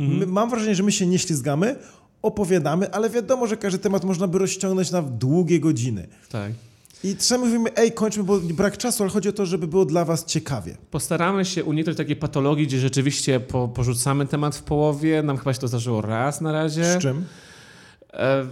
Mhm. 0.00 0.32
Mam 0.32 0.50
wrażenie, 0.50 0.74
że 0.74 0.82
my 0.82 0.92
się 0.92 1.06
nie 1.06 1.18
ślizgamy, 1.18 1.76
opowiadamy, 2.22 2.92
ale 2.92 3.10
wiadomo, 3.10 3.46
że 3.46 3.56
każdy 3.56 3.78
temat 3.78 4.04
można 4.04 4.28
by 4.28 4.38
rozciągnąć 4.38 4.90
na 4.90 5.02
długie 5.02 5.60
godziny. 5.60 6.08
Tak. 6.28 6.52
I 7.04 7.16
czasami 7.16 7.44
mówimy, 7.44 7.74
ej, 7.76 7.92
kończmy, 7.92 8.22
bo 8.22 8.40
brak 8.40 8.78
czasu, 8.78 9.02
ale 9.02 9.12
chodzi 9.12 9.28
o 9.28 9.32
to, 9.32 9.46
żeby 9.46 9.66
było 9.66 9.84
dla 9.84 10.04
was 10.04 10.24
ciekawie. 10.24 10.76
Postaramy 10.90 11.44
się 11.44 11.64
uniknąć 11.64 11.98
takiej 11.98 12.16
patologii, 12.16 12.66
gdzie 12.66 12.80
rzeczywiście 12.80 13.40
po, 13.40 13.68
porzucamy 13.68 14.26
temat 14.26 14.56
w 14.56 14.62
połowie. 14.62 15.22
Nam 15.22 15.38
chyba 15.38 15.54
się 15.54 15.60
to 15.60 15.68
zdarzyło 15.68 16.00
raz 16.00 16.40
na 16.40 16.52
razie. 16.52 16.84
Z 16.84 16.98
czym? 16.98 17.24
E... 18.12 18.46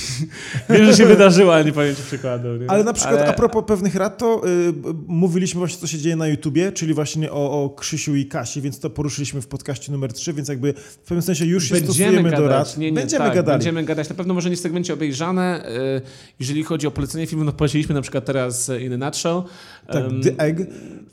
Wiem, 0.70 0.86
że 0.86 0.94
się 0.94 1.06
wydarzyło, 1.06 1.54
ale 1.54 1.64
nie 1.64 1.72
pamiętam 1.72 2.04
przykładu. 2.04 2.56
Nie? 2.56 2.70
Ale 2.70 2.84
na 2.84 2.92
przykład 2.92 3.20
ale... 3.20 3.28
a 3.28 3.32
propos 3.32 3.64
pewnych 3.66 3.94
rad, 3.94 4.18
to 4.18 4.42
y, 4.48 4.72
mówiliśmy 5.06 5.58
właśnie, 5.58 5.78
co 5.78 5.86
się 5.86 5.98
dzieje 5.98 6.16
na 6.16 6.28
YouTubie, 6.28 6.72
czyli 6.72 6.94
właśnie 6.94 7.32
o, 7.32 7.64
o 7.64 7.70
Krzysiu 7.70 8.16
i 8.16 8.26
Kasi, 8.26 8.60
więc 8.60 8.80
to 8.80 8.90
poruszyliśmy 8.90 9.40
w 9.40 9.46
podcaście 9.46 9.92
numer 9.92 10.12
3, 10.12 10.32
więc 10.32 10.48
jakby 10.48 10.72
w 10.72 10.98
pewnym 10.98 11.22
sensie 11.22 11.46
już 11.46 11.64
się 11.64 11.74
będziemy 11.74 11.92
stosujemy 11.92 12.30
gadać. 12.30 12.40
do 12.40 12.48
rad. 12.48 12.78
Nie, 12.78 12.86
nie, 12.86 13.00
będziemy 13.00 13.24
tak, 13.24 13.34
gadali. 13.34 13.58
Będziemy 13.58 13.84
gadać. 13.84 14.08
Na 14.08 14.14
pewno 14.14 14.34
może 14.34 14.50
nie 14.50 14.56
w 14.56 14.60
segmencie 14.60 14.94
obejrzane. 14.94 15.68
Y, 15.96 16.00
jeżeli 16.40 16.62
chodzi 16.62 16.86
o 16.86 16.90
polecenie 16.90 17.26
filmu, 17.26 17.44
no 17.44 17.52
poleciliśmy 17.52 17.94
na 17.94 18.02
przykład 18.02 18.24
teraz 18.24 18.70
In 18.80 19.02
a 19.02 19.06
Nutshell. 19.06 19.42
Tak, 19.86 20.04
Um, 20.04 20.22
The 20.22 20.38
Egg. 20.38 20.60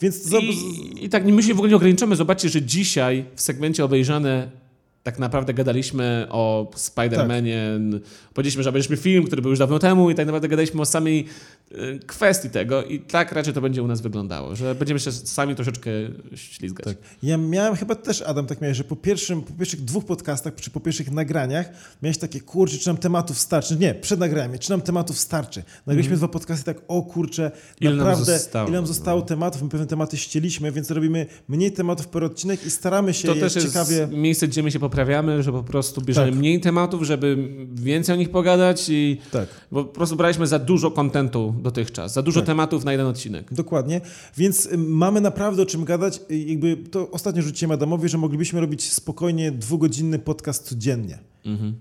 Więc 0.02 0.30
to, 0.30 0.40
I, 0.40 1.06
I 1.06 1.10
tak 1.10 1.26
my 1.26 1.44
się 1.44 1.54
w 1.54 1.58
ogóle 1.58 1.70
nie 1.70 1.76
ograniczamy. 1.76 2.16
Zobaczcie, 2.16 2.50
że 2.50 2.62
dzisiaj 2.62 3.26
w 3.36 3.42
segmencie 3.42 3.86
obejrzane 3.86 4.63
tak 5.04 5.20
naprawdę 5.20 5.54
gadaliśmy 5.54 6.28
o 6.30 6.72
Spider-Manie. 6.76 7.58
Tak. 7.92 8.02
Powiedzieliśmy, 8.34 8.64
że 8.64 8.70
obejrzeliśmy 8.70 9.04
film, 9.04 9.26
który 9.26 9.42
był 9.42 9.52
już 9.52 9.60
dawno 9.60 9.80
temu 9.80 10.10
i 10.10 10.16
tak 10.16 10.26
naprawdę 10.26 10.48
gadaliśmy 10.48 10.82
o 10.82 10.86
samej 10.86 11.26
y, 11.72 12.00
kwestii 12.08 12.50
tego 12.50 12.84
i 12.84 13.00
tak 13.00 13.32
raczej 13.32 13.54
to 13.54 13.62
będzie 13.62 13.84
u 13.84 13.88
nas 13.88 14.02
wyglądało, 14.02 14.56
że 14.56 14.76
będziemy 14.76 15.00
się 15.00 15.12
sami 15.12 15.56
troszeczkę 15.56 15.92
ślizgać. 16.36 16.86
Tak. 16.86 16.98
Ja 17.24 17.38
miałem 17.38 17.76
chyba 17.76 17.96
też, 17.96 18.22
Adam, 18.22 18.46
tak 18.46 18.62
miałeś, 18.62 18.78
że 18.78 18.84
po, 18.84 18.96
pierwszym, 18.96 19.42
po 19.42 19.54
pierwszych 19.54 19.82
dwóch 19.82 20.06
podcastach, 20.06 20.56
czy 20.56 20.72
po 20.72 20.80
pierwszych 20.80 21.12
nagraniach 21.12 21.70
miałeś 22.04 22.18
takie, 22.18 22.42
kurczę, 22.42 22.78
czy 22.78 22.88
nam 22.88 22.98
tematów 22.98 23.40
starczy? 23.40 23.76
Nie, 23.76 23.94
przed 23.94 24.20
nagraniem, 24.20 24.60
czy 24.60 24.70
nam 24.70 24.82
tematów 24.82 25.20
starczy? 25.20 25.64
Nagraliśmy 25.86 26.18
dwa 26.18 26.28
podcasty 26.28 26.66
tak, 26.66 26.78
o 26.88 27.02
kurczę. 27.02 27.52
Ile 27.82 27.90
nam 27.90 28.00
naprawdę, 28.00 28.38
zostało, 28.38 28.68
ile 28.68 28.78
nam 28.78 28.88
zostało 28.88 29.20
no. 29.20 29.26
tematów, 29.26 29.62
my 29.62 29.70
pewne 29.70 29.88
tematy 29.88 30.18
ścieliśmy, 30.18 30.72
więc 30.72 30.92
robimy 30.92 31.26
mniej 31.48 31.72
tematów 31.72 32.08
per 32.08 32.24
odcinek 32.24 32.66
i 32.66 32.72
staramy 32.72 33.14
się 33.14 33.28
To 33.28 33.34
je 33.34 33.42
też 33.42 33.56
jest 33.56 33.78
miejsce, 34.12 34.48
gdzie 34.48 34.64
my 34.64 34.72
się 34.72 34.80
poprawiamy, 34.98 35.44
że 35.44 35.52
po 35.52 35.64
prostu 35.64 36.02
bierzemy 36.02 36.28
Tak. 36.32 36.40
mniej 36.40 36.60
tematów, 36.62 37.04
żeby 37.04 37.38
więcej 37.74 38.14
o 38.16 38.18
nich 38.18 38.30
pogadać 38.30 38.90
i 38.90 39.18
Tak. 39.32 39.50
po 39.70 39.86
prostu 39.86 40.16
braliśmy 40.16 40.48
za 40.48 40.60
dużo 40.60 40.92
kontentu 40.92 41.56
dotychczas, 41.62 42.14
za 42.14 42.22
dużo 42.22 42.40
Tak. 42.40 42.48
tematów 42.48 42.86
na 42.86 42.92
jeden 42.92 43.08
odcinek. 43.08 43.54
Dokładnie, 43.54 44.02
więc 44.38 44.66
y, 44.66 44.78
mamy 44.78 45.22
naprawdę 45.22 45.62
o 45.64 45.66
czym 45.66 45.86
gadać. 45.86 46.22
Jakby 46.30 46.78
to 46.78 47.12
ostatnio 47.12 47.42
rzuciłem 47.42 47.72
Adamowi, 47.72 48.10
że 48.10 48.18
moglibyśmy 48.18 48.60
robić 48.62 48.92
spokojnie 48.92 49.52
dwugodzinny 49.52 50.20
podcast 50.20 50.64
codziennie. 50.70 51.20
Mhm. 51.46 51.74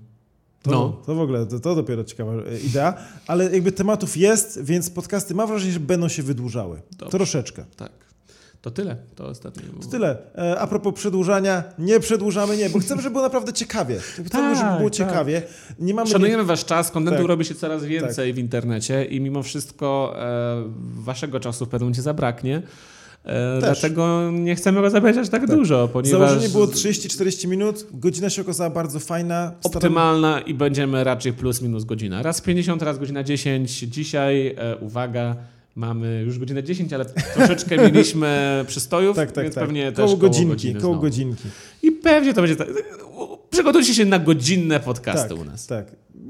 To, 0.63 0.71
No. 0.71 1.03
to 1.07 1.15
w 1.15 1.21
ogóle, 1.21 1.47
to, 1.47 1.61
to 1.61 1.75
dopiero 1.75 2.05
ciekawa 2.05 2.33
y, 2.35 2.61
idea, 2.67 2.95
ale 3.27 3.45
jakby 3.53 3.73
tematów 3.73 4.17
jest, 4.17 4.65
więc 4.65 4.91
podcasty 4.91 5.35
mam 5.35 5.49
wrażenie, 5.49 5.73
że 5.73 5.81
będą 5.81 6.09
się 6.09 6.23
wydłużały. 6.23 6.83
Dobrze. 6.99 7.11
Troszeczkę. 7.11 7.65
Tak. 7.77 7.93
To 8.63 8.71
tyle. 8.71 8.97
To 9.15 9.27
ostatnie. 9.27 9.63
To 9.83 9.89
tyle. 9.89 10.17
E, 10.39 10.59
a 10.61 10.67
propos 10.67 10.95
przedłużania, 10.95 11.65
nie 11.79 12.01
przedłużamy, 12.01 12.57
nie, 12.57 12.71
bo 12.71 12.79
chcemy, 12.79 13.03
żeby 13.03 13.13
było 13.13 13.25
naprawdę 13.25 13.53
ciekawie. 13.53 13.99
Chcemy, 14.01 14.29
Tak, 14.31 14.57
żeby 14.57 14.71
było 14.77 14.91
tak. 14.91 14.99
ciekawie. 14.99 15.43
Nie 15.79 15.95
mamy... 15.95 16.11
Szanujemy 16.11 16.45
wasz 16.45 16.65
czas, 16.65 16.91
kontentu 16.91 17.19
Tak. 17.19 17.29
robi 17.29 17.45
się 17.45 17.55
coraz 17.55 17.85
więcej 17.85 18.33
w 18.33 18.39
internecie 18.39 19.05
i 19.05 19.21
mimo 19.21 19.43
wszystko 19.43 20.15
e, 20.19 20.65
waszego 21.05 21.41
czasu 21.41 21.67
w 21.67 21.69
pewnym 21.69 21.87
momencie 21.87 22.03
zabraknie. 22.03 22.63
E, 23.25 23.59
dlatego 23.61 24.31
nie 24.33 24.55
chcemy 24.55 24.81
go 24.81 24.91
zabierać 24.91 25.17
aż 25.17 25.29
tak, 25.29 25.47
dużo, 25.47 25.89
ponieważ 25.93 26.29
Założenie 26.31 26.49
było 26.53 26.67
30-40 26.67 27.49
minut, 27.49 27.87
godzina 27.93 28.31
się 28.31 28.43
okazała 28.43 28.71
bardzo 28.71 29.01
fajna. 29.01 29.53
Optymalna 29.65 30.41
i 30.41 30.55
będziemy 30.55 31.05
raczej 31.05 31.33
plus 31.33 31.63
minus 31.63 31.85
godzina. 31.85 32.23
Raz 32.23 32.41
50, 32.41 32.83
raz 32.83 32.99
godzina 32.99 33.23
10. 33.23 33.79
Dzisiaj, 33.79 34.55
e, 34.59 34.77
uwaga, 34.77 35.37
mamy 35.75 36.23
już 36.27 36.39
godzinę 36.39 36.63
10, 36.63 36.93
ale 36.93 37.05
troszeczkę 37.05 37.77
mieliśmy 37.79 38.29
przystojów, 38.69 39.17
Tak, 39.17 39.33
tak, 39.33 39.45
więc 39.45 39.55
tak. 39.55 39.65
pewnie 39.65 39.93
koło 39.93 40.09
też 40.09 40.17
godzinki, 40.17 40.73
koło 40.75 40.81
znowu. 40.81 41.01
godzinki. 41.01 41.49
I 41.83 41.91
pewnie 41.93 42.35
to 42.35 42.41
będzie 42.41 42.57
tak. 42.57 42.69
Przygotujcie 43.51 43.95
się 43.95 44.05
na 44.05 44.19
godzinne 44.19 44.81
podcasty 44.81 45.29
Tak, 45.29 45.39
u 45.39 45.45
nas. 45.45 45.67
tak. 45.67 45.87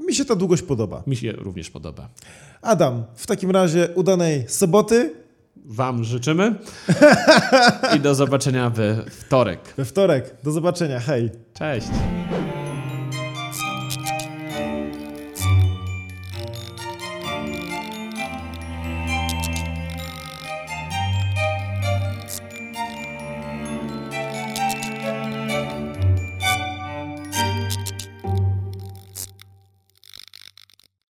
Mi 0.07 0.15
się 0.15 0.25
ta 0.25 0.35
długość 0.35 0.61
podoba. 0.61 1.03
Mi 1.07 1.15
się 1.15 1.31
również 1.31 1.69
podoba. 1.69 2.09
Adam, 2.61 3.03
w 3.15 3.27
takim 3.27 3.51
razie 3.51 3.87
udanej 3.95 4.43
soboty, 4.47 5.13
Wam 5.65 6.03
życzymy 6.03 6.55
i 7.95 7.99
do 7.99 8.15
zobaczenia 8.15 8.69
we 8.69 9.05
wtorek. 9.09 9.59
we 9.77 9.85
wtorek. 9.85 10.35
Do 10.43 10.51
zobaczenia, 10.51 10.99
hej. 10.99 11.29
Cześć. 11.53 11.87